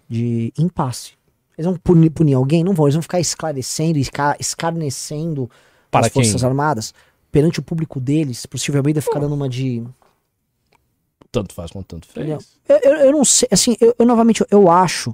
[0.10, 1.14] de impasse.
[1.58, 2.64] Eles vão punir, punir alguém?
[2.64, 2.88] Não vão.
[2.88, 5.50] Eles vão ficar esclarecendo e esca- escarnecendo
[5.92, 6.48] Para as Forças quem?
[6.48, 6.94] Armadas
[7.32, 8.46] perante o público deles.
[8.46, 9.84] Pro Silvio Almeida ficar dando uma de.
[11.32, 12.28] Tanto faz quanto tanto fez.
[12.68, 15.14] Eu, eu, eu não sei, assim, eu, eu, novamente, eu acho,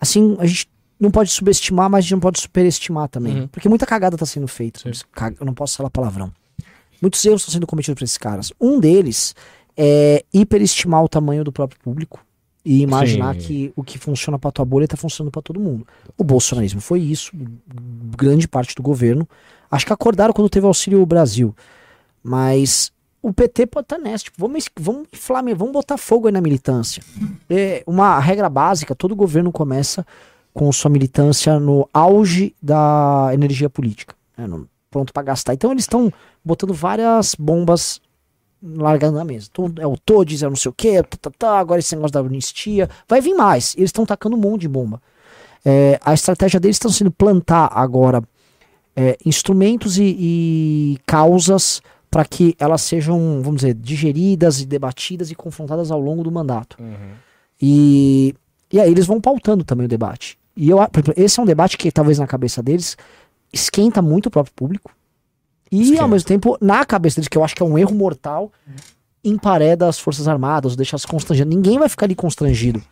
[0.00, 3.40] assim, a gente não pode subestimar, mas a gente não pode superestimar também.
[3.40, 3.48] Uhum.
[3.48, 4.80] Porque muita cagada tá sendo feita.
[5.40, 6.32] Eu não posso falar palavrão.
[7.02, 8.52] Muitos erros estão sendo cometidos por esses caras.
[8.60, 9.34] Um deles
[9.76, 12.24] é hiperestimar o tamanho do próprio público
[12.68, 13.40] e imaginar Sim.
[13.40, 15.86] que o que funciona pra tua bolha tá funcionando pra todo mundo.
[16.18, 17.30] O bolsonarismo foi isso,
[18.18, 19.26] grande parte do governo.
[19.70, 21.54] Acho que acordaram quando teve o Auxílio Brasil.
[22.22, 24.24] Mas o PT pode estar nessa.
[24.24, 27.02] Tipo, vamos, vamos inflar, vamos botar fogo aí na militância.
[27.48, 30.04] É uma regra básica: todo governo começa
[30.52, 35.54] com sua militância no auge da energia política, né, no- pronto pra gastar.
[35.54, 36.12] Então eles estão
[36.44, 38.00] botando várias bombas
[38.74, 39.48] largando na mesa.
[39.50, 41.00] Então, é o Todes, é não sei o que,
[41.42, 42.88] agora esse negócio da anistia.
[43.08, 43.74] Vai vir mais.
[43.76, 45.00] Eles estão tacando um monte de bomba.
[45.64, 48.22] É, a estratégia deles está sendo plantar agora
[48.94, 55.34] é, instrumentos e, e causas para que elas sejam, vamos dizer, digeridas e debatidas e
[55.34, 56.76] confrontadas ao longo do mandato.
[57.60, 58.34] E,
[58.72, 60.38] e aí eles vão pautando também o debate.
[60.56, 60.78] E eu,
[61.16, 62.96] esse é um debate que talvez na cabeça deles
[63.52, 64.90] esquenta muito o próprio público.
[65.70, 66.02] E Esquenta.
[66.02, 68.52] ao mesmo tempo, na cabeça deles, que eu acho que é um erro mortal,
[69.24, 71.52] empareda as Forças Armadas, deixa as constrangidas.
[71.52, 72.82] Ninguém vai ficar ali constrangido.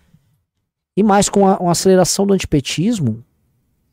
[0.96, 3.24] E mais com a, uma aceleração do antipetismo,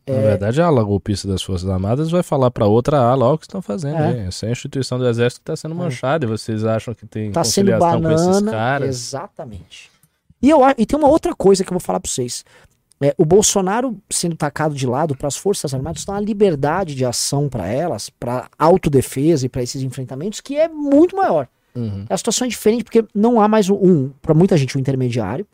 [0.06, 3.38] Na verdade, a ala golpista das Forças Armadas vai falar pra outra ala ó, o
[3.38, 3.98] que estão fazendo.
[3.98, 4.26] É.
[4.26, 7.30] Essa é a instituição do Exército que tá sendo manchada e vocês acham que tem
[7.30, 8.50] tá sendo conciliação com esses banana.
[8.50, 8.88] caras.
[8.88, 9.90] Exatamente.
[10.42, 12.44] E, eu, e tem uma outra coisa que eu vou falar pra vocês.
[13.02, 17.04] É, o Bolsonaro sendo tacado de lado para as Forças Armadas dá uma liberdade de
[17.04, 21.48] ação para elas, para autodefesa e para esses enfrentamentos que é muito maior.
[21.74, 22.06] Uhum.
[22.08, 25.46] A situação é diferente porque não há mais um, um para muita gente, um intermediário.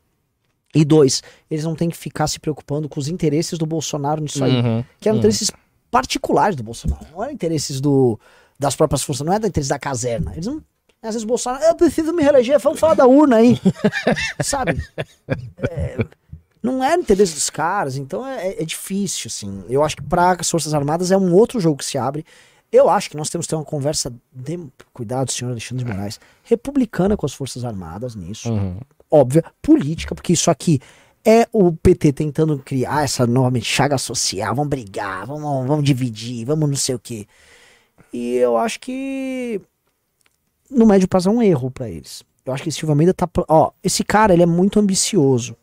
[0.74, 4.44] E dois, eles não têm que ficar se preocupando com os interesses do Bolsonaro nisso
[4.44, 4.60] aí.
[4.60, 4.84] Uhum.
[5.00, 5.20] Que eram Uhum.
[5.20, 5.50] interesses
[5.90, 7.06] particulares do Bolsonaro.
[7.10, 8.20] Não eram interesses do,
[8.58, 10.32] das próprias forças, não é do interesse da caserna.
[10.34, 10.62] Eles não.
[11.00, 13.58] Às vezes o Bolsonaro, eu preciso me reeleger, vamos falar da urna aí.
[14.42, 14.82] Sabe?
[15.70, 15.96] É,
[16.62, 19.64] não é interesse dos caras, então é, é difícil, assim.
[19.68, 22.24] Eu acho que para as Forças Armadas é um outro jogo que se abre.
[22.70, 24.58] Eu acho que nós temos que ter uma conversa, de,
[24.92, 28.78] cuidado, senhor Alexandre de Moraes, republicana com as Forças Armadas nisso Uhum.
[29.10, 30.80] óbvia, política, porque isso aqui
[31.24, 36.68] é o PT tentando criar essa nova chaga social, vamos brigar, vamos, vamos dividir, vamos
[36.68, 37.26] não sei o quê.
[38.12, 39.60] E eu acho que
[40.70, 42.22] no médio prazo é um erro pra eles.
[42.44, 43.28] Eu acho que esse Silva Almeida tá.
[43.48, 45.54] Ó, esse cara, ele é muito ambicioso.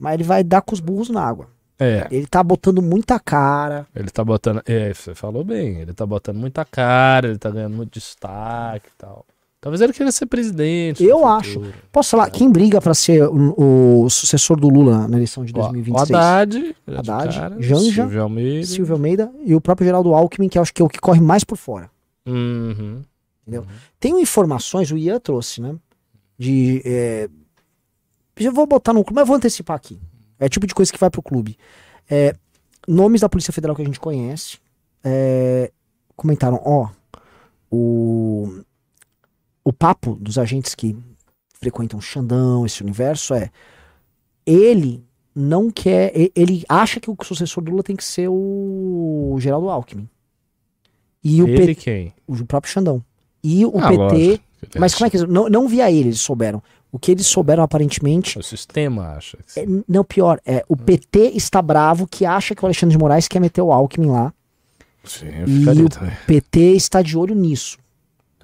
[0.00, 1.46] Mas ele vai dar com os burros na água.
[1.78, 3.86] É, Ele tá botando muita cara.
[3.96, 4.60] ele tá botando.
[4.66, 8.98] É, você falou bem, ele tá botando muita cara, ele tá ganhando muito destaque e
[8.98, 9.24] tal.
[9.62, 11.02] Talvez ele queira ser presidente.
[11.04, 11.62] Eu acho.
[11.92, 15.58] Posso falar, quem briga pra ser o, o sucessor do Lula na eleição de Ó,
[15.58, 16.10] O 2026?
[16.10, 18.66] Haddad, grande Haddad, cara, Janja, Silvio Almeida.
[18.66, 21.20] Silvio Almeida e o próprio Geraldo Alckmin, que eu acho que é o que corre
[21.20, 21.90] mais por fora.
[22.26, 23.02] Uhum.
[23.98, 25.74] Tem informações, o Ian trouxe, né?
[26.38, 26.82] De.
[26.84, 27.28] É,
[28.44, 29.98] eu vou botar no clube, mas vou antecipar aqui.
[30.38, 31.56] É o tipo de coisa que vai pro clube.
[32.08, 32.34] É,
[32.88, 34.58] nomes da Polícia Federal que a gente conhece.
[35.04, 35.70] é,
[36.16, 36.88] comentaram, ó.
[37.70, 38.62] O,
[39.64, 40.96] o papo dos agentes que
[41.60, 43.50] frequentam Xandão, esse universo, é.
[44.46, 45.04] Ele
[45.34, 46.12] não quer.
[46.34, 50.08] Ele acha que o sucessor do Lula tem que ser o Geraldo Alckmin.
[51.22, 52.14] E o, Ele P- quem?
[52.26, 53.04] o próprio Xandão.
[53.44, 53.96] E o Ah, PT.
[53.98, 54.44] lógico.
[54.78, 55.28] Mas como é que eles.
[55.28, 56.62] Não, não via ele, eles souberam.
[56.92, 58.38] O que eles souberam aparentemente.
[58.38, 59.38] O sistema acha.
[59.56, 63.28] É, não, pior, é o PT está bravo que acha que o Alexandre de Moraes
[63.28, 64.32] quer meter o Alckmin lá.
[65.04, 65.88] Sim, eu E o.
[66.26, 67.78] PT está de olho nisso.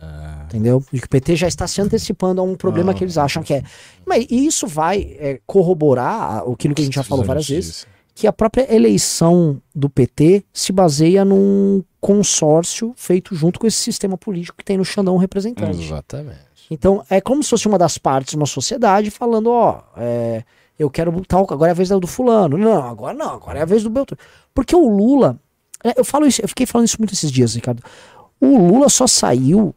[0.01, 0.85] Ah, Entendeu?
[0.93, 2.99] E que o PT já está se antecipando a um problema Não.
[2.99, 3.63] que eles acham que é.
[4.05, 8.27] Mas e isso vai é, corroborar aquilo que a gente já falou várias vezes, que
[8.27, 14.57] a própria eleição do PT se baseia num consórcio feito junto com esse sistema político
[14.59, 15.83] que tem no Xandão representante.
[15.83, 16.46] Exatamente.
[16.71, 20.43] Então, é como se fosse uma das partes de uma sociedade falando, ó, é,
[20.79, 22.59] eu quero botar, o- agora é a vez do fulano.
[22.59, 24.21] Não, agora não, agora é a vez do Beltrano.
[24.55, 25.39] Porque o Lula,
[25.85, 27.83] é, eu falo isso, eu fiquei falando isso muito esses dias, Ricardo.
[28.41, 29.75] O Lula só saiu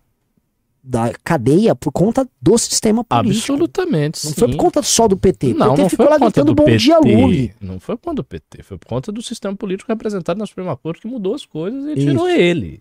[0.83, 3.51] da cadeia por conta do sistema político.
[3.53, 4.39] Absolutamente, Não sim.
[4.39, 5.53] foi por conta só do PT.
[5.53, 6.77] Não, o PT não ficou foi lá por conta gritando do bom PT.
[6.77, 7.49] dia, Lula.
[7.61, 10.75] Não foi por conta do PT, foi por conta do sistema político representado na Suprema
[10.75, 12.07] Corte que mudou as coisas e Isso.
[12.07, 12.79] tirou ele.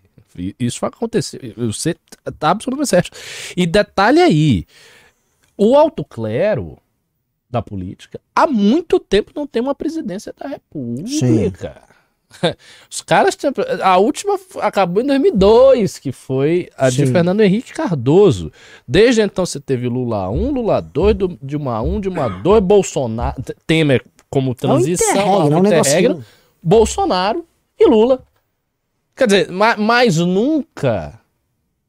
[0.58, 1.40] Isso aconteceu.
[1.56, 1.96] Você
[2.38, 3.10] tá absolutamente certo.
[3.56, 4.66] E detalhe aí,
[5.56, 6.78] o alto clero
[7.50, 11.82] da política há muito tempo não tem uma presidência da República.
[12.90, 13.36] Os caras.
[13.82, 17.12] A última acabou em 2002, que foi a de Sim.
[17.12, 18.52] Fernando Henrique Cardoso.
[18.86, 23.42] Desde então você teve Lula 1, Lula 2, do- Dilma 1, Dilma 2, Bolsonaro.
[23.66, 25.08] Temer como transição.
[25.08, 26.24] interregno, é um interregno.
[26.62, 27.46] Bolsonaro
[27.78, 28.22] e Lula.
[29.18, 31.20] Quer dizer, ma- mais nunca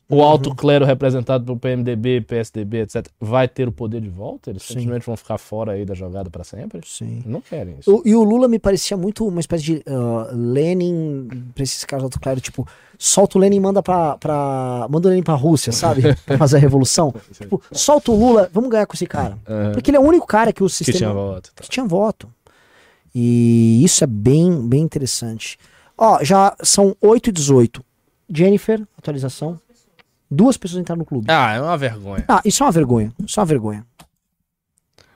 [0.09, 0.17] Uhum.
[0.17, 4.49] o alto clero representado pelo PMDB, PSDB, etc., vai ter o poder de volta?
[4.49, 4.69] Eles Sim.
[4.79, 6.81] simplesmente vão ficar fora aí da jogada pra sempre?
[6.83, 7.21] Sim.
[7.27, 7.95] Não querem isso.
[7.95, 12.01] O- e o Lula me parecia muito uma espécie de ah, Lenin pra esses caras
[12.01, 14.87] do Alto Clero, tipo, solta o Lenin e manda pra, pra.
[14.89, 16.01] Manda o Lenin pra Rússia, sabe?
[16.25, 17.13] pra fazer a revolução.
[17.31, 19.37] tipo, solta o Lula, vamos ganhar com esse cara.
[19.47, 19.73] Aham.
[19.73, 20.97] Porque ele é o único cara que o Que sistema.
[20.97, 21.51] tinha voto.
[21.53, 21.61] tá.
[21.63, 22.27] que tinha voto.
[23.13, 25.57] E isso é bem, bem interessante.
[26.01, 27.83] Ó, já são 8 e 18.
[28.29, 29.59] Jennifer, atualização.
[30.31, 31.25] Duas pessoas entraram no clube.
[31.29, 32.23] Ah, é uma vergonha.
[32.25, 33.13] Ah, isso é uma vergonha.
[33.25, 33.85] Isso é uma vergonha.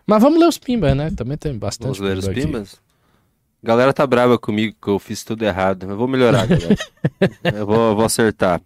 [0.05, 1.09] Mas vamos ler os pimbas, né?
[1.11, 1.85] Também tem bastante.
[1.85, 2.81] Vamos ler os pimbas?
[3.63, 5.89] Galera tá brava comigo que eu fiz tudo errado.
[5.89, 6.75] Eu vou melhorar, galera.
[7.55, 8.59] eu vou, eu vou acertar.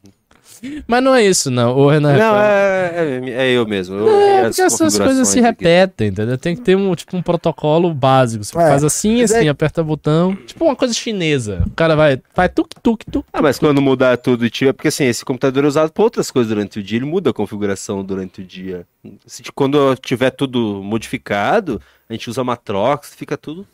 [0.88, 1.76] Mas não é isso, não.
[1.78, 2.18] O Renan.
[2.18, 3.96] Não, é, é, é eu mesmo.
[3.96, 5.48] Eu É, as porque essas coisas se aqui.
[5.48, 6.38] repetem, entendeu?
[6.38, 8.44] Tem que ter um, tipo, um protocolo básico.
[8.44, 8.62] Você É.
[8.62, 10.36] faz assim, assim, aperta o botão.
[10.36, 11.64] Tipo uma coisa chinesa.
[11.66, 13.26] O cara vai, vai tuk, tuk, tuk.
[13.32, 16.32] Ah, mas quando mudar tudo e tiver, porque assim, esse computador é usado para outras
[16.32, 18.86] coisas durante o dia, ele muda a configuração durante o dia.
[19.26, 23.66] Se, quando tiver tudo modificado, a gente usa Matrox, fica tudo.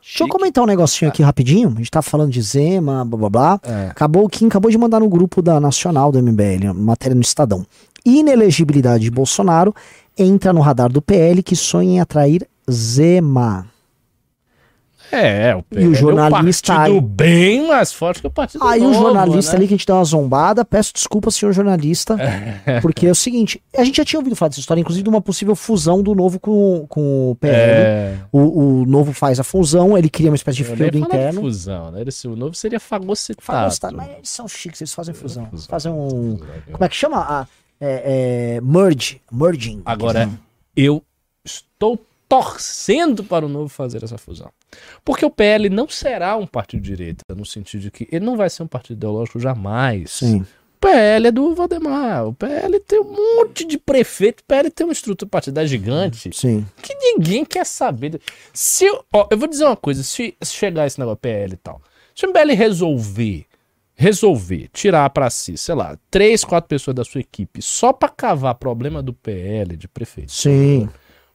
[0.00, 0.30] Deixa eu chique.
[0.30, 1.68] comentar um negocinho aqui rapidinho.
[1.68, 3.60] A gente tá falando de Zema, blá blá blá.
[3.62, 3.88] É.
[3.90, 7.66] Acabou, o Kim acabou de mandar no grupo da Nacional do MBL, matéria no Estadão.
[8.04, 9.74] Inelegibilidade de Bolsonaro
[10.18, 13.71] entra no radar do PL que sonha em atrair Zema.
[15.12, 18.64] É, o E o jornalista É um partido aí- bem mais forte que o partido
[18.64, 19.58] Aí o Novo, jornalista né?
[19.58, 22.16] ali que a gente deu uma zombada, peço desculpa, senhor jornalista,
[22.80, 25.20] porque é o seguinte, a gente já tinha ouvido falar dessa história, inclusive de uma
[25.20, 27.54] possível fusão do Novo com, com o PL.
[27.54, 28.16] É.
[28.32, 31.40] O, o Novo faz a fusão, ele cria uma espécie de feudo interno.
[31.42, 32.02] fusão, né?
[32.24, 33.42] O novo seria fagocitado.
[33.44, 35.46] Fagocitado, mas eles são chiques, eles fazem fusão.
[35.46, 35.66] Fusão.
[35.68, 36.38] Fazem um.
[36.70, 37.18] Como é que chama?
[37.18, 37.46] Ah,
[37.80, 39.20] é, é, merge.
[39.30, 39.82] Merging.
[39.84, 40.28] Agora,
[40.76, 41.02] eu
[41.44, 41.98] estou
[42.28, 44.48] torcendo para o Novo fazer essa fusão.
[45.04, 48.36] Porque o PL não será um partido de direita, no sentido de que ele não
[48.36, 50.10] vai ser um partido ideológico jamais.
[50.10, 50.40] Sim.
[50.40, 52.26] O PL é do Valdemar.
[52.26, 54.40] O PL tem um monte de prefeito.
[54.40, 56.66] O PL tem uma estrutura partidária gigante Sim.
[56.82, 58.20] que ninguém quer saber.
[58.52, 61.80] Se, ó, eu vou dizer uma coisa: se chegar esse negócio PL e tal,
[62.14, 63.46] se o MBL resolver,
[63.94, 68.56] resolver tirar pra si, sei lá, três, quatro pessoas da sua equipe só pra cavar
[68.56, 70.88] problema do PL de prefeito, Sim.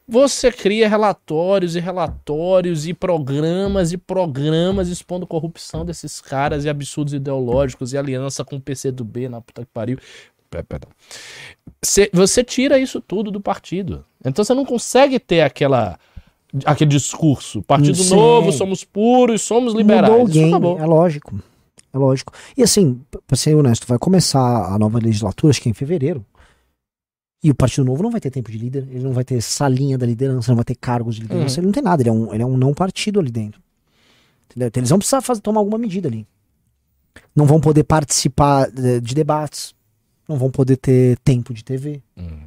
[0.08, 7.12] Você cria relatórios e relatórios e programas e programas expondo corrupção desses caras e absurdos
[7.12, 9.98] ideológicos e aliança com o PCdoB na puta que pariu.
[10.50, 10.88] Pe- Perdão.
[11.84, 14.04] Cê- você tira isso tudo do partido.
[14.24, 15.98] Então você não consegue ter aquela
[16.64, 17.62] aquele discurso.
[17.62, 18.14] Partido Sim.
[18.14, 20.10] novo, somos puros, somos liberais.
[20.10, 20.78] Mudou o game, acabou.
[20.78, 21.38] é lógico.
[21.92, 22.32] É lógico.
[22.56, 26.24] E assim, pra ser honesto, vai começar a nova legislatura, acho que é em fevereiro.
[27.42, 29.96] E o Partido Novo não vai ter tempo de líder, ele não vai ter salinha
[29.96, 31.60] da liderança, não vai ter cargos de liderança, Uhum.
[31.60, 33.60] ele não tem nada, ele é um, ele é um não partido ali dentro.
[34.50, 34.66] Entendeu?
[34.68, 36.26] Então eles vão precisar fazer, tomar alguma medida ali.
[37.36, 39.72] Não vão poder participar de, de debates,
[40.28, 42.40] não vão poder ter tempo de TV, Uhum.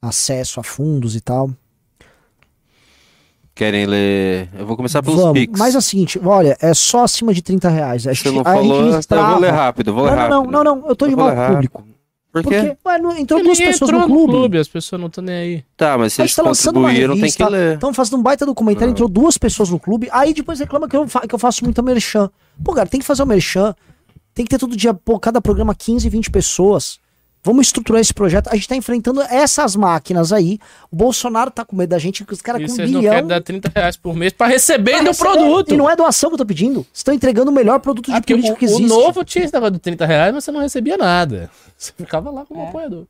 [0.00, 1.50] acesso a fundos e tal.
[3.54, 4.48] Querem ler?
[4.56, 5.58] Eu vou começar pelos Vamos, Pix.
[5.58, 8.06] mas é o seguinte, olha, é só acima de 30 reais.
[8.06, 10.22] A Você não a gente falou, então eu vou ler rápido, vou ler não, não,
[10.36, 10.52] rápido.
[10.52, 11.84] não, não, não, eu tô de Eu mal ler rápido.
[12.32, 12.48] Por quê?
[12.74, 14.58] Porque, ué, não, entrou Porque duas pessoas entrou no clube.
[14.58, 15.64] as pessoas não estão nem aí.
[15.76, 17.74] Tá, mas se A eles gente tá lançando uma contribuíram, tem que revista, ler.
[17.74, 18.92] estamos fazendo um baita documentário, Não.
[18.92, 22.30] entrou duas pessoas no clube, aí depois reclama que eu, que eu faço muita merchan.
[22.62, 23.74] Pô, cara, tem que fazer o merchan,
[24.34, 26.98] tem que ter todo dia, pô, cada programa 15, 20 pessoas.
[27.42, 28.48] Vamos estruturar esse projeto.
[28.48, 30.58] A gente tá enfrentando essas máquinas aí.
[30.90, 33.14] O Bolsonaro tá com medo da gente, que os caras com um vocês não bilhão.
[33.14, 35.30] querem dar 30 reais por mês pra receber no receber.
[35.30, 35.72] produto.
[35.74, 36.80] E não é doação que eu tô pedindo.
[36.80, 38.88] Vocês estão entregando o melhor produto Ah, de porque político o, que o existe.
[38.88, 41.50] novo tinha esse negócio de 30 reais, mas você não recebia nada.
[41.78, 42.68] Você ficava lá como É.
[42.68, 43.04] apoiador.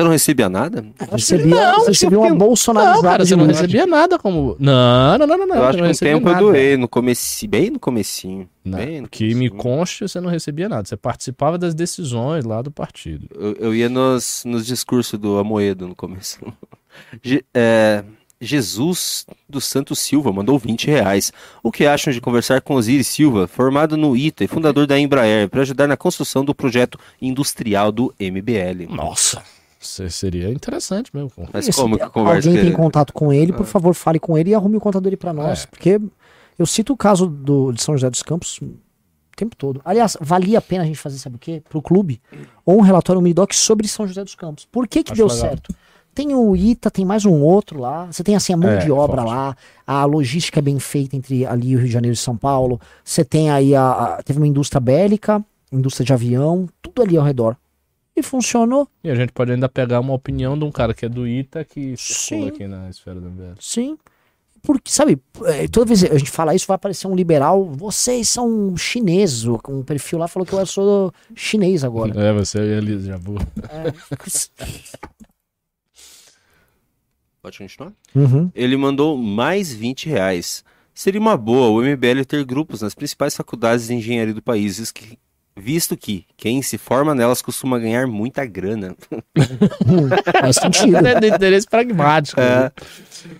[0.00, 0.86] Você não recebia nada?
[1.12, 4.56] Recebia, Não, recebia uma Não, bolsonarizada cara, de você não recebia nada como.
[4.58, 5.46] Não, não, não, não.
[5.46, 7.46] não eu acho que não um tempo eu doei, no comeci...
[7.46, 8.48] bem no comecinho.
[8.64, 10.88] Não, bem no que me conste, você não recebia nada.
[10.88, 13.26] Você participava das decisões lá do partido.
[13.34, 16.40] Eu, eu ia nos, nos discursos do Amoedo no começo.
[17.54, 18.04] É,
[18.40, 21.32] Jesus dos Santos Silva mandou 20 reais.
[21.62, 25.48] O que acham de conversar com Osiris Silva, formado no ITA e fundador da Embraer,
[25.48, 28.92] para ajudar na construção do projeto industrial do MBL?
[28.92, 29.42] Nossa,
[29.80, 31.30] seria interessante mesmo.
[31.52, 32.76] Mas como que conversa Alguém com tem ele?
[32.76, 33.56] contato com ele, Ah.
[33.56, 35.64] por favor, fale com ele e arrume o contato dele pra nós.
[35.64, 35.66] É.
[35.66, 36.00] Porque
[36.58, 38.68] eu cito o caso do, de São José dos Campos o
[39.36, 39.80] tempo todo.
[39.84, 41.62] Aliás, valia a pena a gente fazer, sabe o quê?
[41.68, 42.20] Pro clube,
[42.66, 44.66] ou um relatório, um mini-doc sobre São José dos Campos.
[44.70, 45.40] Por que que Acho deu legal.
[45.50, 45.74] certo?
[46.12, 48.06] tem o ITA, tem mais um outro lá.
[48.06, 49.32] Você tem assim a mão É, de obra forte.
[49.34, 52.78] lá, a logística é bem feita entre ali o Rio de Janeiro e São Paulo.
[53.02, 55.42] Você tem aí a, a- teve uma indústria bélica,
[55.72, 57.56] indústria de avião, tudo ali ao redor.
[58.20, 61.08] E funcionou, E a gente pode ainda pegar uma opinião de um cara que é
[61.08, 62.46] do ITA que Sim.
[62.48, 63.54] aqui na esfera do MBL.
[63.58, 63.96] sim.
[64.62, 67.64] Porque, sabe, é, toda vez que a gente fala isso, vai aparecer um liberal.
[67.64, 69.46] Vocês são chineses.
[69.46, 72.12] o- Um perfil lá falou que eu sou chinês agora.
[72.22, 73.36] É, você e a Elisa já vou.
[77.42, 77.92] Pode continuar?
[78.14, 78.50] Uhum.
[78.54, 80.62] Ele mandou mais 20 reais.
[80.92, 85.18] Seria uma boa o MBL ter grupos nas principais faculdades de engenharia do país, que,
[85.60, 88.96] visto que quem se forma nelas costuma ganhar muita grana.
[90.40, 90.96] Faz sentido.
[91.06, 92.40] É do interesse pragmático.
[92.40, 92.60] É.
[92.64, 92.70] né?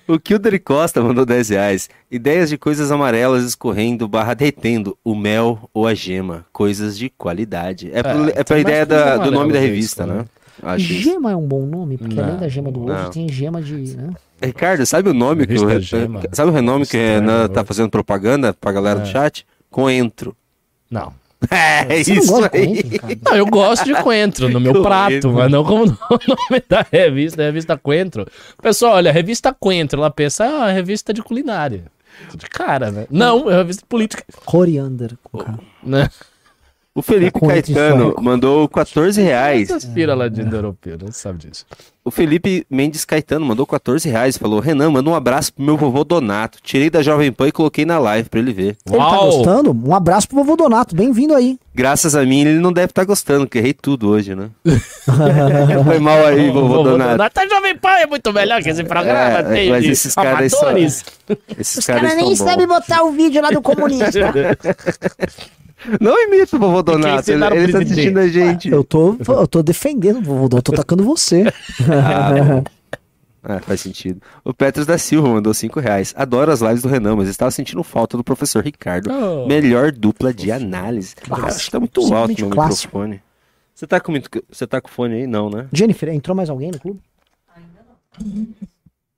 [0.07, 1.89] O Kildare Costa mandou 10 reais.
[2.11, 6.45] Ideias de coisas amarelas escorrendo barra derretendo, o mel ou a gema.
[6.53, 7.91] Coisas de qualidade.
[7.93, 10.25] É, pro- é, pra tem ideia da- do nome da revista, isso, né?
[10.63, 11.03] Acho isso.
[11.03, 13.97] Gema é um bom nome, porque Não, além da gema do ovo, tem gema de.
[13.97, 14.11] Né?
[14.43, 16.21] Ricardo, sabe o nome que o, Re- Gema.
[16.33, 17.49] sabe o renome que o Estranho, Renan né?
[17.49, 19.11] tá fazendo propaganda pra galera do É.
[19.11, 19.47] chat?
[19.71, 20.37] Coentro.
[20.91, 21.15] Não.
[21.51, 22.83] É Você não isso de aí.
[22.83, 23.19] coentro?
[23.25, 24.89] Não, eu gosto de coentro no meu Coentro.
[24.91, 28.27] prato, mas não como o nome da revista, revista Coentro.
[28.63, 31.85] Pessoal, olha, revista Coentro, ela pensa, ah, revista de culinária.
[32.35, 33.07] De cara, né?
[33.11, 34.23] Não, é revista política.
[34.45, 35.17] Coriander.
[35.23, 35.59] com K.
[37.01, 39.71] O Felipe em Caetano mandou 14 reais.
[39.95, 41.65] Pira lá de indo-europeu, não sabe disso.
[42.05, 44.37] O Felipe Mendes Caetano mandou 14 reais.
[44.37, 46.59] Falou: Renan, manda um abraço pro meu vovô Donato.
[46.63, 48.77] Tirei da Jovem Pan e coloquei na live pra ele ver.
[48.87, 49.73] Ele tá gostando?
[49.73, 51.59] Um abraço pro vovô Donato, bem-vindo aí.
[51.75, 54.51] Graças a mim, ele não deve estar gostando, que errei tudo hoje, né?
[55.85, 57.33] Foi mal aí, vovô, Donato.
[57.33, 59.39] Tá Jovem Pan é muito melhor que esse programa.
[59.39, 61.05] É, tem mas esses caras são- amadores.
[61.59, 62.67] Esses caras estão bons.
[62.67, 64.21] botar o vídeo lá do comunista.
[66.01, 67.83] Não imita o vovô Donato, ele, ele tá presidente.
[67.93, 68.69] assistindo a gente.
[68.71, 71.45] eu, tô, eu tô defendendo o vovô Donato, tô atacando você.
[73.43, 74.21] Ah, faz sentido.
[74.45, 76.13] O Petros da Silva mandou 5 reais.
[76.17, 79.11] Adoro as lives do Renan, mas estava sentindo falta do professor Ricardo.
[79.11, 79.47] Oh.
[79.47, 81.15] Melhor dupla de análise.
[81.17, 81.49] Clássico.
[81.49, 82.99] Acho que tá muito alto meu clássico.
[82.99, 83.23] microfone.
[83.75, 85.27] Você tá com muito- você tá com fone aí?
[85.27, 85.67] Não, né?
[85.73, 87.01] Jennifer, entrou mais alguém no clube?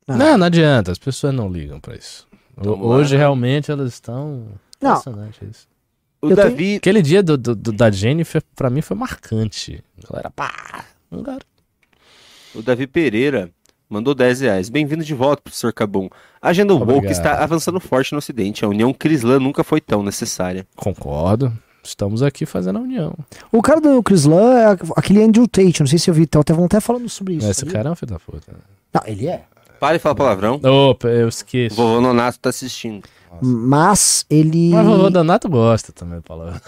[0.06, 0.16] Ah.
[0.16, 2.26] Não, não adianta, as pessoas não ligam pra isso.
[2.56, 2.86] O- Tomara.
[2.86, 4.44] Hoje realmente elas estão.
[4.80, 4.90] Não.
[4.92, 5.66] Impressionante isso.
[6.24, 6.76] O Eu Davi.
[6.76, 9.82] Aquele dia do, do- do- da Jennifer, pra mim, foi marcante.
[10.08, 10.84] Galera, pá!
[11.10, 11.40] Um cara.
[12.54, 13.50] O Davi Pereira
[13.90, 14.68] mandou 10 reais.
[14.68, 16.08] Bem-vindo de volta, professor Cabum.
[16.40, 17.10] A agenda woke Obrigado.
[17.12, 18.64] está avançando forte no Ocidente.
[18.64, 20.64] A união crislã nunca foi tão necessária.
[20.76, 21.52] Concordo.
[21.82, 23.12] Estamos aqui fazendo a união.
[23.50, 26.66] O cara do Crislan é aquele Andrew Tate, não sei se eu vi, até vão
[26.66, 27.50] até falando sobre isso.
[27.50, 27.72] Esse sabia?
[27.74, 28.52] cara é um filho da puta.
[28.94, 29.42] Não, ele é.
[29.80, 30.60] Para e fala palavrão.
[30.62, 31.74] Opa, eu O esqueço.
[31.74, 33.02] vovô Nonato tá assistindo.
[33.40, 34.70] Mas ele.
[34.70, 36.60] Mas o vovô Donato gosta também de palavra.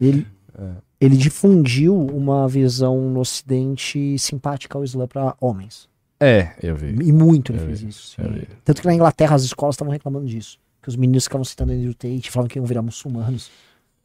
[0.00, 0.26] Ele,
[0.58, 0.70] É.
[1.00, 5.88] ele difundiu uma visão no Ocidente simpática ao Islã para homens.
[6.20, 6.88] É, eu vi.
[6.88, 8.16] E muito ele Eu fez vi, isso.
[8.64, 10.58] Tanto que na Inglaterra as escolas estavam reclamando disso.
[10.80, 13.50] Que os meninos ficavam citando Andrew Tate, falavam que iam virar muçulmanos.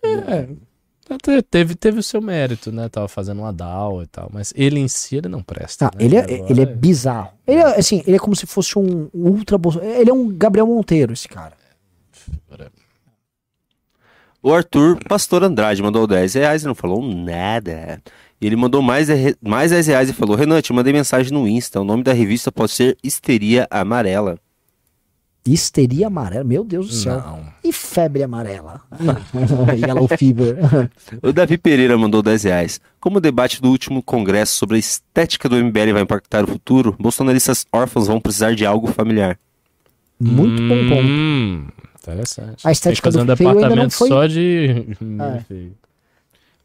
[0.03, 0.47] É,
[1.49, 2.89] teve, teve o seu mérito, né?
[2.89, 4.29] Tava fazendo uma DAO e tal.
[4.33, 5.87] Mas ele em si, ele não presta.
[5.87, 6.05] Ah, né?
[6.05, 7.31] ele, é, Agora ele é bizarro.
[7.45, 9.57] Ele é, assim, ele é como se fosse um ultra.
[9.99, 11.53] Ele é um Gabriel Monteiro, esse cara.
[14.41, 18.01] O Arthur Pastor Andrade mandou 10 reais e não falou nada.
[18.39, 19.07] E ele mandou mais,
[19.41, 21.81] mais 10 reais e falou: Renan, te mandei mensagem no Insta.
[21.81, 24.37] O nome da revista pode ser Histeria Amarela.
[25.53, 27.17] Histeria amarela, meu Deus do céu.
[27.17, 27.39] Não.
[27.63, 28.81] E febre amarela.
[29.77, 30.57] Yellow fever.
[31.23, 32.81] O Davi Pereira mandou 10 reais.
[32.99, 36.95] Como o debate do último congresso sobre a estética do MBL vai impactar o futuro,
[36.99, 39.37] bolsonaristas órfãos vão precisar de algo familiar.
[40.19, 41.07] Muito bom ponto.
[41.07, 41.67] Hum,
[42.01, 42.67] interessante.
[42.67, 44.85] A estética do um feio ainda não foi- só de.
[45.51, 45.67] É.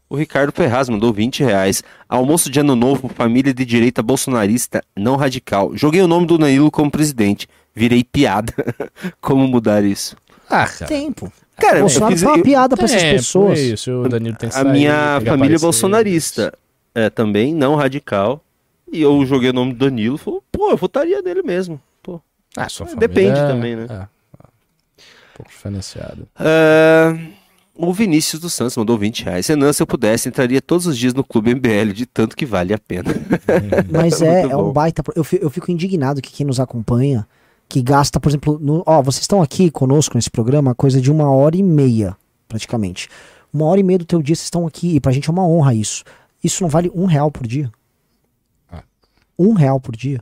[0.09, 1.83] O Ricardo Ferraz mandou 20 reais.
[2.07, 5.75] Almoço de ano novo, família de direita bolsonarista, não radical.
[5.75, 7.47] Joguei o nome do Danilo como presidente.
[7.75, 8.53] Virei piada.
[9.21, 10.15] Como mudar isso?
[10.49, 10.85] Ah, cara.
[10.87, 11.31] Tempo.
[11.57, 13.59] Cara, o Bolsonaro eu fiz- foi uma eu- piada pra essas É, pessoas.
[13.59, 15.59] isso, o Danilo tem que a sair, minha família aparecer.
[15.59, 16.53] bolsonarista
[16.93, 18.43] é também não radical.
[18.91, 20.17] E eu joguei o nome do Danilo.
[20.17, 21.81] Falei, pô, eu votaria nele mesmo.
[22.03, 22.21] Pô.
[22.55, 23.87] Ah, sua É, família depende é- também, né?
[23.89, 23.97] É, é.
[23.97, 26.27] Um pouco diferenciado.
[26.35, 27.15] Ah,
[27.75, 29.47] o Vinícius dos Santos mandou 20 reais.
[29.47, 32.71] Renan, se eu pudesse, entraria todos os dias no Clube MBL, de tanto que vale
[32.73, 33.11] a pena.
[33.91, 35.01] Mas é, Muito é um baita.
[35.15, 37.25] eu fico indignado que quem nos acompanha,
[37.73, 41.31] que gasta, por exemplo, no, ó, vocês estão aqui conosco nesse programa, coisa de uma
[41.31, 42.15] hora e meia,
[42.47, 43.09] praticamente.
[43.51, 45.43] Uma hora e meia do teu dia vocês estão aqui, e pra gente é uma
[45.43, 46.03] honra isso.
[46.43, 47.71] Isso não vale um real por dia.
[48.71, 48.83] Ah.
[49.39, 50.21] Um real por dia.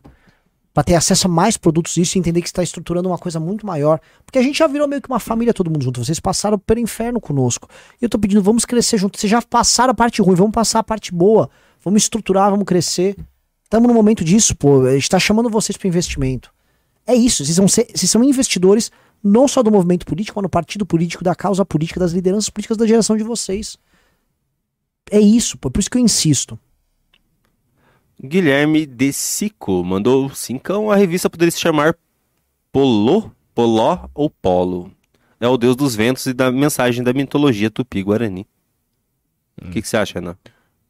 [0.73, 3.37] Pra ter acesso a mais produtos isso e entender que você está estruturando uma coisa
[3.37, 3.99] muito maior.
[4.25, 6.05] Porque a gente já virou meio que uma família todo mundo junto.
[6.05, 7.67] Vocês passaram pelo inferno conosco.
[8.01, 9.19] E eu tô pedindo, vamos crescer junto.
[9.19, 11.49] Vocês já passaram a parte ruim, vamos passar a parte boa.
[11.83, 13.17] Vamos estruturar, vamos crescer.
[13.65, 14.85] Estamos no momento disso, pô.
[14.85, 16.49] A gente tá chamando vocês para investimento.
[17.05, 17.43] É isso.
[17.45, 18.91] Vocês são, se- vocês são investidores
[19.23, 22.77] não só do movimento político, mas no partido político, da causa política, das lideranças políticas
[22.77, 23.77] da geração de vocês.
[25.09, 25.69] É isso, pô.
[25.69, 26.57] Por isso que eu insisto.
[28.23, 30.91] Guilherme De Sico mandou cincão.
[30.91, 31.95] A revista poderia se chamar
[32.71, 34.91] Polo, Poló ou Polo.
[35.39, 38.45] É o deus dos ventos e da mensagem da mitologia tupi-guarani.
[39.61, 40.35] O que, que você acha, Renan?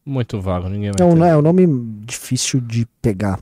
[0.05, 1.19] Muito vago, ninguém vai Não, entender.
[1.19, 1.67] não é um nome
[2.05, 3.39] difícil de pegar.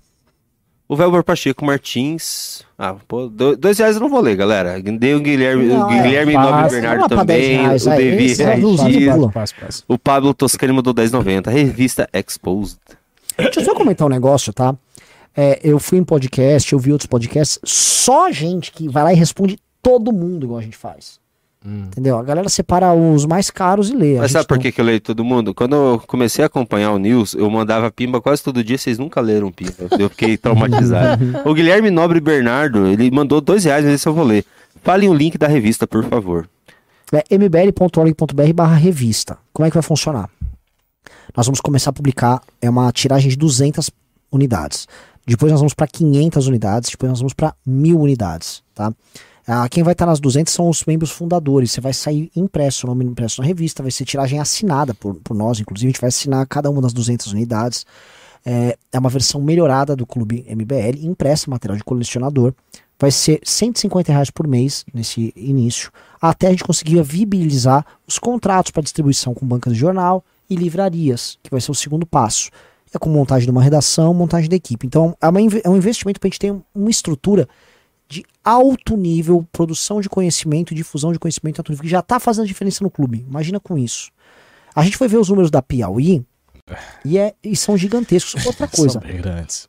[0.91, 2.63] O Velber Pacheco Martins.
[2.75, 4.81] Ah, pô, do- dois reais eu não vou ler, galera.
[4.81, 6.51] Dei o Guilherme, Não, o é, Guilherme passa.
[6.51, 7.61] Nobre Bernardo lá pra 10 também.
[7.61, 9.83] reais, o Devi é Regis.
[9.87, 11.47] O Pablo Toscani mandou 10,90.
[11.51, 12.79] Revista Exposed.
[13.37, 14.75] Deixa eu só comentar um negócio, tá?
[15.37, 19.15] É, eu fui em podcast, eu vi outros podcasts, só gente que vai lá e
[19.15, 21.19] responde todo mundo igual a gente faz.
[21.65, 22.17] Entendeu?
[22.17, 24.17] A galera separa os mais caros e lê.
[24.17, 24.61] Mas sabe por não.
[24.61, 25.53] que, que eu leio todo mundo?
[25.53, 29.19] Quando eu comecei a acompanhar o News, eu mandava pimba quase todo dia, vocês nunca
[29.19, 29.89] leram pimba.
[29.99, 31.23] Eu fiquei traumatizado.
[31.43, 34.45] o Guilherme Nobre Bernardo, ele mandou dois reais, mas esse eu vou ler.
[34.83, 36.47] Falem o link da revista, por favor.
[37.11, 39.37] É mbl.org.br barra revista.
[39.51, 40.29] Como é que vai funcionar?
[41.35, 43.91] Nós vamos começar a publicar, é uma tiragem de 200
[44.31, 44.87] unidades.
[45.27, 48.93] Depois nós vamos para 500 unidades, depois nós vamos para 1000 unidades, tá?
[49.51, 51.71] Ah, quem vai estar nas 200 são os membros fundadores.
[51.71, 55.35] Você vai sair impresso, o nome impresso na revista, vai ser tiragem assinada por, por
[55.35, 57.83] nós, inclusive a gente vai assinar cada uma das 200 unidades.
[58.45, 62.53] É, é uma versão melhorada do Clube MBL, impressa, material de colecionador.
[62.99, 68.69] Vai ser 150 reais por mês nesse início, até a gente conseguir viabilizar os contratos
[68.71, 72.51] para distribuição com bancas de jornal e livrarias, que vai ser o segundo passo.
[72.93, 74.85] É com montagem de uma redação, montagem da equipe.
[74.85, 77.47] Então, é, uma é um investimento para a gente ter um- uma estrutura
[78.09, 82.19] de alto nível, produção de conhecimento e difusão de conhecimento alto nível, que já está
[82.19, 83.23] fazendo diferença no clube.
[83.29, 84.09] Imagina com isso.
[84.75, 86.25] A gente foi ver os números da Piauí
[87.05, 88.33] e, é, e são gigantescos.
[88.47, 88.99] Outra coisa,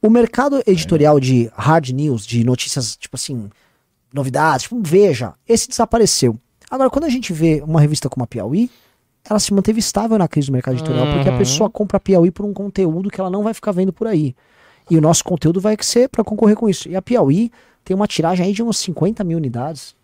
[0.02, 3.50] o mercado editorial de hard news, de notícias, tipo assim,
[4.12, 6.38] novidades, tipo, veja, esse desapareceu.
[6.70, 8.70] Agora, quando a gente vê uma revista como a Piauí,
[9.28, 11.38] ela se manteve estável na crise do mercado editorial, porque a Uhum.
[11.38, 14.34] pessoa compra a Piauí por um conteúdo que ela não vai ficar vendo por aí.
[14.90, 16.88] E o nosso conteúdo vai ser para concorrer com isso.
[16.88, 17.50] E a Piauí
[17.84, 19.94] tem uma tiragem aí de uns 50 mil unidades.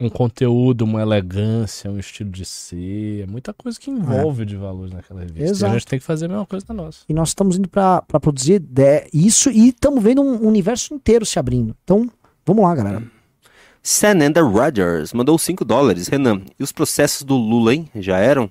[0.00, 5.20] Um conteúdo, uma elegância, um estilo de ser, muita coisa que envolve de valores naquela
[5.20, 5.40] revista.
[5.40, 5.70] E Exato.
[5.72, 7.04] a gente tem que fazer a mesma coisa na nossa.
[7.08, 11.38] E nós estamos indo para produzir de- isso e estamos vendo um universo inteiro se
[11.38, 11.76] abrindo.
[11.84, 12.10] Então,
[12.44, 13.02] vamos lá, galera.
[13.82, 16.08] Sananda Rogers mandou 5 dólares.
[16.08, 17.88] Renan, e os processos do Lula, hein?
[17.94, 18.50] Já eram?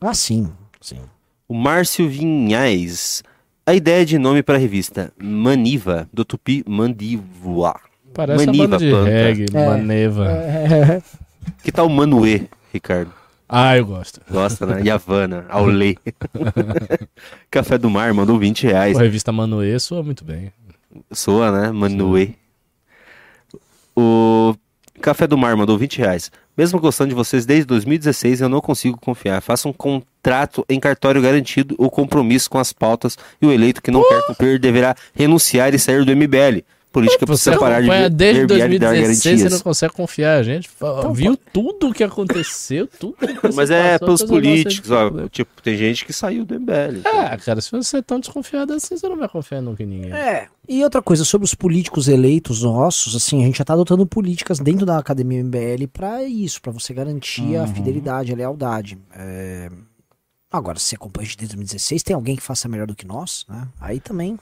[0.00, 0.50] Ah, sim.
[0.80, 1.00] sim.
[1.46, 3.22] O Márcio Vinhais.
[3.66, 7.76] A ideia de nome para a revista Maniva, do tupi Mandivua.
[8.12, 9.10] Parece Maniva, uma banda de planta.
[9.10, 9.66] reggae, É.
[9.66, 10.26] maneva.
[10.30, 11.02] É,
[11.62, 12.42] Que tal Manuê,
[12.72, 13.12] Ricardo?
[13.48, 14.20] Ah, eu gosto.
[14.30, 14.82] Gosta, né?
[14.84, 15.96] Yavanna, Aulê.
[17.50, 18.96] Café do Mar mandou 20 reais.
[18.96, 20.52] A revista Manoê soa muito bem.
[21.12, 21.70] Soa, né?
[21.72, 22.30] Manuê.
[23.96, 24.54] O
[25.00, 26.30] Café do Mar mandou 20 reais.
[26.56, 29.40] Mesmo gostando de vocês desde 2016, eu não consigo confiar.
[29.40, 29.72] Faça um
[30.22, 34.26] contrato em cartório garantido ou compromisso com as pautas e o eleito que não quer
[34.26, 36.62] cumprir deverá renunciar e sair do MBL.
[36.92, 40.38] Política Você precisa parar de acompanha desde verbiar e dar 2016 você não consegue confiar,
[40.38, 40.68] a gente.
[40.68, 45.08] fa- viu tudo o que aconteceu, tudo que você Mas é pelos políticos, ó.
[45.28, 47.02] Tipo, tem gente que saiu do MBL.
[47.04, 50.12] Ah, cara, se você é tão desconfiado assim, você não vai confiar nunca em ninguém.
[50.12, 54.04] É, e outra coisa, sobre os políticos eleitos nossos, assim, a gente já tá adotando
[54.04, 58.98] políticas dentro da Academia MBL pra isso, pra você garantir a fidelidade, a lealdade.
[59.16, 59.70] É,
[60.52, 63.68] Agora, se você acompanha desde 2016, tem alguém que faça melhor do que nós, né?
[63.80, 64.38] Aí também.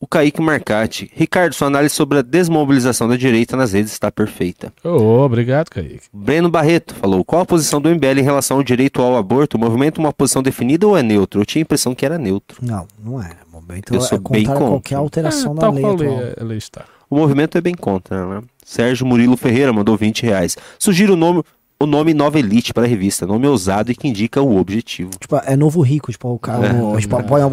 [0.00, 1.08] O Kaique Marcati.
[1.14, 4.72] Ricardo, sua análise sobre a desmobilização da direita nas redes está perfeita.
[4.82, 6.00] Ô, obrigado, Kaique.
[6.12, 9.56] Breno Barreto falou: qual a posição do MBL em relação ao direito ao aborto?
[9.56, 11.40] O movimento é uma posição definida ou é neutro?
[11.40, 12.58] Eu tinha a impressão que era neutro.
[12.60, 13.36] Não, não é.
[13.48, 14.98] O momento Eu é sou bem contrário a qualquer contra.
[14.98, 16.16] alteração É, da tal lei qual a atual.
[16.18, 16.84] lei, a lei está.
[17.08, 18.42] O movimento é bem contra, né?
[18.64, 20.56] Sérgio Murilo Ferreira mandou 20 reais.
[20.80, 21.44] Sugiro o nome,
[21.82, 23.26] o nome Nova Elite para a revista.
[23.26, 25.10] Nome ousado e que indica o objetivo.
[25.18, 27.00] Tipo, é novo rico, tipo, o cara, É.
[27.00, 27.46] tipo, põe a,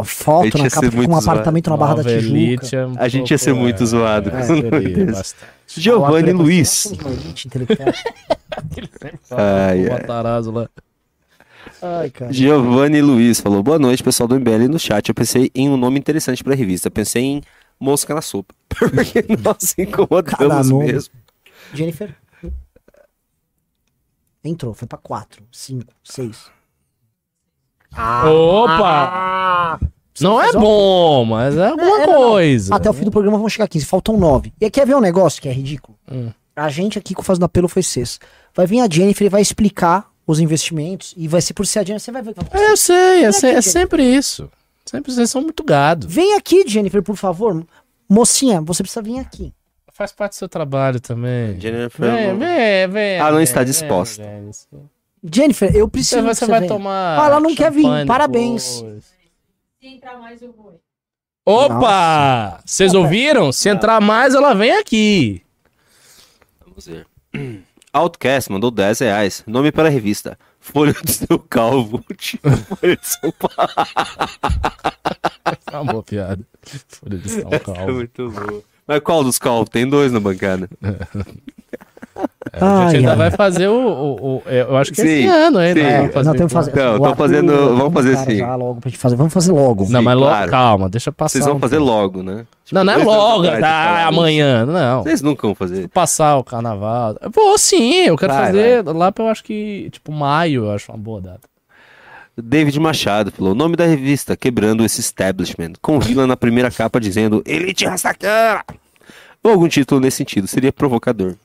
[0.00, 1.18] a foto Ele na capa com um zoado.
[1.30, 2.36] apartamento na Barra da Nova Tijuca.
[2.36, 4.30] Elite é um A gente ia ser muito é, zoado.
[4.30, 5.22] É, seria.
[5.68, 6.86] Giovanni Luiz.
[7.44, 7.88] intelectual.
[9.30, 10.68] Ai, ai.
[11.82, 12.32] Ai, cara.
[12.32, 15.08] Giovanni Luiz falou: Boa noite, pessoal do MBL no chat.
[15.08, 16.90] Eu pensei em um nome interessante para a revista.
[16.90, 17.42] Pensei em
[17.78, 18.54] Mosca na Sopa.
[18.68, 20.92] Porque nós Cada incomodamos nome.
[20.92, 21.12] mesmo.
[21.74, 22.14] Jennifer?
[24.46, 26.50] Entrou, foi pra 4, 5, 6.
[28.24, 29.80] Opa!
[30.20, 32.28] Não é bom, mas é alguma É, não, não.
[32.30, 32.74] coisa.
[32.74, 34.52] Até o fim do programa vão chegar a 15, faltam 9.
[34.60, 35.98] E quer ver um negócio que é ridículo?
[36.10, 36.30] Hum.
[36.54, 38.18] A gente aqui com o Fazendo Apelo foi 6.
[38.54, 41.84] Vai vir a Jennifer e vai explicar os investimentos e vai ser por ser a
[41.84, 42.66] Jennifer, você vai ver o que vai acontecer.
[42.66, 44.50] É, Eu sei, é, Não é se- que- é sempre isso.
[44.86, 46.08] Sempre vocês são muito gado.
[46.08, 47.64] Vem aqui, Jennifer, por favor.
[48.08, 49.52] Mocinha, você precisa vir aqui.
[49.96, 51.58] Faz parte do seu trabalho também.
[51.58, 52.10] Jennifer.
[52.10, 53.14] Vem, não- vem, vem.
[53.16, 54.22] Ela não vem, está vem, disposta.
[54.22, 54.50] vem.
[55.32, 56.68] Jennifer, eu Você, preciso vai- que você vai venha.
[56.72, 57.18] tomar.
[57.20, 58.06] Ah, ela não quer vir.
[58.06, 58.62] Parabéns.
[59.80, 60.78] Se entrar mais, eu vou.
[61.46, 62.60] Opa!
[62.66, 63.50] Vocês ouviram?
[63.52, 65.42] Se entrar mais, ela vem aqui.
[66.64, 67.06] Vamos ver.
[67.92, 69.42] Outcast mandou 10 reais.
[69.46, 70.38] Nome para a revista.
[70.60, 72.04] Folha do seu calvo.
[72.18, 73.72] Tipo, Folha de São Paulo.
[75.72, 76.44] É uma boa piada.
[76.88, 77.94] Folha de São É Paulo.
[77.94, 78.60] muito bom.
[78.86, 79.68] Mas qual dos calvos?
[79.68, 80.68] Tem dois na bancada.
[82.52, 83.16] É, a gente Ai, ainda ai.
[83.16, 83.74] vai fazer o.
[83.76, 85.80] o- o- é, eu acho que Sim, esse ano ainda.
[85.80, 85.86] sim.
[85.86, 85.92] né?
[85.92, 86.74] É, Vamos fazer nós temos que fazer.
[86.76, 88.36] Não, o tô Arthur- fazendo- vamos fazer.
[88.36, 89.16] Já logo pra gente fazer.
[89.16, 89.86] Vamos fazer logo.
[89.90, 90.50] Não, mas logo, claro.
[90.50, 91.32] calma, deixa passar.
[91.32, 91.86] Vocês vão um fazer tempo.
[91.90, 92.46] logo, né?
[92.72, 95.02] Não, não é logo, tá, falava amanhã, não.
[95.02, 95.88] Vocês nunca vão fazer.
[95.88, 97.16] Passar o carnaval.
[97.34, 100.90] Pô, sim, eu quero Vai, fazer lá pra eu acho que, tipo, maio, eu acho
[100.90, 101.40] uma boa data.
[102.36, 107.42] David Machado falou: o nome da revista Quebrando esse Establishment, com na primeira capa dizendo
[107.46, 108.64] Elite Rastacana.
[109.42, 111.36] Ou algum título nesse sentido, seria provocador.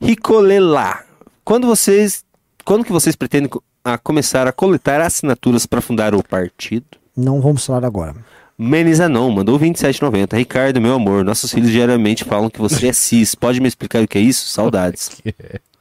[0.00, 1.02] Ricolelá.
[1.44, 2.24] Quando vocês.
[2.64, 3.50] Quando que vocês pretendem
[3.84, 6.86] a começar a coletar assinaturas para fundar o partido?
[7.16, 8.16] Não vamos falar agora.
[8.56, 10.36] Menizanon mandou 27,90.
[10.36, 13.34] Ricardo, meu amor, nossos filhos diariamente falam que você é cis.
[13.34, 14.48] Pode me explicar o que é isso?
[14.48, 15.10] Saudades.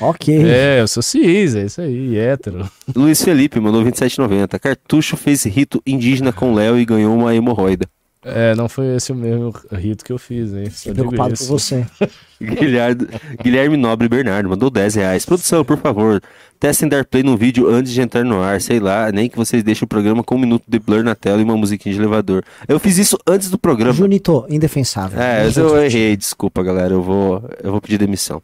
[0.00, 0.42] Ok.
[0.42, 2.66] É, eu sou cis, é isso aí, hétero.
[2.96, 4.58] Luiz Felipe mandou 27,90.
[4.58, 7.86] Cartucho fez rito indígena com Léo e ganhou uma hemorroida.
[8.22, 10.70] É, não foi esse o mesmo rito que eu fiz, hein?
[10.92, 11.46] Preocupado isso.
[11.46, 11.86] com você.
[12.38, 13.08] Guilherme,
[13.42, 15.24] Guilherme Nobre Bernardo mandou 10 reais.
[15.24, 16.22] Produção, por favor,
[16.58, 18.60] testem dar play no vídeo antes de entrar no ar.
[18.60, 21.40] Sei lá, nem que vocês deixem o programa com um minuto de blur na tela
[21.40, 22.44] e uma musiquinha de elevador.
[22.68, 23.94] Eu fiz isso antes do programa.
[23.94, 25.18] Junito, indefensável.
[25.18, 26.92] É, mas eu errei, desculpa, galera.
[26.92, 28.42] Eu vou, eu vou pedir demissão.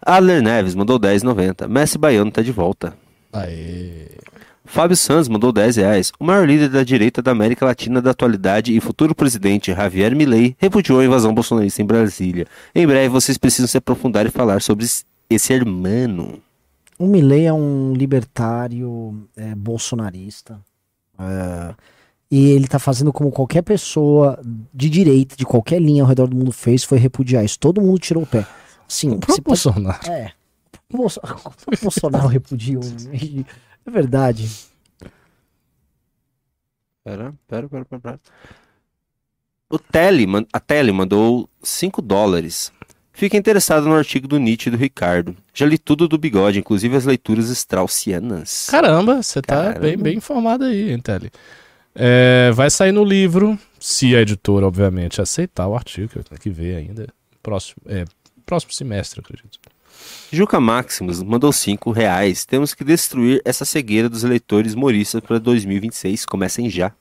[0.00, 1.68] Adler Neves mandou 10,90.
[1.68, 2.94] Messi Baiano tá de volta.
[3.32, 4.08] Aê.
[4.66, 6.10] Fábio Sanz mandou 10 reais.
[6.18, 10.56] O maior líder da direita da América Latina da atualidade e futuro presidente Javier Milei
[10.58, 12.46] repudiou a invasão bolsonarista em Brasília.
[12.74, 16.40] Em breve vocês precisam se aprofundar e falar sobre es- esse hermano.
[16.98, 20.58] O Milley é um libertário é, bolsonarista.
[21.18, 21.74] É,
[22.30, 24.40] e ele tá fazendo como qualquer pessoa
[24.72, 27.58] de direita, de qualquer linha ao redor do mundo fez, foi repudiar isso.
[27.58, 28.46] Todo mundo tirou o pé.
[28.88, 30.10] Sim, O próprio pode- Bolsonaro.
[30.10, 30.32] É.
[30.92, 30.96] O
[31.82, 32.82] Bolsonaro repudiou.
[33.86, 34.48] É verdade.
[37.04, 38.00] Pera, pera, pera, pera.
[38.00, 38.20] pera.
[39.68, 42.72] O Tele, a Tele mandou 5 dólares.
[43.12, 45.36] Fica interessado no artigo do Nietzsche e do Ricardo.
[45.52, 48.66] Já li tudo do bigode, inclusive as leituras straussianas.
[48.68, 49.80] Caramba, você tá Caramba.
[49.80, 51.30] bem, bem informado aí, hein, Tele?
[51.94, 56.40] É, vai sair no livro, se a editora, obviamente, aceitar o artigo, que eu tenho
[56.40, 57.06] que ver ainda.
[57.40, 58.04] Próximo, é,
[58.44, 59.60] próximo semestre, acredito.
[60.30, 62.44] Juca Maximus mandou 5 reais.
[62.44, 66.26] Temos que destruir essa cegueira dos eleitores moristas para 2026.
[66.26, 66.92] Comecem já.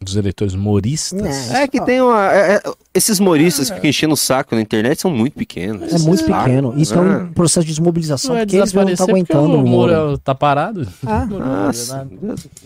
[0.00, 1.50] Dos eleitores moristas.
[1.52, 1.62] É.
[1.62, 2.30] É que tem uma.
[2.32, 2.62] é- é-
[2.92, 5.92] esses moristas que ficam enchendo o saco na internet são muito pequenos.
[5.92, 6.44] É muito Saco.
[6.44, 6.74] pequeno.
[6.76, 7.00] Isso é Ah.
[7.00, 9.66] um processo de desmobilização, Não é porque eles não estão desaparecer porque aguentando o o
[9.68, 9.92] Moro.
[9.94, 10.86] Moro tá parado.
[11.06, 12.08] Ah, Nossa,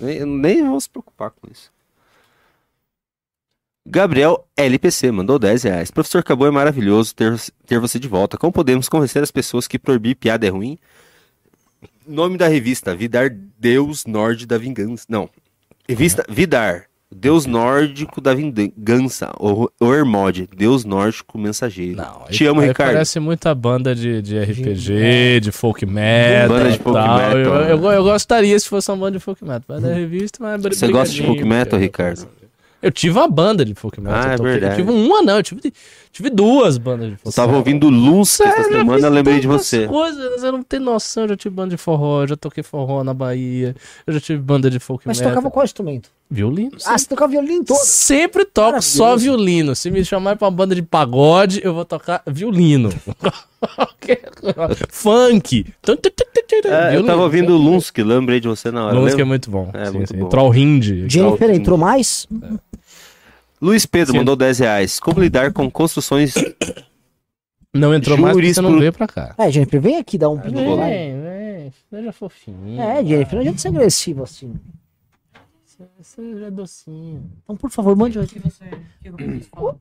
[0.00, 1.70] nem, nem vamos se preocupar com isso.
[3.90, 5.90] Gabriel LPC mandou 10 reais.
[5.90, 7.35] Professor Cabo, é maravilhoso ter,
[7.66, 8.36] ter você de volta.
[8.36, 10.78] Como podemos convencer as pessoas que proibir piada é ruim?
[12.06, 15.05] Nome da revista: Vidar Deus Norde da Vingança.
[15.09, 15.28] Não.
[15.89, 16.85] Revista Vidar.
[17.10, 19.32] Deus nórdico da vingança.
[19.40, 20.47] O, o Hermode.
[20.55, 21.97] Deus nórdico mensageiro.
[21.97, 22.93] Não, Te aí- amo, aí Ricardo.
[22.93, 26.48] Parece muita banda de, de RPG, de folk metal.
[26.59, 27.16] Banda de folk tal.
[27.16, 27.39] metal.
[27.39, 29.62] Eu, eu, eu gostaria se fosse uma banda de folk metal.
[29.66, 32.28] Mas da revista, mas Você gosta de folk metal, Ricardo?
[32.80, 34.20] Eu tive uma banda de folk metal.
[34.20, 34.52] Ah, é eu toquei.
[34.52, 34.80] verdade.
[34.80, 35.36] Eu tive uma, não.
[35.36, 35.72] Eu tive,
[36.12, 37.59] tive duas bandas de folk Eu tava metal.
[37.59, 39.86] ouvindo Lunska essa semana, eu lembrei de você.
[39.88, 41.24] Coisas, você não tem noção.
[41.24, 43.74] Eu já tive banda de forró, eu já toquei forró na Bahia,
[44.06, 45.34] eu já tive banda de folk Mas você metal.
[45.36, 46.09] tocava qual instrumento?
[46.30, 46.76] Violino.
[46.84, 47.78] Ah, você tocava violino todo.
[47.78, 49.74] Sempre toco só violino.
[49.74, 52.90] Se me chamar pra uma banda de pagode, eu vou tocar violino.
[54.90, 55.66] Funk.
[56.64, 59.00] É, eu tava ouvindo Lunsk, lembrei de você na hora.
[59.00, 59.70] Música é muito bom.
[59.72, 60.18] É, sim, muito sim.
[60.20, 60.28] bom.
[60.28, 61.09] Trollhind.
[61.09, 62.26] Jennifer entrou mais?
[63.60, 64.18] Luiz Pedro Sim.
[64.18, 65.01] mandou 10 reais.
[65.01, 66.35] Como lidar com construções.
[67.74, 69.35] Não entrou mais porque você não veio pra cá.
[69.39, 70.56] É, Jennifer, vem aqui dar um pino.
[70.59, 70.90] Vem, vai.
[70.90, 71.72] vem.
[71.90, 72.80] Seja fofinho.
[72.80, 74.55] É, Jennifer, não adianta ser agressivo assim.
[76.01, 77.30] Seja docinho.
[77.44, 78.18] Então, por favor, mande.
[78.18, 78.64] O que você.
[79.12, 79.78] O que?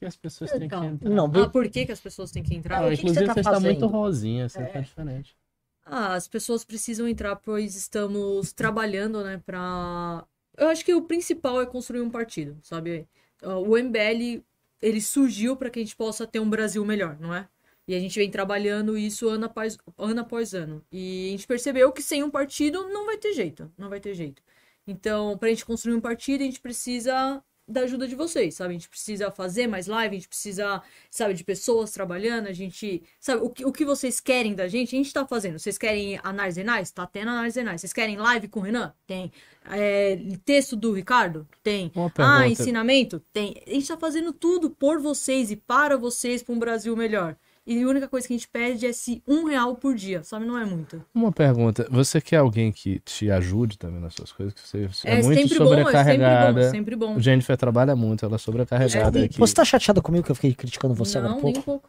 [0.00, 0.84] Que as pessoas têm que Então.
[0.84, 1.10] entrar.
[1.10, 1.48] Não, Ah, vem.
[1.50, 2.82] por que, que as pessoas têm que entrar?
[2.82, 4.64] Ah, o que que inclusive, você tá você está muito rosinha, você É.
[4.66, 5.36] tá diferente.
[5.84, 10.22] Ah, as pessoas precisam entrar, pois estamos trabalhando, né, pra...
[10.58, 13.08] Eu acho que o principal é construir um partido, sabe?
[13.42, 14.44] Ah, O MBL,
[14.82, 17.48] ele surgiu para que a gente possa ter um Brasil melhor, não é?
[17.86, 20.84] E a gente vem trabalhando isso ano após, ano após ano.
[20.92, 24.14] E a gente percebeu que sem um partido não vai ter jeito, não vai ter
[24.14, 24.42] jeito.
[24.86, 28.70] Então, pra gente construir um partido, a gente precisa da ajuda de vocês, sabe?
[28.70, 33.02] A gente precisa fazer mais live, a gente precisa, sabe, de pessoas trabalhando, a gente,
[33.20, 35.58] sabe, o que, o que vocês querem da gente, a gente tá fazendo.
[35.58, 36.90] Vocês querem análise renais?
[36.90, 37.80] Tá tendo análise renais.
[37.80, 38.92] Vocês querem live com o Renan?
[39.06, 39.30] Tem.
[39.70, 41.46] É, texto do Ricardo?
[41.62, 41.92] Tem.
[42.16, 43.20] Ah, ensinamento?
[43.32, 43.62] Tem.
[43.66, 47.36] A gente tá fazendo tudo por vocês e para vocês, pra um Brasil melhor.
[47.70, 50.46] E a única coisa que a gente pede é se um real por dia, sabe?
[50.46, 51.04] Não é muito.
[51.14, 51.86] Uma pergunta.
[51.90, 54.54] Você quer alguém que te ajude também nas suas coisas?
[54.54, 56.62] Que você é, É, muito sempre bom, é sempre sobrecarregada.
[56.64, 57.16] bom, sempre bom.
[57.16, 59.38] O Jennifer trabalha muito, ela é sobrecarregada aqui.
[59.38, 61.58] Você tá chateada comigo que eu fiquei criticando você agora há Não, nem pouco?
[61.58, 61.88] um pouco.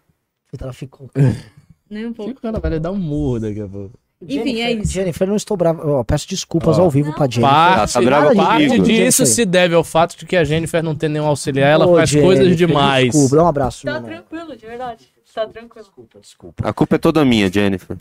[0.61, 1.10] Ela ficou.
[1.89, 2.35] Nem um pouco.
[2.35, 3.97] Fica, ela vai lhe dar um murro daqui a pouco.
[4.22, 4.91] Enfim, é isso.
[4.91, 5.81] Jennifer, eu não estou bravo.
[5.89, 6.81] Ó, peço desculpas Ó.
[6.81, 7.49] ao vivo pra Jennifer.
[7.49, 9.26] Parte, tá brava parte disso Jennifer.
[9.27, 12.10] se deve ao fato de que a Jennifer não tem nenhum auxiliar, ela Ô, faz
[12.10, 13.06] Jennifer, coisas demais.
[13.11, 13.85] Desculpa, dá um abraço.
[13.85, 15.07] Tá tranquilo, de verdade.
[15.34, 15.85] Tá tranquilo.
[15.85, 16.68] Desculpa, desculpa.
[16.69, 17.97] A culpa é toda minha, Jennifer.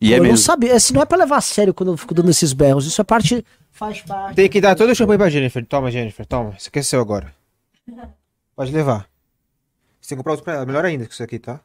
[0.00, 0.38] E é eu não mesmo.
[0.44, 0.74] sabia.
[0.74, 2.86] Esse não é pra levar a sério quando eu fico dando esses berros.
[2.86, 3.44] Isso é parte.
[3.72, 4.36] Faz parte.
[4.36, 5.64] Tem que dar todo o champanhe pra Jennifer.
[5.66, 6.54] Toma, Jennifer, toma.
[6.58, 7.34] Isso aqui é seu agora.
[8.54, 9.08] Pode levar.
[10.00, 10.66] Você tem que comprar outro pra ela.
[10.66, 11.60] Melhor ainda que isso aqui, tá?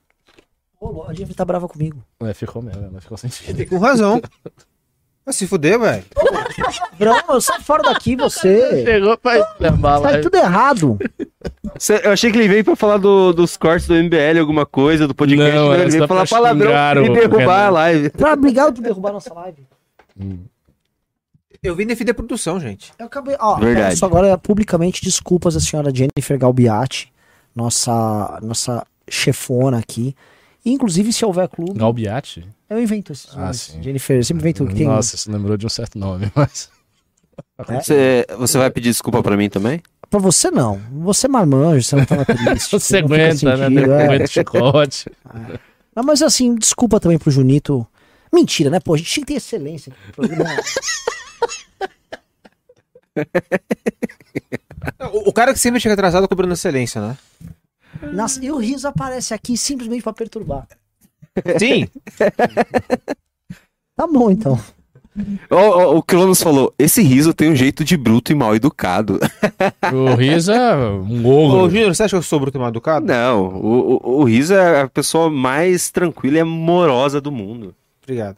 [0.79, 2.03] Ô, a Jennifer tá brava comigo.
[2.21, 3.65] É, ficou mesmo, ela ficou sentido.
[3.67, 4.21] Com razão.
[5.25, 6.03] Vai se fuder, velho.
[7.27, 8.83] Não, sai fora daqui você.
[8.85, 10.97] Chegou pra levar Tá tudo errado.
[11.79, 15.07] Cê- Eu achei que ele veio pra falar do- dos cortes do MBL, alguma coisa,
[15.07, 15.55] do podcast.
[15.55, 15.73] Não, né?
[15.75, 18.09] era ele veio só falar pra palavrão xingar e o derrubar a live.
[18.11, 19.65] Pra brigar por derrubar nossa live.
[21.61, 22.91] Eu vim defender a produção, gente.
[22.99, 23.35] Eu acabei.
[23.39, 23.89] Ó, Verdade.
[23.91, 27.11] peço agora publicamente desculpas à senhora Jennifer Galbiati,
[27.55, 30.13] nossa, nossa chefona aqui.
[30.65, 32.45] Inclusive, se houver clube, Galbiati?
[32.73, 33.77] Eu invento esses Ah, nomes.
[33.81, 34.87] Jennifer, eu sempre invento que tem.
[34.87, 36.69] Nossa, você lembrou de um certo nome, mas.
[37.67, 37.79] É?
[37.81, 39.81] Você, você vai pedir desculpa pra mim também?
[40.09, 40.79] Pra você não.
[41.03, 42.69] Você é marmanjo, você não tava triste.
[42.79, 43.67] Você não aguenta, né?
[43.69, 44.05] sentido, é.
[44.05, 45.11] Aguenta o chicote.
[45.95, 47.87] Não, mas assim, desculpa também pro Junito.
[48.31, 48.79] Mentira, né?
[48.79, 49.91] Pô, a gente tinha que ter excelência.
[55.13, 57.17] O, o cara que sempre chega atrasado cobrando excelência, né?
[58.11, 60.67] Nossa, e o riso aparece aqui simplesmente pra perturbar.
[61.57, 61.87] Sim.
[63.95, 64.59] Tá bom, então.
[65.49, 69.19] Ó, ó, o Cronos falou: esse riso tem um jeito de bruto e mal educado.
[69.93, 71.69] O Riso é um Ô, ogro.
[71.69, 73.05] Júnior, você acha que eu sou bruto e mal educado?
[73.05, 77.75] Não, o, o, o riso é a pessoa mais tranquila e amorosa do mundo.
[78.01, 78.37] Obrigado.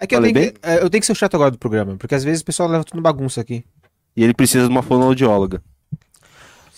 [0.00, 1.96] É que eu tenho que, é, eu tenho que ser o chato agora do programa,
[1.96, 3.64] porque às vezes o pessoal leva tudo bagunça aqui.
[4.16, 5.60] E ele precisa de uma fonoaudióloga.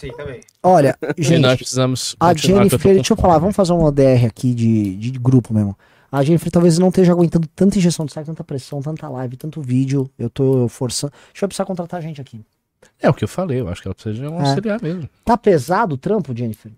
[0.01, 0.41] Sim, também.
[0.63, 2.17] Olha, E nós gente, precisamos.
[2.19, 5.77] a eu Jennifer, deixa eu falar, vamos fazer uma DR aqui de, de grupo mesmo.
[6.11, 9.61] A Jennifer talvez não esteja aguentando tanta injeção de saco, tanta pressão, tanta live, tanto
[9.61, 10.11] vídeo.
[10.19, 11.13] Eu tô forçando.
[11.15, 12.41] A gente vai precisar contratar a gente aqui.
[13.03, 14.49] É o que eu falei, eu acho que ela precisa de um É.
[14.49, 15.09] auxiliar mesmo.
[15.25, 16.71] Tá pesado o trampo, Jennifer?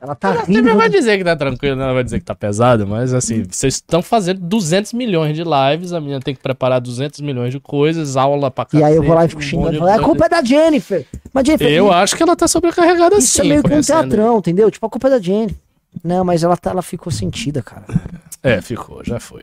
[0.00, 0.56] Ela tá Ela rindo.
[0.58, 3.44] sempre vai dizer que tá tranquilo, não ela vai dizer que tá pesado, mas assim,
[3.50, 7.58] vocês estão fazendo 200 milhões de lives, a menina tem que preparar 200 milhões de
[7.58, 9.76] coisas, aula pra E aí eu vou lá e cacete, fico um xingando.
[9.76, 10.04] e falo, A coisa.
[10.08, 11.06] culpa é da Jennifer.
[11.32, 13.40] Mas Jennifer, Eu acho que ela tá sobrecarregada isso sim.
[13.40, 14.70] é meio que um teatrão, entendeu?
[14.70, 15.56] Tipo, a culpa é da Jennifer.
[16.04, 17.84] Não, mas ela, tá, ela ficou sentida, cara.
[18.42, 19.42] É, ficou, já foi.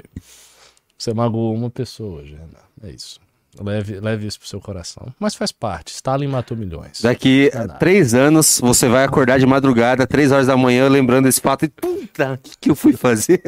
[0.98, 2.92] Você magoou uma pessoa hoje, Renan.
[2.92, 3.20] É isso.
[3.62, 5.14] Leve, leve isso pro seu coração.
[5.20, 5.94] Mas faz parte.
[5.94, 7.02] Stalin matou milhões.
[7.02, 11.26] Daqui é a três anos, você vai acordar de madrugada, três horas da manhã, lembrando
[11.26, 13.42] desse fato e puta, o que, que eu fui fazer?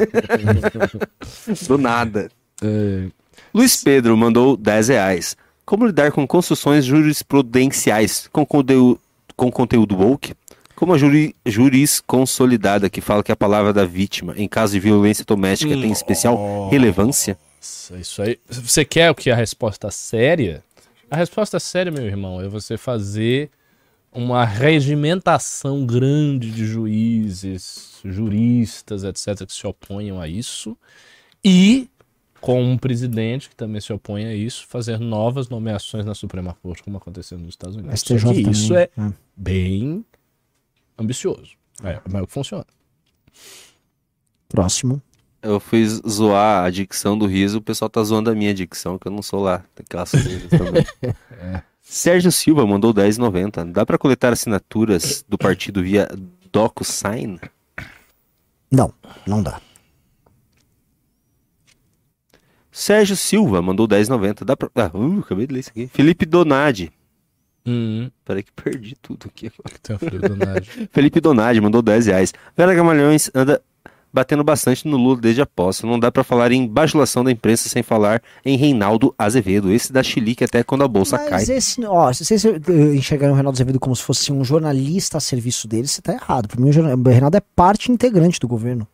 [1.66, 2.28] Do nada.
[2.62, 3.06] É,
[3.52, 5.36] Luiz Pedro mandou 10 reais.
[5.64, 9.00] Como lidar com construções jurisprudenciais com, conteúdo,
[9.34, 10.34] com conteúdo woke?
[10.76, 14.80] Como a juri, juris consolidada, que fala que a palavra da vítima, em caso de
[14.80, 17.38] violência doméstica, tem especial relevância?
[17.66, 18.38] Nossa, isso aí.
[18.48, 19.30] Você quer o que?
[19.30, 20.62] A resposta séria?
[21.10, 23.50] A resposta séria, meu irmão, é você fazer
[24.12, 30.76] uma regimentação grande de juízes, juristas, etc., que se oponham a isso.
[31.44, 31.88] E,
[32.40, 36.82] com um presidente que também se opõe a isso, fazer novas nomeações na Suprema Corte,
[36.82, 38.00] como aconteceu nos Estados Unidos.
[38.00, 39.14] Só STJ que isso é também.
[39.36, 40.04] bem
[40.98, 41.52] ambicioso.
[41.84, 42.66] É, mas é o que funciona.
[44.48, 45.02] Próximo.
[45.42, 49.06] Eu fiz zoar a dicção do riso, o pessoal tá zoando a minha dicção, que
[49.06, 50.84] eu não sou lá, daquelas coisas também.
[51.82, 53.70] Sérgio Silva mandou 10,90.
[53.70, 56.08] Dá pra coletar assinaturas do partido via
[56.50, 57.38] DocuSign?
[58.72, 58.92] Não,
[59.24, 59.60] não dá.
[62.72, 64.44] Sérgio Silva mandou 10,90.
[64.44, 64.68] Dá pra.
[64.74, 65.86] Ah, uh, acabei de ler isso aqui.
[65.86, 66.92] Felipe Donadi.
[67.64, 69.78] Hum, Peraí que perdi tudo aqui agora.
[69.82, 70.72] tem o filho do Nádio.
[70.92, 72.32] Felipe Donadi mandou 10 reais.
[72.56, 73.62] Vera Gamalhões anda
[74.16, 75.84] batendo bastante no Lula desde a posse.
[75.84, 79.70] Não dá pra falar em bajulação da imprensa sem falar em Reinaldo Azevedo.
[79.70, 81.56] Esse da chilique até quando a bolsa Mas cai.
[81.56, 82.50] esse, ó, se vocês eh,
[82.94, 86.48] enxergaram o Reinaldo Azevedo como se fosse um jornalista a serviço dele, você tá errado.
[86.48, 88.88] Pra mim, o Reinaldo é parte integrante do governo.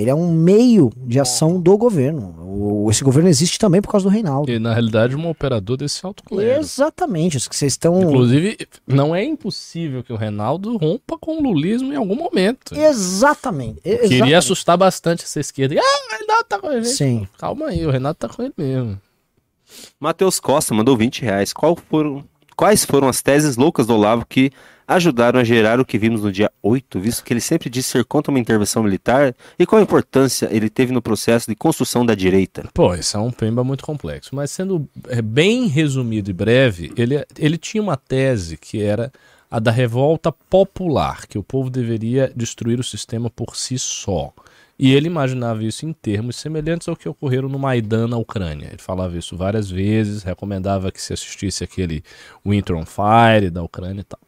[0.00, 2.34] Ele é um meio de ação do governo.
[2.40, 4.50] O- esse governo existe também por causa do Reinaldo.
[4.50, 6.60] E na realidade um operador desse alto clero.
[6.60, 8.00] Exatamente, isso que vocês estão.
[8.02, 8.56] Inclusive,
[8.86, 12.74] não é impossível que o Reinaldo rompa com o lulismo em algum momento.
[12.74, 13.78] Exatamente.
[13.84, 14.34] e- Queria exatamente.
[14.34, 15.76] assustar bastante essa esquerda.
[15.78, 16.88] Ah, o Reinaldo tá com a gente.
[16.88, 17.28] Sim.
[17.38, 19.00] Calma aí, o Renato tá com ele mesmo.
[19.98, 21.52] Matheus Costa mandou 20 reais.
[21.52, 22.24] Qual foram,
[22.56, 24.50] quais foram as teses loucas do Olavo que
[24.90, 28.04] ajudaram a gerar o que vimos no dia 8, visto que ele sempre disse ser
[28.04, 29.34] contra uma intervenção militar?
[29.56, 32.68] E qual importância ele teve no processo de construção da direita?
[32.74, 34.34] Pô, isso é um pemba muito complexo.
[34.34, 39.12] Mas sendo é, bem resumido e breve, ele, ele tinha uma tese que era
[39.48, 44.32] a da revolta popular, que o povo deveria destruir o sistema por si só.
[44.76, 48.68] E ele imaginava isso em termos semelhantes ao que ocorreram no Maidan na Ucrânia.
[48.68, 52.02] Ele falava isso várias vezes, recomendava que se assistisse aquele
[52.44, 54.18] Winter on Fire da Ucrânia e tal.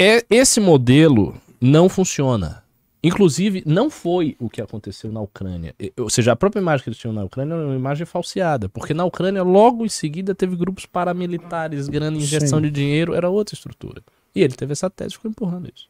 [0.00, 2.64] É, esse modelo não funciona.
[3.02, 5.74] Inclusive, não foi o que aconteceu na Ucrânia.
[5.98, 8.66] Ou seja, a própria imagem que eles tinham na Ucrânia era uma imagem falseada.
[8.68, 12.64] Porque na Ucrânia, logo em seguida, teve grupos paramilitares, grande injeção Sim.
[12.64, 14.02] de dinheiro, era outra estrutura.
[14.34, 15.88] E ele teve essa tese e ficou empurrando isso.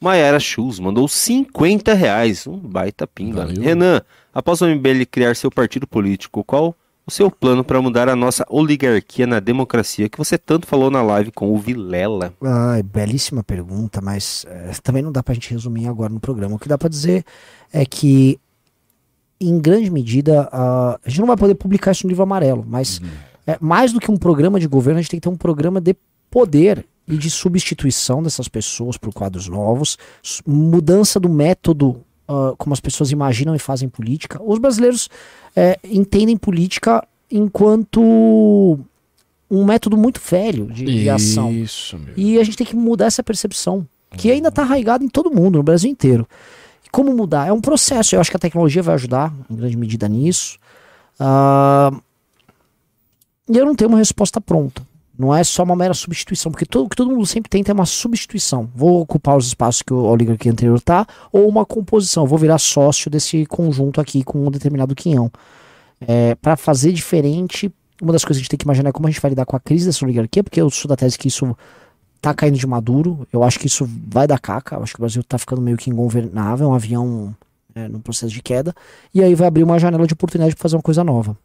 [0.00, 2.46] Mayara Schulz mandou 50 reais.
[2.46, 3.46] Um baita pinga.
[3.46, 3.62] Valeu.
[3.62, 4.00] Renan,
[4.32, 6.74] após o MBL criar seu partido político, qual
[7.08, 11.00] o seu plano para mudar a nossa oligarquia na democracia que você tanto falou na
[11.00, 12.34] live com o Vilela?
[12.44, 16.56] Ai, belíssima pergunta, mas eh, também não dá pra gente resumir agora no programa.
[16.56, 17.24] O que dá pra dizer
[17.72, 18.38] é que,
[19.40, 23.00] em grande medida, ah, a gente não vai poder publicar isso no livro amarelo, mas
[23.46, 25.80] é, mais do que um programa de governo, a gente tem que ter um programa
[25.80, 25.96] de
[26.30, 29.96] poder e de substituição dessas pessoas por quadros novos,
[30.46, 34.40] mudança do método ah, como as pessoas imaginam e fazem política.
[34.42, 35.08] Os brasileiros
[35.56, 38.78] eh, entendem política enquanto
[39.50, 41.50] um método muito velho de, de ação.
[41.52, 42.12] Isso, meu.
[42.16, 43.86] E a gente tem que mudar essa percepção,
[44.16, 46.28] que ainda está arraigada em todo mundo, no Brasil inteiro.
[46.84, 47.46] E como mudar?
[47.48, 48.14] É um processo.
[48.14, 50.58] Eu acho que a tecnologia vai ajudar em grande medida nisso.
[51.18, 51.90] Ah,
[53.48, 54.86] E eu não tenho uma resposta pronta.
[55.18, 57.74] Não é só uma mera substituição, porque todo, o que todo mundo sempre tenta é
[57.74, 58.70] uma substituição.
[58.72, 62.24] Vou ocupar os espaços que o oligarquia anterior tá, ou uma composição.
[62.24, 65.28] Vou virar sócio desse conjunto aqui com um determinado quinhão.
[66.00, 67.68] É, para fazer diferente,
[68.00, 69.44] uma das coisas que a gente tem que imaginar é como a gente vai lidar
[69.44, 71.56] com a crise dessa oligarquia, porque eu sou da tese que isso
[72.20, 73.26] tá caindo de maduro.
[73.32, 74.76] Eu acho que isso vai dar caca.
[74.76, 77.34] Eu acho que o Brasil tá ficando meio que ingovernável, um avião
[77.74, 78.72] é, num processo de queda.
[79.12, 81.36] E aí vai abrir uma janela de oportunidade para fazer uma coisa nova.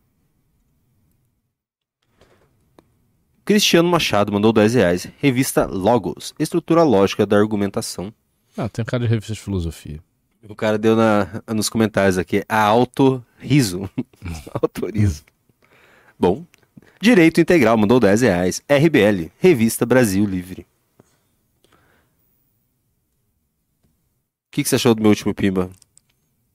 [3.45, 5.07] Cristiano Machado mandou 10 reais.
[5.17, 8.13] Revista Logos, estrutura lógica da argumentação.
[8.57, 9.99] Ah, tem cara de revista de filosofia.
[10.47, 13.89] O cara deu na, nos comentários aqui, a autorizo.
[14.53, 15.23] autorizo.
[16.19, 16.45] Bom,
[17.01, 18.61] Direito Integral mandou 10 reais.
[18.69, 20.65] RBL, Revista Brasil Livre.
[24.47, 25.69] O que, que você achou do meu último Pimba?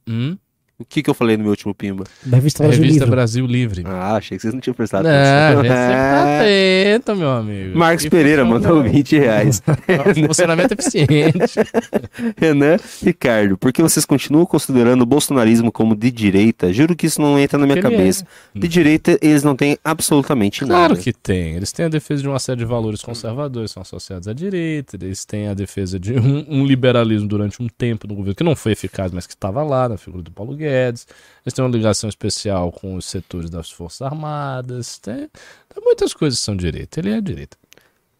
[0.08, 0.38] Hum?
[0.80, 2.04] O que, que eu falei no meu último Pimba?
[2.24, 3.10] Da revista Brasil Revista Livre.
[3.10, 3.82] Brasil Livre.
[3.84, 5.74] Ah, achei que vocês não tinham prestado Não, atenção.
[5.74, 6.92] É.
[6.94, 7.76] atento, meu amigo.
[7.76, 9.60] Marcos Que Pereira funciona- mandou 20 reais.
[10.26, 11.54] Funcionamento eficiente.
[12.38, 16.72] Renan, Ricardo, por que vocês continuam considerando o bolsonarismo como de direita?
[16.72, 17.90] Juro que isso não entra na minha Ele é.
[17.90, 18.24] cabeça.
[18.54, 20.96] De direita, eles não têm absolutamente Claro nada.
[21.00, 21.54] que tem.
[21.56, 24.96] Eles têm a defesa de uma série de valores conservadores, são associados à direita.
[25.02, 28.54] Eles têm a defesa de um, um liberalismo durante um tempo no governo que não
[28.54, 30.67] foi eficaz, mas que estava lá, na figura do Paulo Guedes.
[30.68, 34.98] Eles têm uma ligação especial com os setores das Forças Armadas.
[34.98, 35.28] Tem,
[35.68, 37.00] tem muitas coisas que são direita.
[37.00, 37.56] Ele é direita.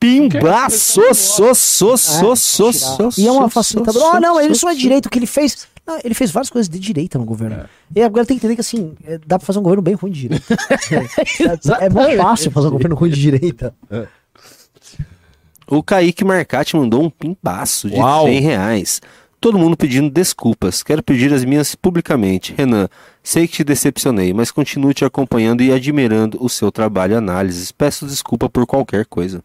[0.01, 0.71] Pimba!
[0.71, 4.17] So, so, so, so, so, so, E é uma facilitadora.
[4.17, 5.07] Ah, não, ele só é direito.
[5.07, 5.67] O que ele fez.
[5.87, 7.65] Não, ele fez várias coisas de direita no governo.
[7.95, 10.13] E agora tem que entender que assim, é, dá pra fazer um governo bem ruim
[10.13, 10.55] de direita.
[11.81, 13.75] é, é muito fácil fazer um governo ruim de direita.
[15.67, 18.27] O Kaique Marcati mandou um pimbaço de Uau.
[18.27, 19.01] 100 reais.
[19.41, 20.83] Todo mundo pedindo desculpas.
[20.83, 22.55] Quero pedir as minhas publicamente.
[22.57, 22.89] Renan,
[23.23, 27.71] sei que te decepcionei, mas continuo te acompanhando e admirando o seu trabalho e análises.
[27.71, 29.43] Peço desculpa por qualquer coisa.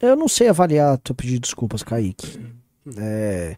[0.00, 2.40] Eu não sei avaliar teu pedido de desculpas, Kaique.
[2.96, 3.56] É,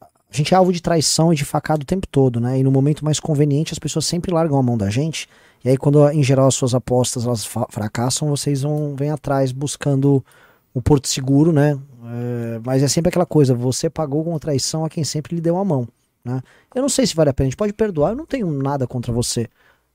[0.00, 2.58] A gente é alvo de traição e de facada o tempo todo, né?
[2.58, 5.28] E no momento mais conveniente as pessoas sempre largam a mão da gente.
[5.64, 10.24] E aí, quando em geral as suas apostas elas fracassam, vocês vão vêm atrás buscando
[10.72, 11.76] o porto seguro, né?
[12.12, 15.56] É, mas é sempre aquela coisa: você pagou com traição a quem sempre lhe deu
[15.56, 15.86] a mão,
[16.24, 16.42] né?
[16.74, 17.46] Eu não sei se vale a pena.
[17.46, 18.10] A gente pode perdoar.
[18.10, 19.48] Eu não tenho nada contra você.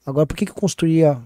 [0.05, 1.19] Agora, por que que eu construiria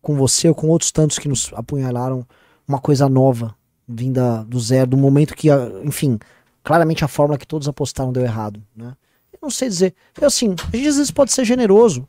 [0.00, 2.26] com você ou com outros tantos que nos apunhalaram
[2.66, 3.54] uma coisa nova,
[3.86, 5.48] vinda do zero, do momento que,
[5.84, 6.18] enfim,
[6.64, 8.96] claramente a fórmula que todos apostaram deu errado, né?
[9.32, 9.94] Eu não sei dizer.
[10.20, 12.08] Eu, assim, a gente às vezes pode ser generoso.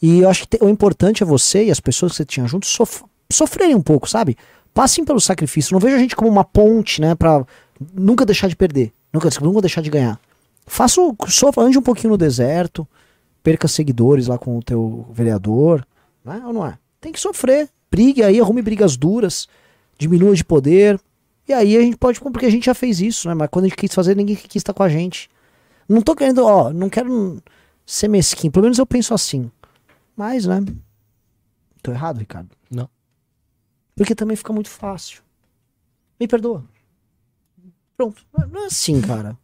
[0.00, 2.66] E eu acho que o importante é você e as pessoas que você tinha junto
[2.66, 3.02] sof
[3.32, 4.36] sofrerem um pouco, sabe?
[4.74, 5.72] Passem pelo sacrifício.
[5.72, 7.14] Não veja a gente como uma ponte, né?
[7.14, 7.46] Pra
[7.94, 8.92] nunca deixar de perder.
[9.12, 10.20] Nunca, nunca deixar de ganhar.
[10.66, 11.16] Faça o.
[11.28, 12.86] Sofra, ande um pouquinho no deserto,
[13.42, 15.86] perca seguidores lá com o teu vereador.
[16.24, 16.42] Né?
[16.44, 16.76] Ou não é?
[17.00, 17.68] Tem que sofrer.
[17.88, 19.46] Brigue aí, arrume brigas duras,
[19.96, 21.00] diminua de poder.
[21.46, 22.18] E aí a gente pode.
[22.20, 23.34] Porque a gente já fez isso, né?
[23.34, 25.30] Mas quando a gente quis fazer, ninguém quis estar com a gente.
[25.88, 27.40] Não tô querendo, ó, não quero
[27.86, 28.50] ser mesquinho.
[28.50, 29.50] Pelo menos eu penso assim.
[30.16, 30.64] Mas, né?
[31.82, 32.48] Tô errado, Ricardo?
[32.70, 32.88] Não.
[33.96, 35.22] Porque também fica muito fácil.
[36.18, 36.64] Me perdoa.
[37.96, 38.24] Pronto.
[38.50, 39.36] Não é assim, cara.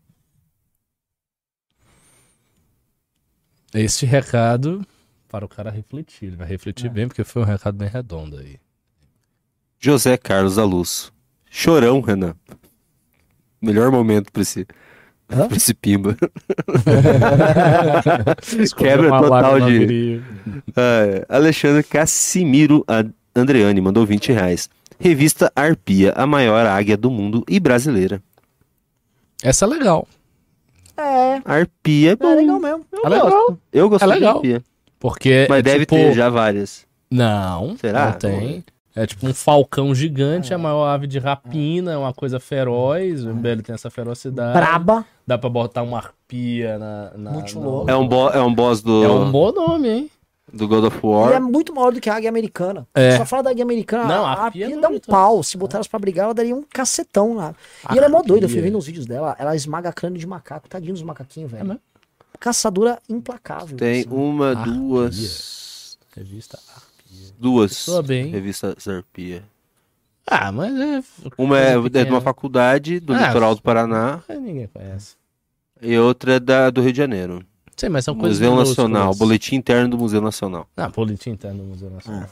[3.73, 4.85] Este recado
[5.29, 6.27] para o cara refletir.
[6.27, 8.59] Ele vai refletir bem, porque foi um recado bem redondo aí.
[9.79, 11.13] José Carlos da Luz.
[11.49, 12.35] Chorão, Renan.
[13.63, 14.67] Melhor momento pra esse,
[15.31, 15.47] Hã?
[15.47, 16.17] pra esse pimba.
[18.77, 20.21] Quebra total de-.
[20.77, 22.85] Ah, Alexandre Cassimiro
[23.35, 24.69] Andreani mandou 20 reais.
[24.99, 28.23] Revista Arpia, a maior águia do mundo e brasileira.
[29.43, 30.07] Essa é legal.
[30.97, 32.29] É, Arpia é bom.
[32.31, 32.85] é legal mesmo.
[32.93, 33.31] Eu É legal.
[33.31, 33.59] gosto.
[33.73, 34.37] Eu gosto É de legal.
[34.37, 34.63] Arpia.
[34.99, 35.95] Porque Mas é deve tipo...
[35.97, 36.85] ter já várias.
[37.11, 38.07] Não, Será?
[38.07, 38.65] não tem.
[38.95, 43.25] É tipo um falcão gigante, a maior ave de rapina, é uma coisa feroz.
[43.25, 44.53] O MBL tem essa ferocidade.
[44.53, 45.07] Braba.
[45.27, 47.11] Dá pra botar uma arpia na.
[47.17, 47.91] na Muito no- louco.
[47.91, 50.11] É um, bo é um boss do, É um bom nome, hein?
[50.53, 51.41] Do God of E é War.
[51.41, 52.87] muito maior do que a águia americana.
[52.95, 53.17] É.
[53.17, 54.05] Só fala da águia americana.
[54.05, 55.43] Não, a a arpia arpia dá um é tão- pau.
[55.43, 57.55] Se botar elas pra brigar, ela daria um cacetão lá.
[57.93, 58.29] E ela é mó Arpia.
[58.29, 58.47] doida.
[58.47, 59.37] Eu fui vendo os vídeos dela.
[59.39, 60.69] Ela esmaga crânio de macaco.
[60.69, 61.61] Tadinho dos macaquinhos, velho.
[61.63, 61.81] É mesmo?
[62.39, 63.77] Caçadora implacável.
[63.77, 64.09] Tem assim.
[64.11, 64.73] uma, Arpia.
[64.73, 65.99] duas.
[66.17, 66.59] Revista.
[67.39, 68.27] Duas Soa bem.
[68.31, 69.43] revistas Arpia.
[70.27, 71.03] Ah, mas é.
[71.37, 75.17] Uma é, é de uma faculdade do Ah, litoral do Paraná Ninguém conhece.
[75.83, 77.45] e outra é da, do Rio de Janeiro.
[77.81, 78.39] Sei, mas são coisas.
[78.39, 78.55] Museu.
[78.63, 80.69] Nacional, Boletim Interno do Museu Nacional.
[80.77, 82.29] Ah, boletim interno do Museu Nacional.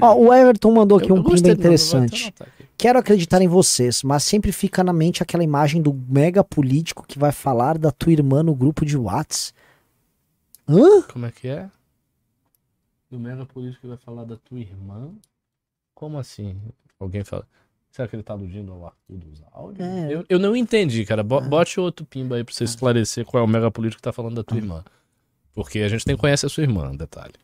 [0.00, 2.32] Ó, o Everton mandou aqui Eu- um até interessante.
[2.78, 7.18] Quero acreditar em vocês, mas sempre fica na mente aquela imagem do mega político que
[7.18, 9.52] vai falar da tua irmã no grupo de Whats.
[10.68, 11.02] Hã?
[11.12, 11.68] Como é que é?
[13.10, 15.10] Do mega político que vai falar da tua irmã?
[15.92, 16.56] Como assim?
[17.00, 17.44] Alguém fala.
[17.94, 19.86] Será que ele tá aludindo ao Arthur dos áudios?
[19.86, 20.12] É.
[20.12, 21.22] Eu, eu não entendi, cara.
[21.22, 24.12] Bo- Bote outro pimba aí pra você esclarecer qual é o mega político que tá
[24.12, 24.82] falando da tua irmã.
[25.54, 27.34] Porque a gente nem conhece a sua irmã, detalhe.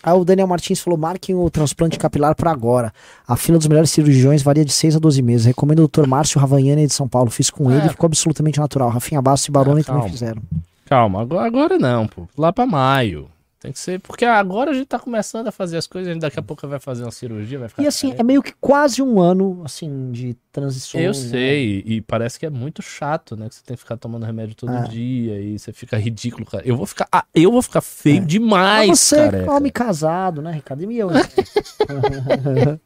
[0.00, 2.92] Aí o Daniel Martins falou: marquem o transplante capilar para agora.
[3.26, 5.46] A fila dos melhores cirurgiões varia de 6 a 12 meses.
[5.46, 6.06] Recomendo o Dr.
[6.06, 7.28] Márcio Ravagnani de São Paulo.
[7.28, 7.78] Fiz com É.
[7.78, 8.90] ele ficou absolutamente natural.
[8.90, 10.40] Rafinha Bastos e Baroni Ah, também fizeram.
[10.84, 12.28] Calma, agora, agora não, pô.
[12.38, 13.28] Lá pra maio.
[13.60, 13.98] Tem que ser.
[14.00, 16.66] Porque agora a gente tá começando a fazer as coisas, a gente daqui a pouco
[16.68, 17.82] vai fazer uma cirurgia, vai ficar.
[17.82, 21.00] E assim, é meio que quase um ano, assim, de transição.
[21.00, 21.14] Eu né?
[21.14, 23.48] sei, e parece que é muito chato, né?
[23.48, 24.82] Que você tem que ficar tomando remédio todo É.
[24.84, 26.62] dia e você fica ridículo, cara.
[26.64, 29.50] Eu vou ficar, ah, eu vou ficar feio demais, Mas você, careca.
[29.52, 30.90] homem casado, né, Ricardo?
[30.92, 31.08] E eu?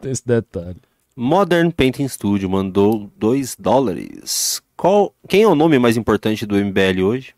[0.00, 0.76] Tem esse detalhe.
[1.14, 4.60] Modern Painting Studio mandou 2 dólares.
[4.76, 7.34] Qual, quem é o nome mais importante do MBL hoje?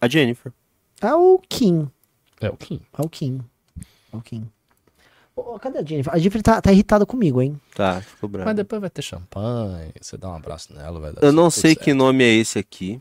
[0.00, 0.52] A Jennifer.
[1.02, 1.90] É o Kim.
[2.40, 2.80] É o Kim.
[2.98, 3.40] É o Kim.
[4.12, 4.48] É o Kim.
[5.34, 6.12] Ô, cadê a Jennifer?
[6.12, 7.58] A Jennifer tá, tá irritada comigo, hein?
[7.74, 8.46] Tá, ficou bravo.
[8.46, 11.70] Mas depois vai ter champanhe, você dá um abraço nela, vai dar Eu não sei
[11.74, 11.84] certo.
[11.84, 13.00] que nome é esse aqui.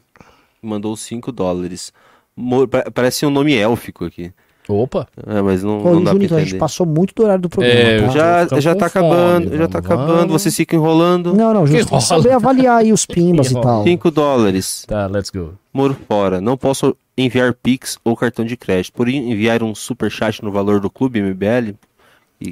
[0.61, 1.91] Mandou 5 dólares.
[2.35, 4.31] Mo- Parece um nome élfico aqui.
[4.73, 5.07] Opa!
[5.27, 6.59] É, mas não, Ô, não dá pra Junito, a gente entender.
[6.59, 8.47] passou muito do horário do programa, É, eu tá?
[8.47, 10.33] Já, já tá fome, acabando, já tá vamos, acabando.
[10.33, 11.33] Vocês ficam enrolando.
[11.33, 13.83] Não, não, Junito, tem que saber avaliar aí os pimbas e tal.
[13.83, 14.85] 5 dólares.
[14.87, 15.53] Tá, let's go.
[15.73, 16.39] Moro fora.
[16.41, 18.93] Não posso enviar Pix ou cartão de crédito.
[18.93, 21.75] Por enviar um superchat no valor do clube MBL.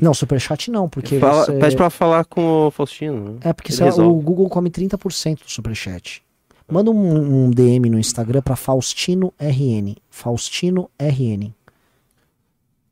[0.01, 1.53] Não, superchat não, porque Fala, você...
[1.53, 3.31] Pede pra falar com o Faustino.
[3.31, 3.33] né?
[3.41, 4.11] É porque você- resolve.
[4.11, 6.21] o Google come 30% do superchat.
[6.71, 9.95] Manda um, um DM no Instagram pra Faustino RN.
[10.11, 11.51] Faustino RN.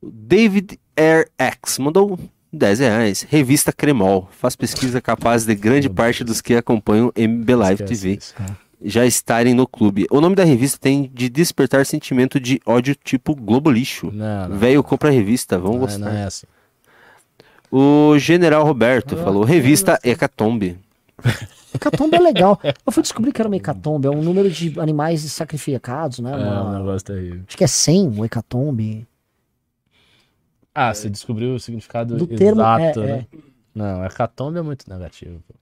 [0.02, 2.20] David Air X mandou
[2.52, 3.26] 10 reais.
[3.30, 4.28] Revista Cremol.
[4.32, 8.20] Faz pesquisa capaz de grande parte dos que acompanham MB Live TV
[8.84, 10.06] já estarem no clube.
[10.12, 14.14] O nome da revista tem de despertar sentimento de ódio tipo Globo Lixo.
[14.52, 16.00] Velho compra a revista, vão Não, gostar.
[16.00, 16.46] não é assim.
[17.72, 20.78] O General Roberto Ah, falou: revista Hecatombe.
[21.74, 22.60] Hecatombe é legal.
[22.86, 24.08] Eu fui descobrir que era uma hecatombe.
[24.08, 26.32] É um número de animais sacrificados, né?
[26.32, 27.42] É Uma- um negócio terrível.
[27.48, 29.06] Acho que é 100 o hecatombe.
[30.80, 33.26] Ah, você descobriu o significado Do termo, exato, é, né?
[33.74, 35.42] Não, hecatombe é muito negativo.
[35.48, 35.56] pô.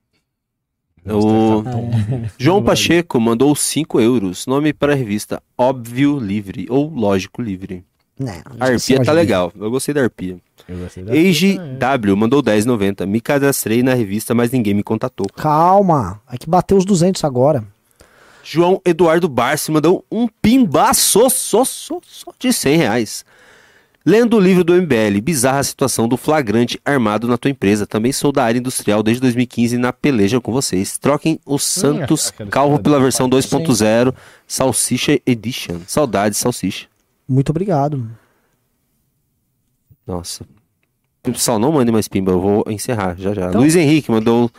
[1.18, 2.30] O É.
[2.38, 4.46] João Pacheco mandou 5 euros.
[4.46, 7.86] Nome para a revista Óbvio Livre ou Lógico Livre.
[8.20, 9.54] Né, A arpia tá legal.
[9.56, 10.38] Eu gostei da arpia.
[10.68, 11.78] Eu gostei da Age também.
[11.78, 13.06] W mandou 10,90.
[13.06, 15.28] Me cadastrei na revista, mas ninguém me contatou.
[15.34, 16.20] Calma.
[16.30, 17.64] É que bateu os 200 agora.
[18.44, 23.26] João Eduardo Barsi mandou um pimbaço só, só, só de 100 reais.
[24.06, 27.88] Lendo o livro do MBL, bizarra a situação do flagrante armado na tua empresa.
[27.88, 30.98] Também sou da área industrial desde 2015 na peleja com vocês.
[31.00, 33.40] Troquem o Santos aquela Calvo pela versão pai.
[33.42, 34.14] 2.0
[34.46, 35.80] Salsicha Edition.
[35.88, 36.86] Saudades, Salsicha.
[37.28, 38.08] Muito obrigado.
[40.06, 40.46] Nossa.
[41.24, 43.50] Pessoal, não mande mais pimba, eu vou encerrar já já.
[43.50, 44.52] Então- Luiz Henrique mandou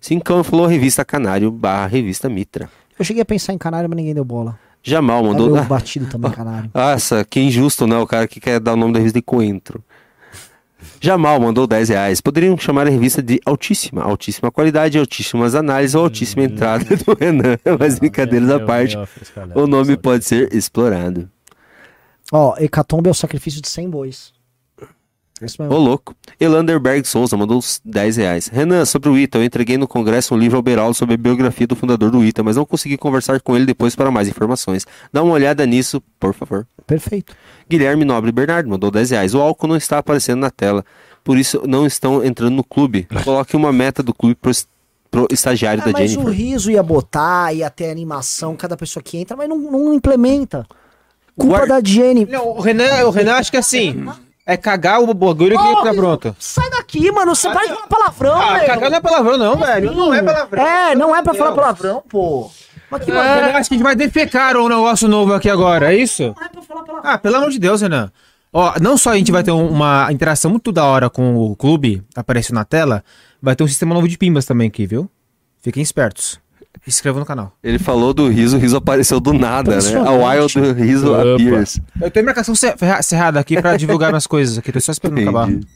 [0.00, 2.70] cincão e falou revista Canário barra revista Mitra.
[2.98, 4.58] Eu cheguei a pensar em canário, mas ninguém deu bola.
[4.86, 5.50] Jamal Mandou...
[5.50, 6.70] meu batido também, canário.
[6.72, 7.98] Nossa, que injusto, né?
[7.98, 9.82] O cara que quer dar o nome da revista de coentro.
[11.00, 12.20] Jamal mandou 10 reais.
[12.20, 17.58] Poderiam chamar a revista de altíssima, altíssima qualidade, altíssimas análises ou altíssima entrada do Renan.
[17.78, 18.96] Mas brincadeiras à parte,
[19.54, 21.28] o nome pode ser explorado.
[22.32, 24.32] Ó, Hecatombe é o sacrifício de 100 bois.
[25.42, 25.78] Isso Ô mesmo.
[25.78, 26.14] louco.
[26.40, 28.48] Elanderberg Souza mandou uns 10 reais.
[28.48, 31.66] Renan, sobre o ITA, eu entreguei no congresso um livro ao Beraldo sobre a biografia
[31.66, 34.86] do fundador do ITA, mas não consegui conversar com ele depois para mais informações.
[35.12, 36.66] Dá uma olhada nisso, por favor.
[36.86, 37.34] Perfeito.
[37.68, 39.34] Guilherme Nobre Bernardo mandou 10 reais.
[39.34, 40.82] O álcool não está aparecendo na tela,
[41.22, 43.06] por isso não estão entrando no clube.
[43.24, 44.66] Coloque uma meta do clube pro, es-
[45.10, 46.32] pro estagiário É, da mas o Jennifer.
[46.32, 50.64] riso ia botar, ia ter animação, cada pessoa que entra, mas não, não implementa.
[51.36, 52.24] Culpa da Jenny.
[52.24, 54.06] Não, o Renan, o Renan acho que assim.
[54.48, 56.36] É cagar o bagulho que tá pronto.
[56.38, 57.34] Sai daqui, mano.
[57.34, 58.66] Você para de falar palavrão, Ah, velho.
[58.66, 59.92] cagar não é palavrão, não, velho.
[59.92, 60.62] Não é palavrão.
[60.66, 62.48] É, não é pra falar palavrão, pô.
[62.88, 63.56] Mas que Renan, bagulho.
[63.56, 66.32] acho que a gente vai defecar um negócio novo aqui agora, é isso?
[66.36, 67.10] Não é pra falar palavrão.
[67.12, 68.12] Ah, pelo amor de Deus, Renan.
[68.52, 71.56] Ó, não só a gente vai ter um- uma interação muito da hora com o
[71.56, 73.02] clube, aparecendo na tela,
[73.42, 75.10] vai ter um sistema novo de pimbas também aqui, viu?
[75.60, 76.38] Fiquem espertos.
[76.86, 77.52] Se inscrevam no canal.
[77.64, 79.98] Ele falou do riso, o riso apareceu do nada, né?
[80.06, 80.12] A.
[80.12, 81.34] Wild Riso Opa.
[81.34, 81.80] appears.
[82.00, 82.54] Eu tenho marcação
[83.02, 85.50] cerrada aqui pra divulgar minhas coisas aqui, tô só esperando acabar.
[85.50, 85.66] Entendi.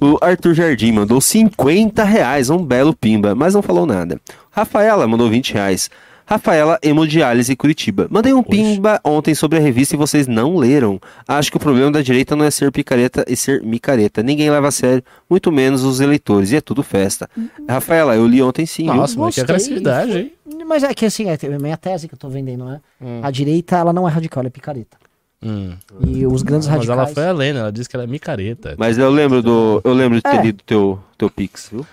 [0.00, 4.20] O Arthur Jardim mandou 50 reais, um belo pimba, mas não falou nada.
[4.50, 5.88] Rafaela mandou 20 reais.
[6.30, 8.06] Rafaela Hemodiálise Curitiba.
[8.08, 11.00] Mandei um pimba ontem sobre a revista e vocês não leram.
[11.26, 14.22] Acho que o problema da direita não é ser picareta e ser micareta.
[14.22, 16.52] Ninguém leva a sério, muito menos os eleitores.
[16.52, 17.28] E é tudo festa.
[17.68, 18.84] Rafaela, eu li ontem sim?
[18.84, 20.32] Nossa, mas que agressividade, hein?
[20.64, 22.80] Mas é que assim, é a minha tese que eu tô vendendo, né?
[23.22, 24.96] A direita, ela não é radical, ela é picareta.
[25.42, 25.72] Hum.
[26.06, 27.12] E os grandes Mas ela radicais...
[27.14, 27.58] foi além, né?
[27.60, 28.76] Ela disse que ela é micareta.
[28.78, 29.80] Mas eu lembro do.
[29.82, 30.42] Eu lembro de ter É.
[30.42, 31.84] lido teu, teu Pix, viu?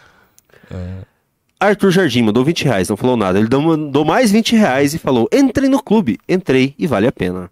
[0.69, 1.16] É.
[1.59, 3.39] Arthur Jardim mandou 20 reais, não falou nada.
[3.39, 7.49] Ele mandou mais 20 reais e falou: Entrei no clube, entrei e vale a pena.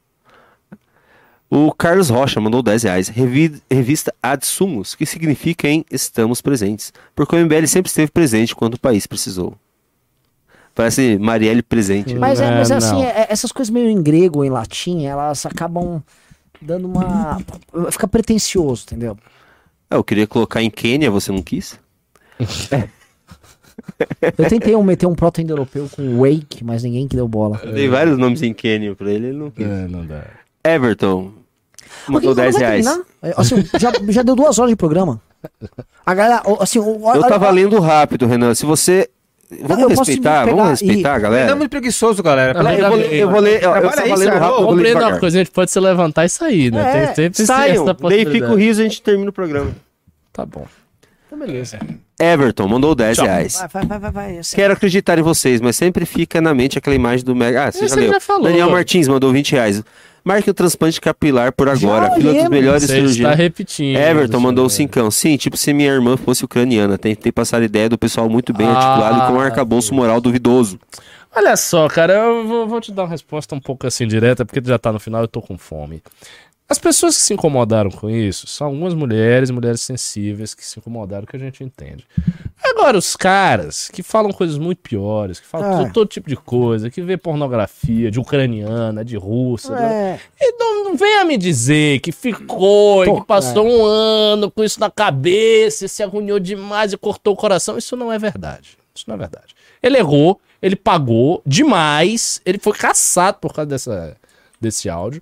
[1.49, 3.07] O Carlos Rocha mandou 10 reais.
[3.07, 6.91] Revi- revista Ad Sumos, que significa em Estamos Presentes.
[7.15, 9.56] Porque o MBL sempre esteve presente quando o país precisou.
[10.73, 12.14] Parece Marielle presente.
[12.15, 15.06] Mas, é, É, mas é assim, é- essas coisas meio em grego ou em latim,
[15.06, 16.03] elas acabam
[16.61, 17.40] dando uma...
[17.91, 19.18] Fica pretencioso, entendeu?
[19.90, 21.80] Ah, eu queria colocar em Quênia, você não quis?
[24.38, 27.60] Eu tentei um- meter um proto-indo-europeu com wake, mas ninguém que deu bola.
[27.64, 29.65] Eu dei vários nomes em Quênia pra ele, ele não quis.
[29.65, 30.23] É, não dá.
[30.64, 31.31] Everton
[32.07, 32.88] mandou Ok, então 10 vai reais.
[33.22, 35.22] É, Assim, já, já deu duas horas de programa.
[36.06, 38.56] A galera, assim, o- Eu tava olha- lendo rápido, Renan.
[38.56, 39.10] Se você.
[39.61, 41.56] Vamos posso respeitar, vamos respeitar, e- Renan é galera.
[41.56, 42.64] muito preguiçoso, galera.
[42.64, 44.39] Não, Eu vou, ler- eu vou ler, eu, eu tava lendo Sarah.
[44.39, 46.81] rápido, eu vou ler uma coisa, a gente pode se levantar e sair, né?
[46.81, 49.34] É, tem, tem, tem Saiam, essa daí fica o riso e a gente termina o
[49.34, 49.72] programa.
[50.34, 50.65] Tá bom.
[51.27, 51.77] Então, beleza.
[52.20, 53.26] Everton mandou 10 Tchau.
[53.26, 53.56] reais.
[53.72, 54.34] Vai, vai, vai, vai.
[54.34, 54.42] vai.
[54.54, 57.68] Quero acreditar em vocês, mas sempre fica na mente aquela imagem do Mega.
[57.68, 58.14] Ah, você já leu.
[58.14, 58.44] já falou.
[58.44, 59.84] Daniel Martins mandou 20 reais.
[60.24, 62.12] Marque o transplante capilar por agora.
[62.16, 63.96] Fila dos melhores Você está repetindo.
[63.98, 65.12] Everton mandou um cincão.
[65.12, 66.98] Sim, tipo se minha irmã fosse ucraniana.
[66.98, 70.20] Tentei passar a ideia do pessoal muito bem Ah, articulado e com um arcabouço moral
[70.20, 70.80] duvidoso.
[71.36, 74.62] Olha só, cara, eu vou, vou te dar uma resposta um pouco assim direta, porque
[74.68, 76.02] já tá no final e eu tô com fome.
[76.68, 81.24] As pessoas que se incomodaram com isso são algumas mulheres, mulheres sensíveis que se incomodaram,
[81.28, 82.08] que a gente entende.
[82.64, 85.78] Agora, os caras que falam coisas muito piores, que falam É.
[85.84, 90.52] todo, todo tipo de coisa, que vê pornografia de ucraniana, de russa, de- é, e
[90.58, 94.90] não, não venha me dizer que ficou, e que passou um ano com isso na
[94.90, 97.78] cabeça, e se agoniou demais e cortou o coração.
[97.78, 98.76] Isso não é verdade.
[98.96, 99.54] Isso não é verdade.
[99.84, 104.18] Ele errou, ele pagou demais, ele foi caçado por causa dessa,
[104.60, 105.22] desse áudio.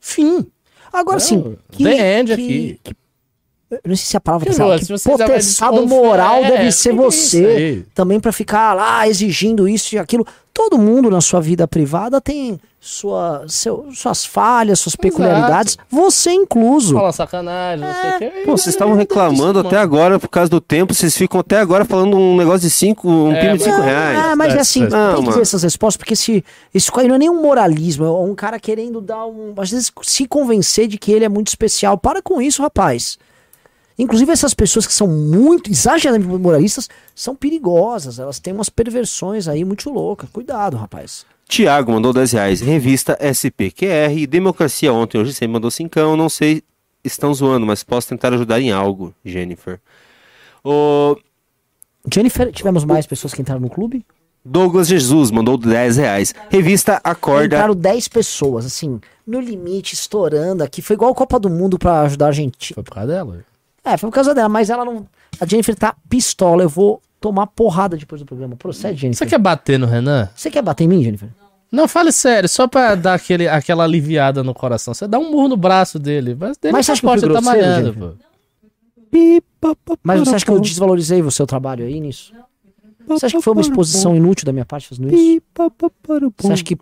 [0.00, 0.50] Fim.
[0.92, 1.56] Agora sim.
[1.72, 2.80] the end aqui.
[3.70, 6.90] Eu não sei se a palavra Que que, negócio, que potestado moral é, deve ser
[6.90, 7.84] que você.
[7.94, 10.26] Também pra ficar lá exigindo isso e aquilo.
[10.52, 15.78] Todo mundo na sua vida privada tem sua, seu- suas falhas, suas peculiaridades.
[15.88, 16.94] Você incluso.
[16.94, 18.42] Fala sacanagem, não sei o quê.
[18.44, 20.92] Pô, vocês estavam reclamando até agora por causa do tempo.
[20.92, 23.84] Vocês ficam até agora falando um negócio de 5, um É, pino de 5 mas-
[23.86, 24.18] reais.
[24.18, 26.44] Ah, mas é assim, Não, tem que ver essas respostas, porque se,
[26.74, 29.54] isso aí não é nenhum moralismo, é um cara querendo dar um.
[29.56, 31.96] Às vezes se convencer de que ele é muito especial.
[31.96, 33.18] Para com isso, rapaz.
[34.02, 38.18] Inclusive, essas pessoas que são muito exageradamente moralistas são perigosas.
[38.18, 40.30] Elas têm umas perversões aí muito loucas.
[40.30, 41.26] Cuidado, rapaz.
[41.46, 42.60] Tiago mandou 10 reais.
[42.60, 44.26] Revista SPQR.
[44.28, 46.16] Democracia ontem, hoje você mandou 5.
[46.16, 46.62] Não sei
[47.04, 49.80] estão zoando, mas posso tentar ajudar em algo, Jennifer.
[50.64, 51.16] O
[52.12, 54.04] Jennifer, tivemos mais pessoas que entraram no clube?
[54.44, 56.34] Douglas Jesus mandou 10 reais.
[56.48, 57.56] Revista Acorda.
[57.56, 60.80] Entraram 10 pessoas, assim, no limite, estourando aqui.
[60.80, 62.74] Foi igual a Copa do Mundo pra ajudar a Argentina.
[62.74, 63.44] Foi por causa dela.
[63.84, 65.06] É, foi por causa dela, mas ela não.
[65.40, 66.62] A Jennifer tá pistola.
[66.62, 68.56] Eu vou tomar porrada depois do programa.
[68.56, 69.28] Procede, Você Jennifer.
[69.28, 70.28] quer bater no Renan?
[70.34, 71.28] Você quer bater em mim, Jennifer?
[71.72, 74.92] Não, fale sério, só pra dar aquele, aquela aliviada no coração.
[74.92, 76.36] Você dá um murro no braço dele.
[76.38, 78.10] Mas, dele Mas você fui forte, ele tá malhando, pô.
[80.02, 82.32] Mas você acha que eu desvalorizei o seu trabalho aí nisso?
[83.06, 85.42] Você acha que foi uma exposição inútil da minha parte fazendo isso?
[86.38, 86.78] Você acha que.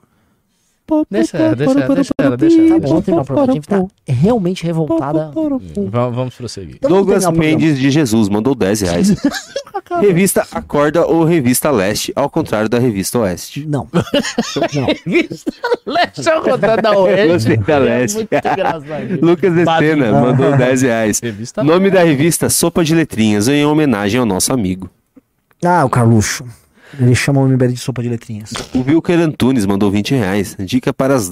[1.10, 2.68] Deixa ela, deixa ela, deixa ela, deixa ela.
[2.68, 3.50] Tá bom, vamos terminar o programa.
[3.50, 5.30] A gente tá realmente revoltada.
[5.34, 6.76] Vamos, vamos prosseguir.
[6.76, 7.26] Então Douglas.
[7.30, 9.14] Mendes de Jesus mandou 10 reais.
[10.00, 13.66] revista Acorda ou Revista Leste, ao contrário da Revista Oeste.
[13.66, 13.86] Não.
[14.74, 14.86] Não.
[16.14, 17.48] Deixa eu contar da Oeste.
[17.48, 18.28] Revista É Leste.
[19.22, 21.20] Lucas Estena mandou 10 reais.
[21.20, 24.90] Revista Nome da revista Sopa de Letrinhas, em homenagem ao nosso amigo.
[25.64, 26.44] Ah, o Carluxo.
[26.98, 28.52] Ele chama o MBL de sopa de letrinhas.
[28.74, 30.56] O Wilker Antunes mandou 20 reais.
[30.60, 31.30] Dica para as,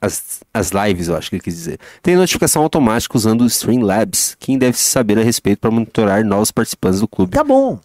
[0.00, 1.78] as, as lives, eu acho que ele quis dizer.
[2.02, 4.36] Tem notificação automática usando o Streamlabs.
[4.38, 7.32] Quem deve saber a respeito para monitorar novos participantes do clube?
[7.32, 7.78] Tá bom.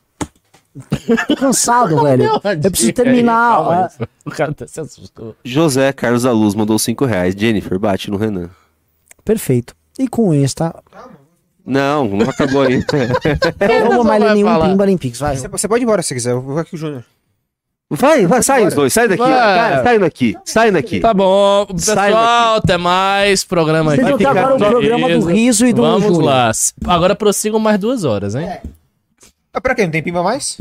[1.28, 2.24] Tô cansado, velho.
[2.64, 3.60] Eu preciso terminar.
[3.60, 5.36] Ah, aí, O cara até se assustou.
[5.44, 7.36] José Carlos da Luz mandou 5 reais.
[7.38, 8.50] Jennifer, bate no Renan.
[9.24, 9.76] Perfeito.
[9.98, 10.76] E com isso, tá?
[11.66, 12.86] Não, não acabou ainda.
[13.60, 14.70] Eu não vou mais ler vai nenhum falar.
[14.70, 15.38] Pimba nem Pix, vai.
[15.38, 16.32] Você, você pode ir embora se quiser.
[16.32, 17.04] Eu vou aqui o Júnior.
[17.90, 19.22] Vai, vai, sai os dois, sai daqui.
[19.22, 21.00] Cara, sai daqui, sai daqui.
[21.00, 23.44] Tá bom, Sai pessoal, até mais.
[23.44, 24.24] Programa Vocês aqui.
[24.24, 26.24] vão agora o programa do riso e do Vamos Júnior.
[26.24, 26.52] lá.
[26.88, 28.50] Agora prossigam mais duas horas, hein?
[29.54, 29.84] Ah, pra quê?
[29.84, 30.60] Não tem pimba mais?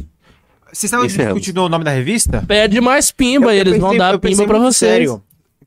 [0.71, 2.45] Vocês estavam discutindo o nome da revista?
[2.47, 4.91] Pede mais pimba, Eu- eu eles vão pensei- dar eu pensei pimba pra vocês.
[4.93, 5.23] Sério.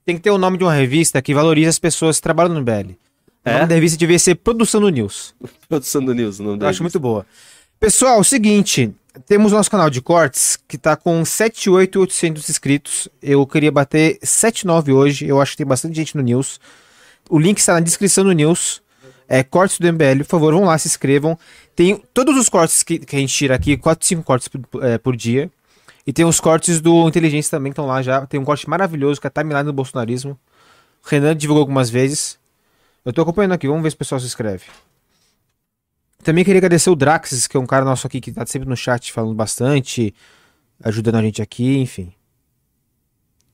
[0.05, 2.61] Tem que ter o nome de uma revista que valoriza as pessoas que trabalham no
[2.63, 2.91] BL.
[3.45, 3.53] O É?
[3.53, 5.35] nome da revista devia ser Produção do News.
[5.69, 7.25] Produção do News, não Eu acho muito boa.
[7.79, 8.93] Pessoal, o seguinte,
[9.27, 13.07] temos o nosso canal de cortes que tá com 7,800 inscritos.
[13.21, 15.27] Eu queria bater 7,9 hoje.
[15.27, 16.59] Eu acho que tem bastante gente no News.
[17.29, 18.81] O link está na descrição do News.
[19.27, 21.37] É cortes do MBL, por favor, vão lá, se inscrevam.
[21.75, 24.97] Tem todos os cortes que, que a gente tira aqui, 4, 5 cortes por, é,
[24.99, 25.49] por dia.
[26.05, 28.25] E tem os cortes do Inteligência também, que estão lá já.
[28.27, 30.37] Tem um corte maravilhoso que é a timeline do bolsonarismo.
[31.03, 32.37] O Renan divulgou algumas vezes.
[33.05, 34.65] Eu tô acompanhando aqui, vamos ver se o pessoal se inscreve.
[36.23, 38.75] Também queria agradecer o Draxis, que é um cara nosso aqui que tá sempre no
[38.75, 40.11] chat falando bastante,
[40.83, 42.11] ajudando a gente aqui, enfim.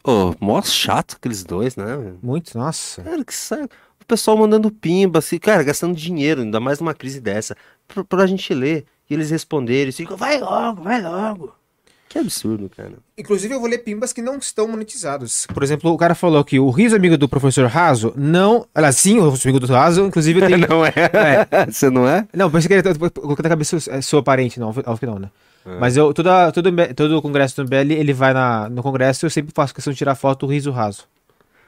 [0.06, 1.86] Ô, mó chato aqueles dois, né?
[2.24, 3.04] Muito, nossa.
[3.04, 3.76] Cara, que saco.
[4.02, 7.56] O pessoal mandando pimba, assim, cara, gastando dinheiro, ainda mais numa crise dessa,
[7.88, 8.86] pra, pra gente ler.
[9.10, 11.54] E eles responderem, ficam, vai logo, vai logo.
[12.12, 12.92] Que absurdo, cara.
[13.18, 15.48] Inclusive, eu vou ler pimbas que não estão monetizados.
[15.54, 18.68] Por exemplo, o cara falou que o riso amigo do professor Raso não.
[18.76, 20.68] Olha, sim, o riso amigo do Raso, inclusive eu tenho.
[20.68, 20.92] Não é?
[21.72, 22.28] Você não é?
[22.34, 25.20] Não, pensei que ele tá colocando na cabeça é sua parente, não, óbvio que não,
[25.20, 25.30] né?
[25.80, 29.30] Mas eu, toda, todo, todo o congresso do MBL, ele vai na, no congresso eu
[29.30, 31.08] sempre faço questão de tirar foto do riso raso.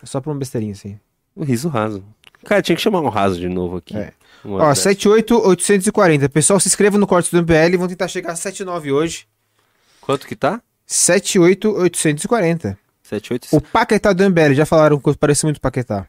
[0.02, 1.00] É só pra uma besteirinha assim.
[1.34, 2.04] O riso raso.
[2.44, 3.96] Cara, tinha que chamar um raso de novo aqui.
[3.96, 4.12] É.
[4.44, 4.90] Ó, dessa.
[4.90, 6.28] 78840.
[6.28, 9.26] Pessoal, se inscreva no corte do MBL, vão tentar chegar a 79 hoje.
[10.06, 10.62] Quanto que tá?
[10.86, 12.78] 78840.
[13.04, 16.08] 78 O Paquetá do MBL, já falaram que parece muito Paquetá.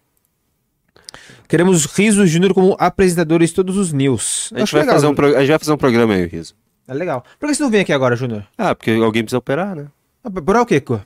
[1.48, 4.50] Queremos Riso Júnior como apresentadores de todos os news.
[4.54, 6.54] A gente, vai legal, fazer um pro- a gente vai fazer um programa aí, Riso.
[6.88, 7.24] É legal.
[7.38, 8.46] Por que você não vem aqui agora, Júnior?
[8.58, 9.86] Ah, porque alguém precisa operar, né?
[10.22, 11.00] Ah, Por o quê, Cu?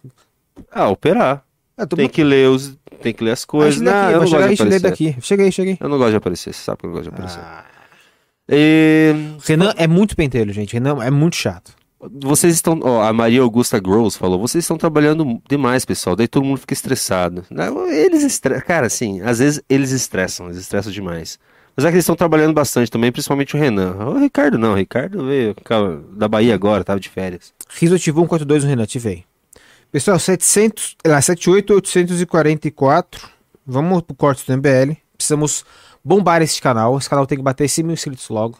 [0.71, 1.43] Ah, operar.
[1.77, 1.87] Ah.
[1.87, 2.77] Tem que ler os.
[3.03, 3.75] Tem que ler as Ah, coisas.
[3.75, 4.81] cheguei Não, eu não gosto aí, de cheguei aparecer.
[5.13, 5.17] daqui.
[5.21, 5.79] Cheguei, cheguei.
[5.81, 7.41] Eu não gosto de aparecer, você sabe que eu não gosto de aparecer.
[7.41, 7.65] Ah.
[8.49, 9.15] E...
[9.45, 10.73] Renan é muito pentelho, gente.
[10.73, 11.73] Renan é muito chato.
[12.01, 12.79] Vocês estão.
[12.83, 16.15] Ó, a Maria Augusta Gross falou: vocês estão trabalhando demais, pessoal.
[16.15, 17.45] Daí todo mundo fica estressado.
[17.51, 18.65] Não, Eles estressam.
[18.67, 21.39] Cara, assim, às vezes eles estressam, eles estressam demais.
[21.77, 23.95] Mas é que eles estão trabalhando bastante também, principalmente o Renan.
[23.95, 25.55] O Ricardo não, o Ricardo veio
[26.13, 27.53] da Bahia agora, tava de férias.
[27.69, 29.25] Riso ativou 142 no Renan, ativei.
[29.91, 33.27] Pessoal, 700, lá, 78844.
[33.67, 34.97] Vamos pro corte do MBL.
[35.17, 35.65] Precisamos
[36.05, 36.99] bombar esse canal.
[36.99, 38.59] Esse canal tem que bater 100 mil inscritos logo.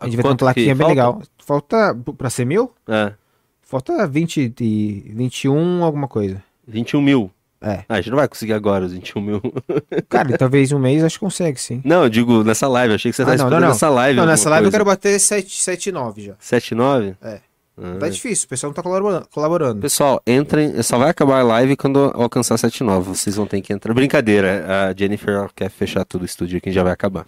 [0.00, 0.88] A gente vai um plaquinha que bem falta?
[0.88, 1.22] legal.
[1.50, 2.72] Falta, pra ser mil?
[2.86, 3.12] É,
[3.60, 6.40] Falta 20 e 21 alguma coisa.
[6.68, 7.28] 21 mil.
[7.60, 7.82] É.
[7.88, 9.42] Ah, a gente não vai conseguir agora os 21 mil.
[10.08, 11.82] Cara, talvez um mês acho que consegue, sim.
[11.84, 13.68] Não, eu digo nessa live, achei que você Ah, tá não, não, esperando não.
[13.70, 14.16] nessa live.
[14.20, 14.96] Não, nessa live eu quero coisa.
[14.96, 16.34] bater 7, 7 9 já.
[16.38, 17.16] 7 9?
[17.20, 17.40] É.
[17.76, 17.96] Ah.
[17.98, 19.80] Tá difícil, o pessoal não tá colaborando.
[19.80, 23.00] Pessoal, entrem, só vai acabar a live quando alcançar 7.9.
[23.02, 23.92] Vocês vão ter que entrar.
[23.92, 27.26] Brincadeira, a Jennifer quer fechar todo o estúdio aqui, já vai acabar.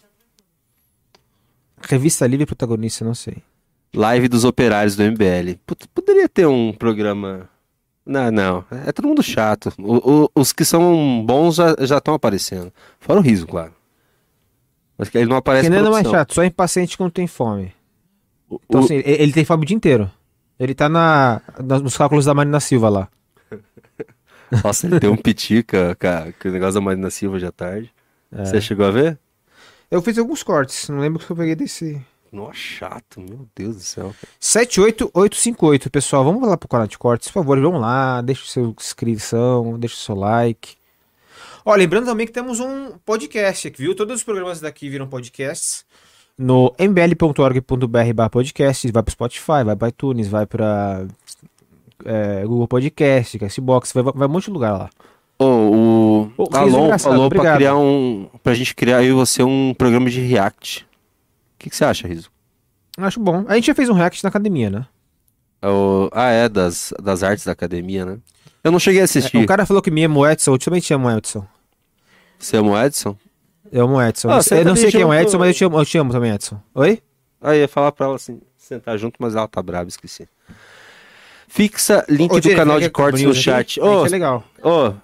[1.81, 3.39] Revista Livre protagonista, não sei.
[3.95, 5.59] Live dos operários do MBL.
[5.67, 7.49] Put- poderia ter um programa.
[8.05, 8.65] Não, não.
[8.87, 9.73] É todo mundo chato.
[9.79, 12.73] O- o- os que são bons já estão aparecendo.
[12.99, 13.73] Fora o riso, claro.
[14.97, 16.13] Mas que ele não aparece por não é opção.
[16.13, 17.73] chato, só é impaciente quando tem fome.
[18.49, 20.11] O- Então, assim, ele, ele tem fome o dia inteiro.
[20.59, 21.41] Ele tá na,
[21.83, 23.09] nos cálculos da Marina Silva lá.
[24.65, 25.97] Nossa, ele tem um pitica
[26.41, 27.91] com o negócio da Marina Silva à tarde.
[28.31, 28.45] É.
[28.45, 29.19] Você chegou a ver?
[29.91, 32.01] Eu fiz alguns cortes, não lembro que eu peguei desse.
[32.33, 34.15] Nossa, chato, meu Deus do céu.
[34.41, 36.25] 78858, pessoal.
[36.25, 37.61] Vamos lá pro canal de cortes, por favor.
[37.61, 40.77] Vamos lá, deixa o seu inscrição, deixa o seu like.
[41.65, 43.95] Ó, lembrando também que temos um podcast aqui, viu?
[43.95, 45.85] Todos os programas daqui viram podcasts
[46.39, 51.05] no mbl.org.br barra podcast, vai pro Spotify, vai pro iTunes, vai pra
[52.05, 54.91] é, Google Podcast, Castbox, vai, vai um monte de lugar lá.
[55.39, 57.57] Ô, o Alon falou pra obrigado.
[57.57, 58.29] criar um.
[58.43, 60.87] pra gente criar eu e você um programa de React.
[61.63, 62.29] O que, que você acha, Riso?
[62.99, 63.45] Acho bom.
[63.47, 64.85] A gente já fez um react na academia, né?
[65.63, 68.19] É o- Ah, é, das, das artes da academia, né?
[68.65, 69.37] Eu não cheguei a assistir.
[69.37, 71.47] Um cara falou que me amo o Edson, eu também te amo, Edson.
[72.37, 73.17] Você ama o Edson?
[73.71, 74.29] Eu amo o Edson.
[74.29, 76.11] Ah, eu não sei quem é o Edson, mas eu te amo, eu te amo
[76.13, 76.61] também, Edson.
[76.75, 77.01] Oi?
[77.41, 80.29] Aí ia falar pra ela assim, sentar junto, mas ela tá brava, esqueci.
[81.47, 83.81] Fixa link Ô, do canal de cortes no o chat.
[83.81, 84.43] Ô, que é legal.
[84.65, 84.95] ô,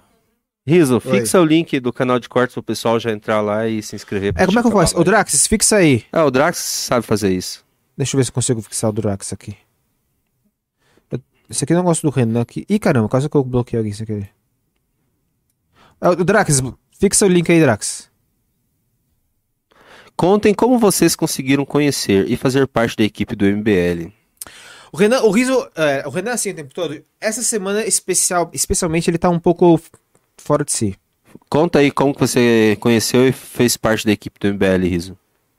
[0.67, 1.19] Riso, Oi.
[1.19, 4.33] fixa o link do canal de cortes pro pessoal já entrar lá e se inscrever.
[4.37, 4.99] É, como é que eu faço?
[4.99, 6.05] O Drax, fixa aí.
[6.11, 7.65] É, o Drax sabe fazer isso.
[7.97, 9.57] Deixa eu ver se eu consigo fixar o Drax aqui.
[11.11, 11.19] Eu-
[11.49, 12.65] Esse aqui eu não gosto do Renan aqui.
[12.69, 14.29] Ih, caramba, quase que eu bloqueei alguém sem querer.
[15.99, 16.61] Ah, O Drax,
[16.99, 18.09] fixa o link aí, Drax.
[20.15, 24.11] Contem como vocês conseguiram conhecer e fazer parte da equipe do MBL.
[24.91, 27.01] O Renan, o Riso, é, o Renan assim o tempo todo.
[27.21, 29.79] Essa semana especial, especialmente ele tá um pouco
[30.41, 30.95] fora de si.
[31.49, 35.17] Conta aí como que você conheceu e fez parte da equipe do MBL, Riso.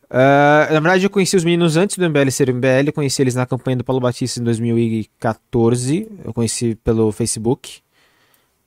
[0.08, 2.88] Ah, na verdade, eu conheci os meninos antes do MBL ser MBL.
[2.88, 6.08] Eu conheci eles na campanha do Paulo Batista em 2014.
[6.24, 7.80] Eu conheci pelo Facebook.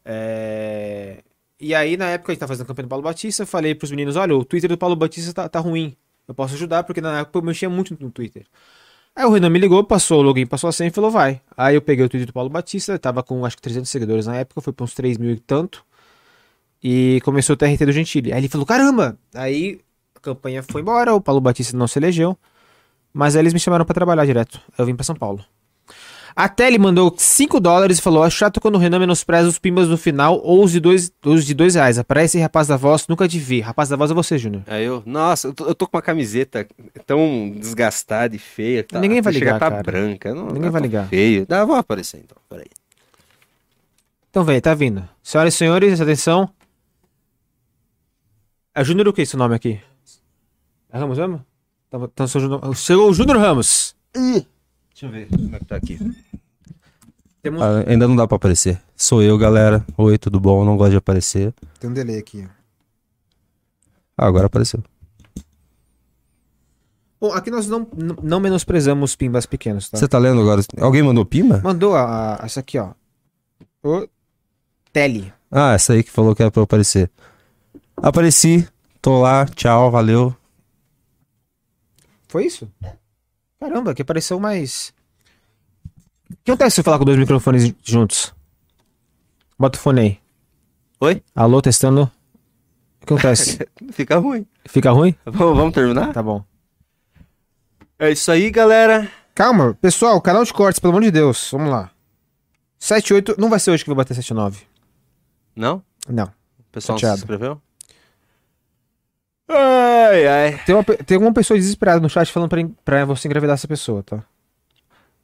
[0.06, 1.24] É,
[1.60, 3.44] E aí, na época, a gente tava fazendo a campanha do Paulo Batista.
[3.44, 5.96] Eu falei pros meninos: olha, o Twitter do Paulo Batista tá, tá ruim.
[6.28, 8.46] Eu posso ajudar, porque na época eu mexia muito no Twitter.
[9.16, 11.42] Aí o Renan me ligou, passou o login, passou a senha e falou: vai.
[11.58, 12.98] Aí eu peguei o Twitter do Paulo Batista.
[13.00, 15.86] Tava com acho que 300 seguidores na época, foi pra uns 3 mil e tanto.
[16.84, 18.34] E começou o TRT do Gentili.
[18.34, 19.18] Aí ele falou: caramba!
[19.34, 19.80] Aí
[20.16, 22.38] a campanha foi embora, o Paulo Batista não se elegeu.
[23.14, 24.60] Mas aí eles me chamaram pra trabalhar direto.
[24.78, 25.46] Eu vim pra São Paulo.
[26.36, 29.88] Até ele mandou 5 dólares e falou: Acho chato quando o Renan menospreza os pimbas
[29.88, 32.00] no final ou os de 2 os de dois reais.
[32.00, 33.62] Aparece rapaz da voz, nunca te vi.
[33.62, 34.64] Rapaz da voz é você, Júnior.
[34.66, 36.68] Aí eu, nossa, eu tô, eu tô com uma camiseta
[37.06, 38.84] tão desgastada e feia.
[38.84, 39.84] Tá, Ninguém vai ligar, tá cara.
[39.84, 40.34] branca.
[40.34, 41.08] Não, Ninguém tá vai ligar.
[41.08, 41.46] Feio.
[41.46, 42.66] Dá, vou aparecer então, peraí.
[44.32, 45.08] Então, vem, tá vindo.
[45.22, 46.50] Senhoras e senhores, atenção.
[48.76, 49.80] É Júnior o que esse nome aqui?
[50.92, 51.46] É Ramos mesmo?
[52.28, 53.96] Sou Júnior- Chegou o Júnior Ramos.
[54.14, 54.46] Deixa
[55.04, 56.00] eu ver como é que tá aqui.
[57.42, 57.62] Temos...
[57.62, 58.82] Ah, ainda não dá pra aparecer.
[58.96, 59.86] Sou eu, galera.
[59.98, 60.64] Oi, tudo bom?
[60.66, 61.54] Não gosto de aparecer.
[61.80, 62.48] Tem um delay aqui.
[64.18, 64.82] Ah, agora apareceu.
[67.20, 69.98] Bom, aqui nós não, não- menosprezamos pimbas pequenos, tá?
[69.98, 70.62] Você tá lendo agora?
[70.80, 71.60] Alguém mandou pima?
[71.64, 72.92] Mandou a, a- essa aqui, ó.
[73.84, 74.08] O
[74.92, 75.32] Tele.
[75.52, 77.10] Ah, essa aí que falou que era pra aparecer.
[77.98, 78.68] Apareci,
[79.02, 80.36] tô lá, tchau, valeu.
[82.28, 82.70] Foi isso?
[83.60, 84.94] Caramba, que apareceu mais.
[86.32, 88.34] O que acontece se eu falar com dois microfones juntos?
[89.58, 90.20] Bota o fone aí.
[91.00, 91.24] Oi?
[91.36, 92.12] Alô, testando.
[93.02, 93.60] O que acontece?
[93.94, 94.46] Fica ruim.
[94.66, 95.16] Fica ruim?
[95.26, 96.12] Vamos vamos terminar?
[96.14, 96.44] Tá bom.
[98.00, 99.10] É isso aí, galera.
[99.36, 101.50] Calma, pessoal, canal de cortes, pelo amor de Deus.
[101.52, 101.92] Vamos lá.
[102.80, 103.36] 78.
[103.38, 104.64] Não vai ser hoje que vai bater 79.
[105.56, 105.84] Não?
[106.10, 106.26] Não.
[106.26, 107.62] O pessoal não se inscreveu?
[109.48, 110.64] Ai, ai.
[110.66, 114.02] Tem, uma, tem uma pessoa desesperada no chat falando pra, pra você engravidar essa pessoa,
[114.04, 114.24] tá?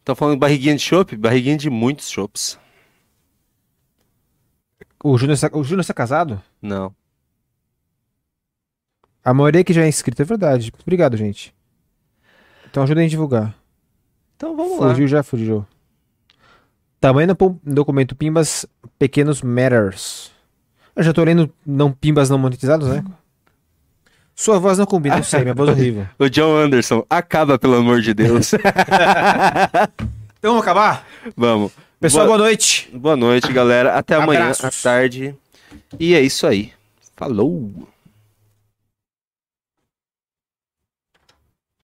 [0.04, 1.16] Tô falando barriguinha de chopp?
[1.16, 2.60] Barriguinha de muitos chopps.
[5.04, 6.42] O Júnior está- o Júnior está casado?
[6.62, 6.94] Não.
[9.24, 10.74] A maioria que já é inscrita, é verdade.
[10.82, 11.54] Obrigado, gente.
[12.70, 13.56] Então ajudem a divulgar.
[14.36, 14.90] Então vamos lá.
[14.90, 15.66] Fugiu já, fugiu.
[17.00, 18.66] Tamanho do documento Pimbas
[18.98, 20.32] Pequenos Matters.
[20.96, 23.04] Eu já tô lendo não Pimbas não monetizados, né?
[24.40, 26.08] Sua voz não combina, eu sei, minha voz é horrível.
[26.18, 28.52] O John Anderson, acaba, pelo amor de Deus.
[30.40, 31.06] Então vamos acabar?
[31.36, 31.74] vamos.
[32.00, 32.90] Pessoal, Boa- boa noite.
[32.94, 33.96] Boa noite, galera.
[33.98, 35.36] Até amanhã à tarde.
[36.00, 36.72] E é isso aí.
[37.18, 37.70] Falou!